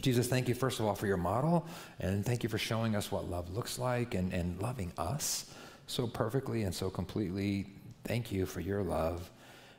Jesus, 0.00 0.28
thank 0.28 0.48
you, 0.48 0.54
first 0.54 0.80
of 0.80 0.86
all, 0.86 0.94
for 0.94 1.06
your 1.06 1.16
model, 1.16 1.66
and 1.98 2.24
thank 2.24 2.42
you 2.42 2.48
for 2.48 2.58
showing 2.58 2.94
us 2.94 3.10
what 3.10 3.28
love 3.28 3.54
looks 3.54 3.78
like 3.78 4.14
and, 4.14 4.32
and 4.32 4.60
loving 4.60 4.92
us. 4.96 5.46
so 5.86 6.06
perfectly 6.06 6.62
and 6.64 6.74
so 6.74 6.90
completely. 6.90 7.66
Thank 8.04 8.30
you 8.30 8.46
for 8.46 8.60
your 8.60 8.82
love. 8.82 9.30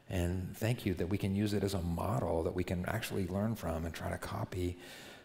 And 0.09 0.55
thank 0.57 0.85
you 0.85 0.95
that 0.95 1.07
we 1.07 1.17
can 1.17 1.35
use 1.35 1.53
it 1.53 1.63
as 1.63 1.75
a 1.75 1.81
model 1.81 2.41
that 2.43 2.53
we 2.53 2.63
can 2.63 2.83
actually 2.87 3.27
learn 3.27 3.55
from 3.55 3.85
and 3.85 3.93
try 3.93 4.09
to 4.09 4.17
copy. 4.17 4.77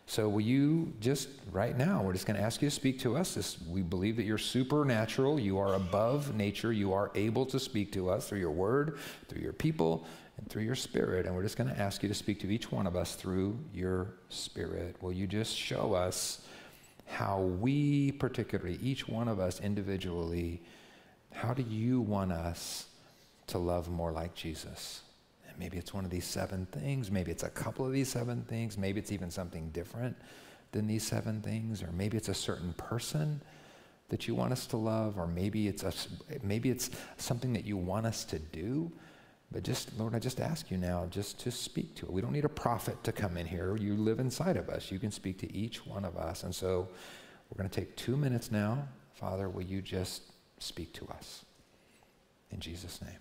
So, 0.06 0.28
will 0.28 0.42
you 0.42 0.92
just 1.00 1.30
right 1.50 1.76
now, 1.76 2.02
we're 2.02 2.12
just 2.12 2.26
going 2.26 2.38
to 2.38 2.42
ask 2.42 2.60
you 2.60 2.68
to 2.68 2.74
speak 2.74 3.00
to 3.00 3.16
us. 3.16 3.34
This, 3.34 3.56
we 3.66 3.80
believe 3.80 4.16
that 4.16 4.24
you're 4.24 4.36
supernatural. 4.36 5.40
You 5.40 5.58
are 5.58 5.74
above 5.74 6.34
nature. 6.34 6.72
You 6.72 6.92
are 6.92 7.10
able 7.14 7.46
to 7.46 7.58
speak 7.58 7.90
to 7.92 8.10
us 8.10 8.28
through 8.28 8.40
your 8.40 8.50
word, 8.50 8.98
through 9.28 9.40
your 9.40 9.54
people, 9.54 10.06
and 10.38 10.48
through 10.48 10.62
your 10.62 10.74
spirit. 10.74 11.26
And 11.26 11.34
we're 11.34 11.42
just 11.42 11.56
going 11.56 11.70
to 11.70 11.80
ask 11.80 12.02
you 12.02 12.08
to 12.08 12.14
speak 12.14 12.40
to 12.40 12.52
each 12.52 12.72
one 12.72 12.86
of 12.86 12.96
us 12.96 13.14
through 13.14 13.58
your 13.72 14.14
spirit. 14.28 14.96
Will 15.00 15.12
you 15.12 15.26
just 15.26 15.56
show 15.56 15.94
us 15.94 16.40
how 17.06 17.40
we, 17.40 18.12
particularly, 18.12 18.78
each 18.82 19.08
one 19.08 19.28
of 19.28 19.38
us 19.38 19.60
individually, 19.60 20.62
how 21.32 21.52
do 21.52 21.62
you 21.62 22.00
want 22.00 22.32
us 22.32 22.86
to 23.48 23.58
love 23.58 23.90
more 23.90 24.12
like 24.12 24.34
Jesus? 24.34 25.02
And 25.48 25.58
maybe 25.58 25.76
it's 25.76 25.92
one 25.92 26.04
of 26.04 26.10
these 26.10 26.24
seven 26.24 26.66
things. 26.72 27.10
Maybe 27.10 27.30
it's 27.30 27.42
a 27.42 27.50
couple 27.50 27.86
of 27.86 27.92
these 27.92 28.08
seven 28.08 28.42
things. 28.48 28.78
Maybe 28.78 29.00
it's 29.00 29.12
even 29.12 29.30
something 29.30 29.70
different 29.70 30.16
than 30.72 30.86
these 30.86 31.06
seven 31.06 31.40
things. 31.42 31.82
Or 31.82 31.92
maybe 31.92 32.16
it's 32.16 32.28
a 32.28 32.34
certain 32.34 32.72
person 32.74 33.40
that 34.08 34.26
you 34.26 34.34
want 34.34 34.52
us 34.52 34.66
to 34.66 34.76
love. 34.76 35.18
Or 35.18 35.26
maybe 35.26 35.68
it's, 35.68 35.82
a, 35.82 35.92
maybe 36.42 36.70
it's 36.70 36.90
something 37.18 37.52
that 37.52 37.64
you 37.64 37.76
want 37.76 38.06
us 38.06 38.24
to 38.24 38.38
do. 38.38 38.90
But 39.54 39.62
just, 39.62 39.96
Lord, 39.96 40.16
I 40.16 40.18
just 40.18 40.40
ask 40.40 40.68
you 40.68 40.76
now, 40.76 41.06
just 41.08 41.38
to 41.40 41.52
speak 41.52 41.94
to 41.94 42.06
it. 42.06 42.12
We 42.12 42.20
don't 42.20 42.32
need 42.32 42.44
a 42.44 42.48
prophet 42.48 43.04
to 43.04 43.12
come 43.12 43.36
in 43.36 43.46
here. 43.46 43.76
You 43.76 43.94
live 43.94 44.18
inside 44.18 44.56
of 44.56 44.68
us. 44.68 44.90
You 44.90 44.98
can 44.98 45.12
speak 45.12 45.38
to 45.38 45.56
each 45.56 45.86
one 45.86 46.04
of 46.04 46.16
us. 46.16 46.42
And 46.42 46.52
so 46.52 46.88
we're 47.48 47.58
going 47.58 47.70
to 47.70 47.80
take 47.80 47.94
two 47.94 48.16
minutes 48.16 48.50
now. 48.50 48.88
Father, 49.12 49.48
will 49.48 49.62
you 49.62 49.80
just 49.80 50.22
speak 50.58 50.92
to 50.94 51.06
us? 51.06 51.44
In 52.50 52.58
Jesus' 52.58 53.00
name. 53.00 53.12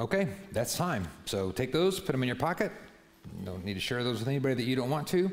Okay, 0.00 0.28
that's 0.52 0.76
time. 0.76 1.08
So 1.24 1.50
take 1.50 1.72
those, 1.72 1.98
put 1.98 2.12
them 2.12 2.22
in 2.22 2.28
your 2.28 2.36
pocket. 2.36 2.70
Don't 3.44 3.64
need 3.64 3.74
to 3.74 3.80
share 3.80 4.04
those 4.04 4.20
with 4.20 4.28
anybody 4.28 4.54
that 4.54 4.62
you 4.62 4.76
don't 4.76 4.90
want 4.90 5.08
to. 5.08 5.28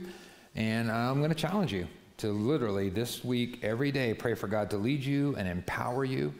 And 0.55 0.91
I'm 0.91 1.20
going 1.20 1.30
to 1.30 1.36
challenge 1.36 1.72
you 1.72 1.88
to 2.18 2.32
literally 2.32 2.89
this 2.89 3.24
week, 3.24 3.59
every 3.61 3.91
day, 3.91 4.13
pray 4.13 4.34
for 4.34 4.47
God 4.47 4.72
to 4.72 4.78
lead 4.78 5.03
you 5.03 5.36
and 5.36 5.47
empower 5.47 6.03
you 6.03 6.34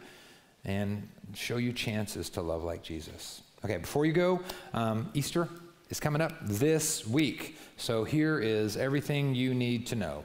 and 0.64 1.08
show 1.34 1.58
you 1.58 1.72
chances 1.72 2.28
to 2.30 2.40
love 2.40 2.64
like 2.64 2.82
Jesus. 2.82 3.42
Okay, 3.64 3.76
before 3.76 4.04
you 4.04 4.12
go, 4.12 4.40
um, 4.74 5.08
Easter 5.14 5.48
is 5.88 6.00
coming 6.00 6.20
up 6.20 6.32
this 6.42 7.06
week. 7.06 7.58
So 7.76 8.02
here 8.02 8.40
is 8.40 8.76
everything 8.76 9.36
you 9.36 9.54
need 9.54 9.86
to 9.88 9.94
know. 9.94 10.24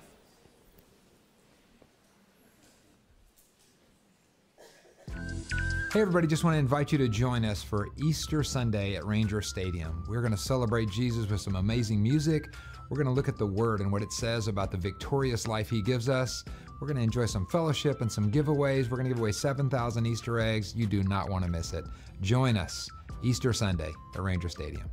Hey, 5.92 6.00
everybody, 6.00 6.26
just 6.26 6.46
want 6.46 6.54
to 6.54 6.60
invite 6.60 6.94
you 6.94 6.98
to 7.00 7.10
join 7.10 7.44
us 7.44 7.62
for 7.62 7.90
Easter 7.98 8.44
Sunday 8.44 8.96
at 8.96 9.06
Ranger 9.06 9.42
Stadium. 9.42 10.06
We're 10.08 10.22
going 10.22 10.32
to 10.32 10.38
celebrate 10.38 10.90
Jesus 10.90 11.30
with 11.30 11.42
some 11.42 11.58
amazing 11.58 12.02
music. 12.02 12.46
We're 12.90 12.96
going 12.96 13.08
to 13.08 13.12
look 13.12 13.28
at 13.28 13.38
the 13.38 13.46
Word 13.46 13.82
and 13.82 13.92
what 13.92 14.02
it 14.02 14.14
says 14.14 14.48
about 14.48 14.72
the 14.72 14.78
victorious 14.78 15.50
life 15.50 15.70
He 15.70 15.82
gives 15.82 16.08
us. 16.08 16.46
We're 16.80 16.88
going 16.88 16.96
to 16.96 17.04
enjoy 17.04 17.26
some 17.26 17.46
fellowship 17.48 18.00
and 18.00 18.10
some 18.10 18.32
giveaways. 18.32 18.90
We're 18.90 18.96
going 18.96 19.10
to 19.10 19.14
give 19.14 19.20
away 19.20 19.34
7,000 19.34 20.06
Easter 20.06 20.40
eggs. 20.40 20.74
You 20.74 20.88
do 20.88 21.04
not 21.04 21.30
want 21.30 21.44
to 21.44 21.52
miss 21.52 21.74
it. 21.74 21.84
Join 22.22 22.56
us 22.56 22.90
Easter 23.22 23.52
Sunday 23.52 23.92
at 24.16 24.22
Ranger 24.22 24.48
Stadium. 24.48 24.90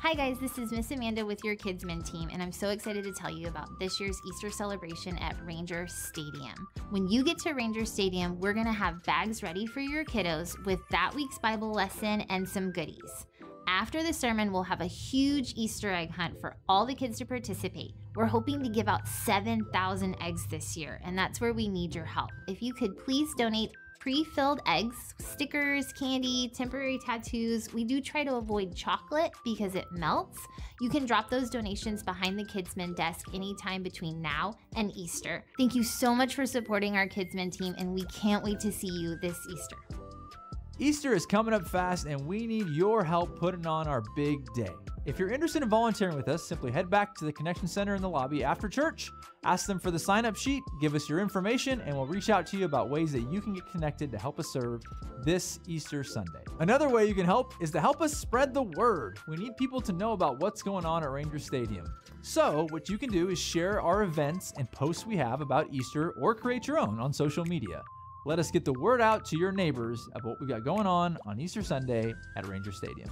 Hi, 0.00 0.12
guys, 0.12 0.38
this 0.38 0.58
is 0.58 0.72
Miss 0.72 0.90
Amanda 0.90 1.24
with 1.24 1.42
your 1.42 1.56
Kidsmen 1.56 2.08
team, 2.08 2.28
and 2.30 2.42
I'm 2.42 2.52
so 2.52 2.68
excited 2.68 3.02
to 3.04 3.12
tell 3.12 3.30
you 3.30 3.48
about 3.48 3.80
this 3.80 3.98
year's 3.98 4.20
Easter 4.28 4.50
celebration 4.50 5.16
at 5.18 5.34
Ranger 5.44 5.86
Stadium. 5.88 6.68
When 6.90 7.08
you 7.08 7.24
get 7.24 7.38
to 7.38 7.54
Ranger 7.54 7.86
Stadium, 7.86 8.38
we're 8.38 8.52
to 8.52 8.72
have 8.72 9.02
bags 9.04 9.42
ready 9.42 9.66
for 9.66 9.80
your 9.80 10.04
kiddos 10.04 10.62
with 10.66 10.80
that 10.90 11.14
week's 11.14 11.38
Bible 11.38 11.72
lesson 11.72 12.20
and 12.28 12.46
some 12.46 12.72
goodies. 12.72 13.26
After 13.66 14.02
the 14.02 14.12
sermon, 14.12 14.52
we'll 14.52 14.62
have 14.64 14.82
a 14.82 14.86
huge 14.86 15.54
Easter 15.56 15.90
egg 15.90 16.10
hunt 16.10 16.38
for 16.40 16.56
all 16.68 16.84
the 16.84 16.94
kids 16.94 17.18
to 17.18 17.24
participate. 17.24 17.94
We're 18.14 18.26
hoping 18.26 18.62
to 18.62 18.68
give 18.68 18.88
out 18.88 19.08
7,000 19.08 20.16
eggs 20.20 20.46
this 20.46 20.76
year, 20.76 21.00
and 21.04 21.18
that's 21.18 21.40
where 21.40 21.54
we 21.54 21.68
need 21.68 21.94
your 21.94 22.04
help. 22.04 22.30
If 22.48 22.62
you 22.62 22.74
could 22.74 22.98
please 22.98 23.30
donate 23.36 23.70
pre-filled 24.06 24.60
eggs, 24.68 25.16
stickers, 25.18 25.92
candy, 25.94 26.48
temporary 26.54 26.96
tattoos. 26.96 27.74
We 27.74 27.82
do 27.82 28.00
try 28.00 28.22
to 28.22 28.36
avoid 28.36 28.72
chocolate 28.72 29.32
because 29.44 29.74
it 29.74 29.86
melts. 29.90 30.38
You 30.80 30.88
can 30.88 31.06
drop 31.06 31.28
those 31.28 31.50
donations 31.50 32.04
behind 32.04 32.38
the 32.38 32.44
Kidsmen 32.44 32.94
desk 32.94 33.26
anytime 33.34 33.82
between 33.82 34.22
now 34.22 34.54
and 34.76 34.92
Easter. 34.94 35.44
Thank 35.58 35.74
you 35.74 35.82
so 35.82 36.14
much 36.14 36.36
for 36.36 36.46
supporting 36.46 36.96
our 36.96 37.08
Kidsmen 37.08 37.50
team 37.50 37.74
and 37.78 37.92
we 37.92 38.04
can't 38.04 38.44
wait 38.44 38.60
to 38.60 38.70
see 38.70 38.86
you 38.86 39.16
this 39.16 39.44
Easter. 39.50 39.76
Easter 40.78 41.14
is 41.14 41.24
coming 41.24 41.54
up 41.54 41.66
fast 41.66 42.04
and 42.04 42.20
we 42.26 42.46
need 42.46 42.68
your 42.68 43.02
help 43.02 43.38
putting 43.38 43.66
on 43.66 43.88
our 43.88 44.02
big 44.14 44.44
day. 44.52 44.74
If 45.06 45.18
you're 45.18 45.30
interested 45.30 45.62
in 45.62 45.70
volunteering 45.70 46.16
with 46.16 46.28
us, 46.28 46.46
simply 46.46 46.70
head 46.70 46.90
back 46.90 47.14
to 47.14 47.24
the 47.24 47.32
Connection 47.32 47.66
Center 47.66 47.94
in 47.94 48.02
the 48.02 48.08
lobby 48.08 48.44
after 48.44 48.68
church, 48.68 49.10
ask 49.44 49.66
them 49.66 49.78
for 49.78 49.90
the 49.90 49.98
sign 49.98 50.26
up 50.26 50.36
sheet, 50.36 50.62
give 50.78 50.94
us 50.94 51.08
your 51.08 51.20
information, 51.20 51.80
and 51.80 51.96
we'll 51.96 52.04
reach 52.04 52.28
out 52.28 52.46
to 52.48 52.58
you 52.58 52.66
about 52.66 52.90
ways 52.90 53.10
that 53.12 53.22
you 53.32 53.40
can 53.40 53.54
get 53.54 53.64
connected 53.70 54.10
to 54.10 54.18
help 54.18 54.38
us 54.38 54.48
serve 54.48 54.82
this 55.22 55.60
Easter 55.66 56.04
Sunday. 56.04 56.44
Another 56.58 56.90
way 56.90 57.06
you 57.06 57.14
can 57.14 57.24
help 57.24 57.54
is 57.58 57.70
to 57.70 57.80
help 57.80 58.02
us 58.02 58.14
spread 58.14 58.52
the 58.52 58.64
word. 58.64 59.18
We 59.26 59.36
need 59.36 59.56
people 59.56 59.80
to 59.80 59.94
know 59.94 60.12
about 60.12 60.40
what's 60.40 60.60
going 60.60 60.84
on 60.84 61.02
at 61.04 61.10
Ranger 61.10 61.38
Stadium. 61.38 61.86
So, 62.20 62.66
what 62.68 62.90
you 62.90 62.98
can 62.98 63.10
do 63.10 63.30
is 63.30 63.38
share 63.38 63.80
our 63.80 64.02
events 64.02 64.52
and 64.58 64.70
posts 64.72 65.06
we 65.06 65.16
have 65.16 65.40
about 65.40 65.72
Easter 65.72 66.10
or 66.20 66.34
create 66.34 66.66
your 66.66 66.78
own 66.78 67.00
on 67.00 67.14
social 67.14 67.46
media. 67.46 67.82
Let 68.26 68.40
us 68.40 68.50
get 68.50 68.64
the 68.64 68.72
word 68.72 69.00
out 69.00 69.24
to 69.26 69.38
your 69.38 69.52
neighbors 69.52 70.08
about 70.12 70.30
what 70.30 70.40
we've 70.40 70.48
got 70.48 70.64
going 70.64 70.84
on 70.84 71.16
on 71.26 71.38
Easter 71.38 71.62
Sunday 71.62 72.12
at 72.36 72.44
Ranger 72.48 72.72
Stadium. 72.72 73.08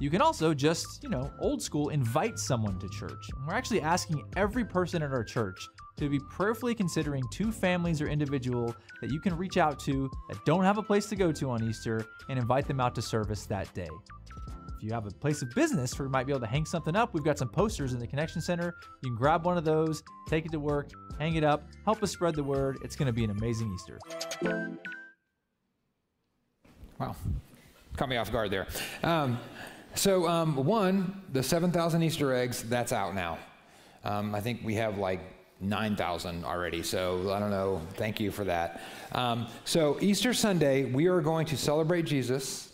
You 0.00 0.08
can 0.08 0.22
also 0.22 0.54
just, 0.54 1.02
you 1.02 1.10
know, 1.10 1.30
old 1.38 1.60
school, 1.60 1.90
invite 1.90 2.38
someone 2.38 2.78
to 2.78 2.88
church. 2.88 3.28
And 3.36 3.46
we're 3.46 3.52
actually 3.52 3.82
asking 3.82 4.24
every 4.34 4.64
person 4.64 5.02
at 5.02 5.12
our 5.12 5.22
church 5.22 5.68
to 5.98 6.08
be 6.08 6.18
prayerfully 6.18 6.74
considering 6.74 7.22
two 7.30 7.52
families 7.52 8.00
or 8.00 8.08
individual 8.08 8.74
that 9.02 9.10
you 9.10 9.20
can 9.20 9.36
reach 9.36 9.58
out 9.58 9.78
to 9.80 10.10
that 10.30 10.42
don't 10.46 10.64
have 10.64 10.78
a 10.78 10.82
place 10.82 11.04
to 11.10 11.16
go 11.16 11.30
to 11.32 11.50
on 11.50 11.62
Easter 11.62 12.06
and 12.30 12.38
invite 12.38 12.66
them 12.66 12.80
out 12.80 12.94
to 12.94 13.02
service 13.02 13.44
that 13.44 13.72
day. 13.74 13.90
If 14.76 14.82
you 14.82 14.92
have 14.92 15.06
a 15.06 15.10
place 15.10 15.40
of 15.40 15.50
business 15.54 15.98
where 15.98 16.06
you 16.06 16.12
might 16.12 16.26
be 16.26 16.32
able 16.32 16.40
to 16.40 16.46
hang 16.46 16.66
something 16.66 16.94
up, 16.94 17.14
we've 17.14 17.24
got 17.24 17.38
some 17.38 17.48
posters 17.48 17.94
in 17.94 17.98
the 17.98 18.06
Connection 18.06 18.42
Center. 18.42 18.74
You 19.02 19.10
can 19.10 19.16
grab 19.16 19.46
one 19.46 19.56
of 19.56 19.64
those, 19.64 20.02
take 20.28 20.44
it 20.44 20.52
to 20.52 20.60
work, 20.60 20.90
hang 21.18 21.36
it 21.36 21.44
up, 21.44 21.62
help 21.86 22.02
us 22.02 22.10
spread 22.10 22.34
the 22.34 22.44
word. 22.44 22.78
It's 22.84 22.94
going 22.94 23.06
to 23.06 23.12
be 23.12 23.24
an 23.24 23.30
amazing 23.30 23.72
Easter. 23.74 23.98
Wow. 26.98 27.16
Caught 27.96 28.08
me 28.10 28.18
off 28.18 28.30
guard 28.30 28.50
there. 28.50 28.66
Um, 29.02 29.38
so, 29.94 30.28
um, 30.28 30.56
one, 30.56 31.22
the 31.32 31.42
7,000 31.42 32.02
Easter 32.02 32.34
eggs, 32.34 32.62
that's 32.64 32.92
out 32.92 33.14
now. 33.14 33.38
Um, 34.04 34.34
I 34.34 34.40
think 34.42 34.60
we 34.62 34.74
have 34.74 34.98
like 34.98 35.20
9,000 35.60 36.44
already, 36.44 36.82
so 36.82 37.32
I 37.32 37.38
don't 37.38 37.50
know. 37.50 37.80
Thank 37.94 38.20
you 38.20 38.30
for 38.30 38.44
that. 38.44 38.82
Um, 39.12 39.46
so, 39.64 39.96
Easter 40.02 40.34
Sunday, 40.34 40.84
we 40.84 41.06
are 41.06 41.22
going 41.22 41.46
to 41.46 41.56
celebrate 41.56 42.04
Jesus 42.04 42.65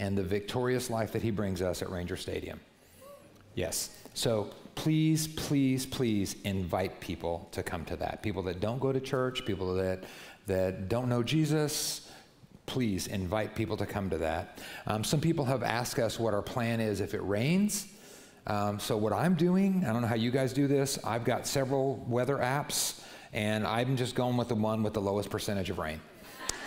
and 0.00 0.18
the 0.18 0.24
victorious 0.24 0.90
life 0.90 1.12
that 1.12 1.22
he 1.22 1.30
brings 1.30 1.62
us 1.62 1.82
at 1.82 1.90
Ranger 1.90 2.16
Stadium. 2.16 2.58
Yes. 3.54 3.90
So, 4.14 4.50
please, 4.74 5.28
please, 5.28 5.86
please 5.86 6.34
invite 6.44 6.98
people 7.00 7.48
to 7.52 7.62
come 7.62 7.84
to 7.84 7.96
that. 7.96 8.22
People 8.22 8.42
that 8.44 8.58
don't 8.58 8.80
go 8.80 8.92
to 8.92 9.00
church, 9.00 9.44
people 9.44 9.74
that, 9.74 10.04
that 10.46 10.88
don't 10.88 11.08
know 11.08 11.22
Jesus 11.22 12.10
please 12.70 13.08
invite 13.08 13.56
people 13.56 13.76
to 13.76 13.84
come 13.84 14.08
to 14.08 14.16
that. 14.18 14.60
Um, 14.86 15.02
some 15.02 15.20
people 15.20 15.44
have 15.44 15.64
asked 15.64 15.98
us 15.98 16.20
what 16.20 16.34
our 16.34 16.42
plan 16.42 16.78
is 16.78 17.00
if 17.00 17.14
it 17.14 17.22
rains. 17.24 17.88
Um, 18.46 18.78
so, 18.78 18.96
what 18.96 19.12
I'm 19.12 19.34
doing, 19.34 19.84
I 19.84 19.92
don't 19.92 20.02
know 20.02 20.08
how 20.08 20.14
you 20.14 20.30
guys 20.30 20.52
do 20.52 20.68
this, 20.68 20.96
I've 21.04 21.24
got 21.24 21.48
several 21.48 21.96
weather 22.08 22.36
apps, 22.36 23.00
and 23.32 23.66
I'm 23.66 23.96
just 23.96 24.14
going 24.14 24.36
with 24.36 24.48
the 24.48 24.54
one 24.54 24.84
with 24.84 24.94
the 24.94 25.00
lowest 25.00 25.30
percentage 25.30 25.68
of 25.68 25.78
rain. 25.78 26.00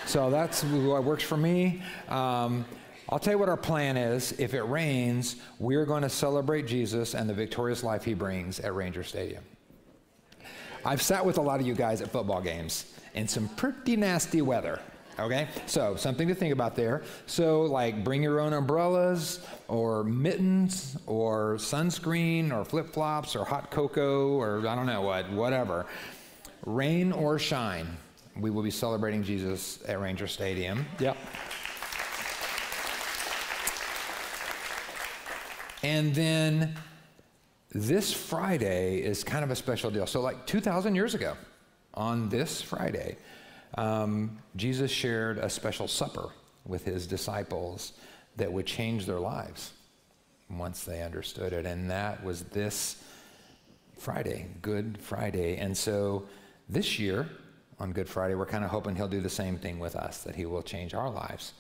So, 0.06 0.30
that's 0.30 0.64
what 0.66 1.06
works 1.06 1.24
for 1.24 1.38
me. 1.38 1.82
Um, 2.10 2.66
I'll 3.10 3.20
tell 3.20 3.34
you 3.34 3.40
what 3.40 3.50
our 3.50 3.58
plan 3.58 3.98
is. 3.98 4.32
If 4.40 4.54
it 4.54 4.64
rains, 4.64 5.36
we're 5.60 5.86
going 5.86 6.04
to 6.04 6.10
celebrate 6.10 6.68
Jesus 6.68 7.14
and 7.14 7.30
the 7.30 7.34
victorious 7.34 7.84
life 7.84 8.04
he 8.04 8.14
brings 8.14 8.60
at 8.60 8.74
Ranger 8.74 9.04
Stadium. 9.04 9.44
I've 10.86 11.02
sat 11.02 11.26
with 11.26 11.38
a 11.38 11.42
lot 11.42 11.60
of 11.60 11.68
you 11.68 11.76
guys 11.76 12.02
at 12.02 12.12
football 12.12 12.42
games 12.42 12.94
in 13.14 13.28
some 13.28 13.48
pretty 13.50 13.96
nasty 13.96 14.42
weather. 14.42 14.80
Okay, 15.20 15.48
so 15.68 15.96
something 15.96 16.28
to 16.28 16.34
think 16.34 16.52
about 16.52 16.76
there. 16.76 17.04
So, 17.28 17.62
like, 17.64 18.04
bring 18.04 18.24
your 18.24 18.40
own 18.40 18.52
umbrellas 18.54 19.46
or 19.68 20.04
mittens 20.04 20.98
or 21.06 21.56
sunscreen 21.58 22.52
or 22.52 22.66
flip 22.66 22.92
flops 22.92 23.36
or 23.36 23.46
hot 23.46 23.70
cocoa 23.70 24.30
or 24.30 24.68
I 24.68 24.76
don't 24.76 24.88
know 24.88 25.04
what, 25.04 25.30
whatever. 25.32 25.86
Rain 26.66 27.12
or 27.12 27.38
shine, 27.38 27.96
we 28.40 28.50
will 28.50 28.64
be 28.64 28.72
celebrating 28.72 29.24
Jesus 29.24 29.84
at 29.88 30.00
Ranger 30.00 30.28
Stadium. 30.28 30.86
Yep. 31.00 31.16
And 35.84 36.16
then 36.16 36.76
this 37.72 38.14
Friday 38.14 39.02
is 39.02 39.24
kind 39.24 39.44
of 39.44 39.52
a 39.52 39.56
special 39.56 39.92
deal. 39.92 40.08
So, 40.08 40.22
like 40.22 40.48
2,000 40.48 40.96
years 40.96 41.14
ago, 41.14 41.36
on 41.94 42.30
this 42.30 42.62
Friday, 42.62 43.18
um, 43.78 44.40
Jesus 44.56 44.90
shared 44.90 45.38
a 45.38 45.50
special 45.50 45.88
supper 45.88 46.30
with 46.66 46.86
his 46.86 47.06
disciples 47.06 47.94
that 48.38 48.52
would 48.52 48.66
change 48.66 49.06
their 49.06 49.20
lives 49.20 49.74
once 50.50 50.84
they 50.84 51.02
understood 51.02 51.54
it. 51.54 51.66
And 51.66 51.90
that 51.92 52.24
was 52.24 52.44
this 52.44 53.04
Friday, 53.98 54.48
Good 54.62 54.98
Friday. 55.00 55.58
And 55.58 55.76
so 55.76 56.28
this 56.70 56.98
year, 56.98 57.30
on 57.80 57.92
Good 57.92 58.08
Friday, 58.08 58.36
we're 58.36 58.46
kind 58.46 58.64
of 58.64 58.70
hoping 58.70 58.96
he'll 58.96 59.08
do 59.08 59.22
the 59.22 59.30
same 59.30 59.58
thing 59.58 59.80
with 59.80 59.96
us, 59.96 60.24
that 60.24 60.36
he 60.36 60.46
will 60.46 60.62
change 60.62 60.94
our 60.94 61.10
lives 61.10 61.54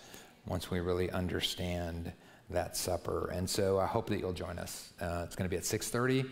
once 0.46 0.72
we 0.72 0.80
really 0.80 1.12
understand 1.12 2.14
that 2.50 2.78
supper. 2.78 3.30
And 3.34 3.50
so 3.50 3.80
I 3.80 3.86
hope 3.86 4.08
that 4.10 4.20
you'll 4.20 4.34
join 4.34 4.60
us. 4.60 4.94
Uh, 5.02 5.24
it's 5.26 5.36
going 5.36 5.50
to 5.50 5.50
be 5.50 5.58
at 5.58 5.64
6:30 5.64 6.30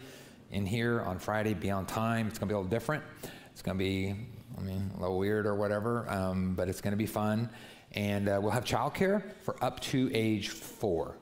in 0.51 0.65
here 0.65 1.01
on 1.01 1.19
Friday. 1.19 1.53
Be 1.53 1.71
on 1.71 1.85
time. 1.85 2.27
It's 2.27 2.37
going 2.37 2.47
to 2.47 2.53
be 2.53 2.55
a 2.55 2.57
little 2.57 2.69
different. 2.69 3.03
It's 3.51 3.61
going 3.61 3.77
to 3.77 3.83
be, 3.83 4.15
I 4.57 4.61
mean, 4.61 4.91
a 4.97 5.01
little 5.01 5.17
weird 5.17 5.45
or 5.45 5.55
whatever, 5.55 6.09
um, 6.09 6.55
but 6.55 6.69
it's 6.69 6.81
going 6.81 6.91
to 6.91 6.97
be 6.97 7.05
fun. 7.05 7.49
And 7.93 8.29
uh, 8.29 8.39
we'll 8.41 8.51
have 8.51 8.63
childcare 8.63 9.23
for 9.43 9.61
up 9.63 9.79
to 9.81 10.09
age 10.13 10.49
four. 10.49 11.17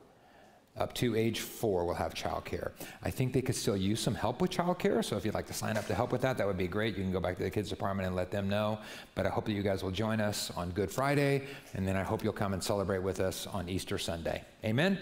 Up 0.76 0.94
to 0.94 1.14
age 1.16 1.40
four, 1.40 1.84
we'll 1.84 1.94
have 1.94 2.14
childcare. 2.14 2.70
I 3.02 3.10
think 3.10 3.32
they 3.32 3.42
could 3.42 3.56
still 3.56 3.76
use 3.76 4.00
some 4.00 4.14
help 4.14 4.40
with 4.40 4.50
childcare, 4.50 5.04
so 5.04 5.16
if 5.16 5.24
you'd 5.24 5.34
like 5.34 5.46
to 5.48 5.52
sign 5.52 5.76
up 5.76 5.86
to 5.88 5.94
help 5.94 6.12
with 6.12 6.22
that, 6.22 6.38
that 6.38 6.46
would 6.46 6.56
be 6.56 6.68
great. 6.68 6.96
You 6.96 7.02
can 7.02 7.12
go 7.12 7.20
back 7.20 7.36
to 7.36 7.42
the 7.42 7.50
kids 7.50 7.68
department 7.68 8.06
and 8.06 8.16
let 8.16 8.30
them 8.30 8.48
know. 8.48 8.78
But 9.14 9.26
I 9.26 9.30
hope 9.30 9.44
that 9.46 9.52
you 9.52 9.62
guys 9.62 9.82
will 9.82 9.90
join 9.90 10.20
us 10.20 10.50
on 10.56 10.70
Good 10.70 10.90
Friday, 10.90 11.42
and 11.74 11.86
then 11.86 11.96
I 11.96 12.02
hope 12.02 12.24
you'll 12.24 12.32
come 12.32 12.54
and 12.54 12.62
celebrate 12.62 13.02
with 13.02 13.20
us 13.20 13.46
on 13.46 13.68
Easter 13.68 13.98
Sunday. 13.98 14.42
Amen? 14.64 14.98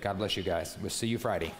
God 0.00 0.18
bless 0.18 0.36
you 0.36 0.42
guys. 0.42 0.76
We'll 0.80 0.90
see 0.90 1.06
you 1.06 1.18
Friday. 1.18 1.52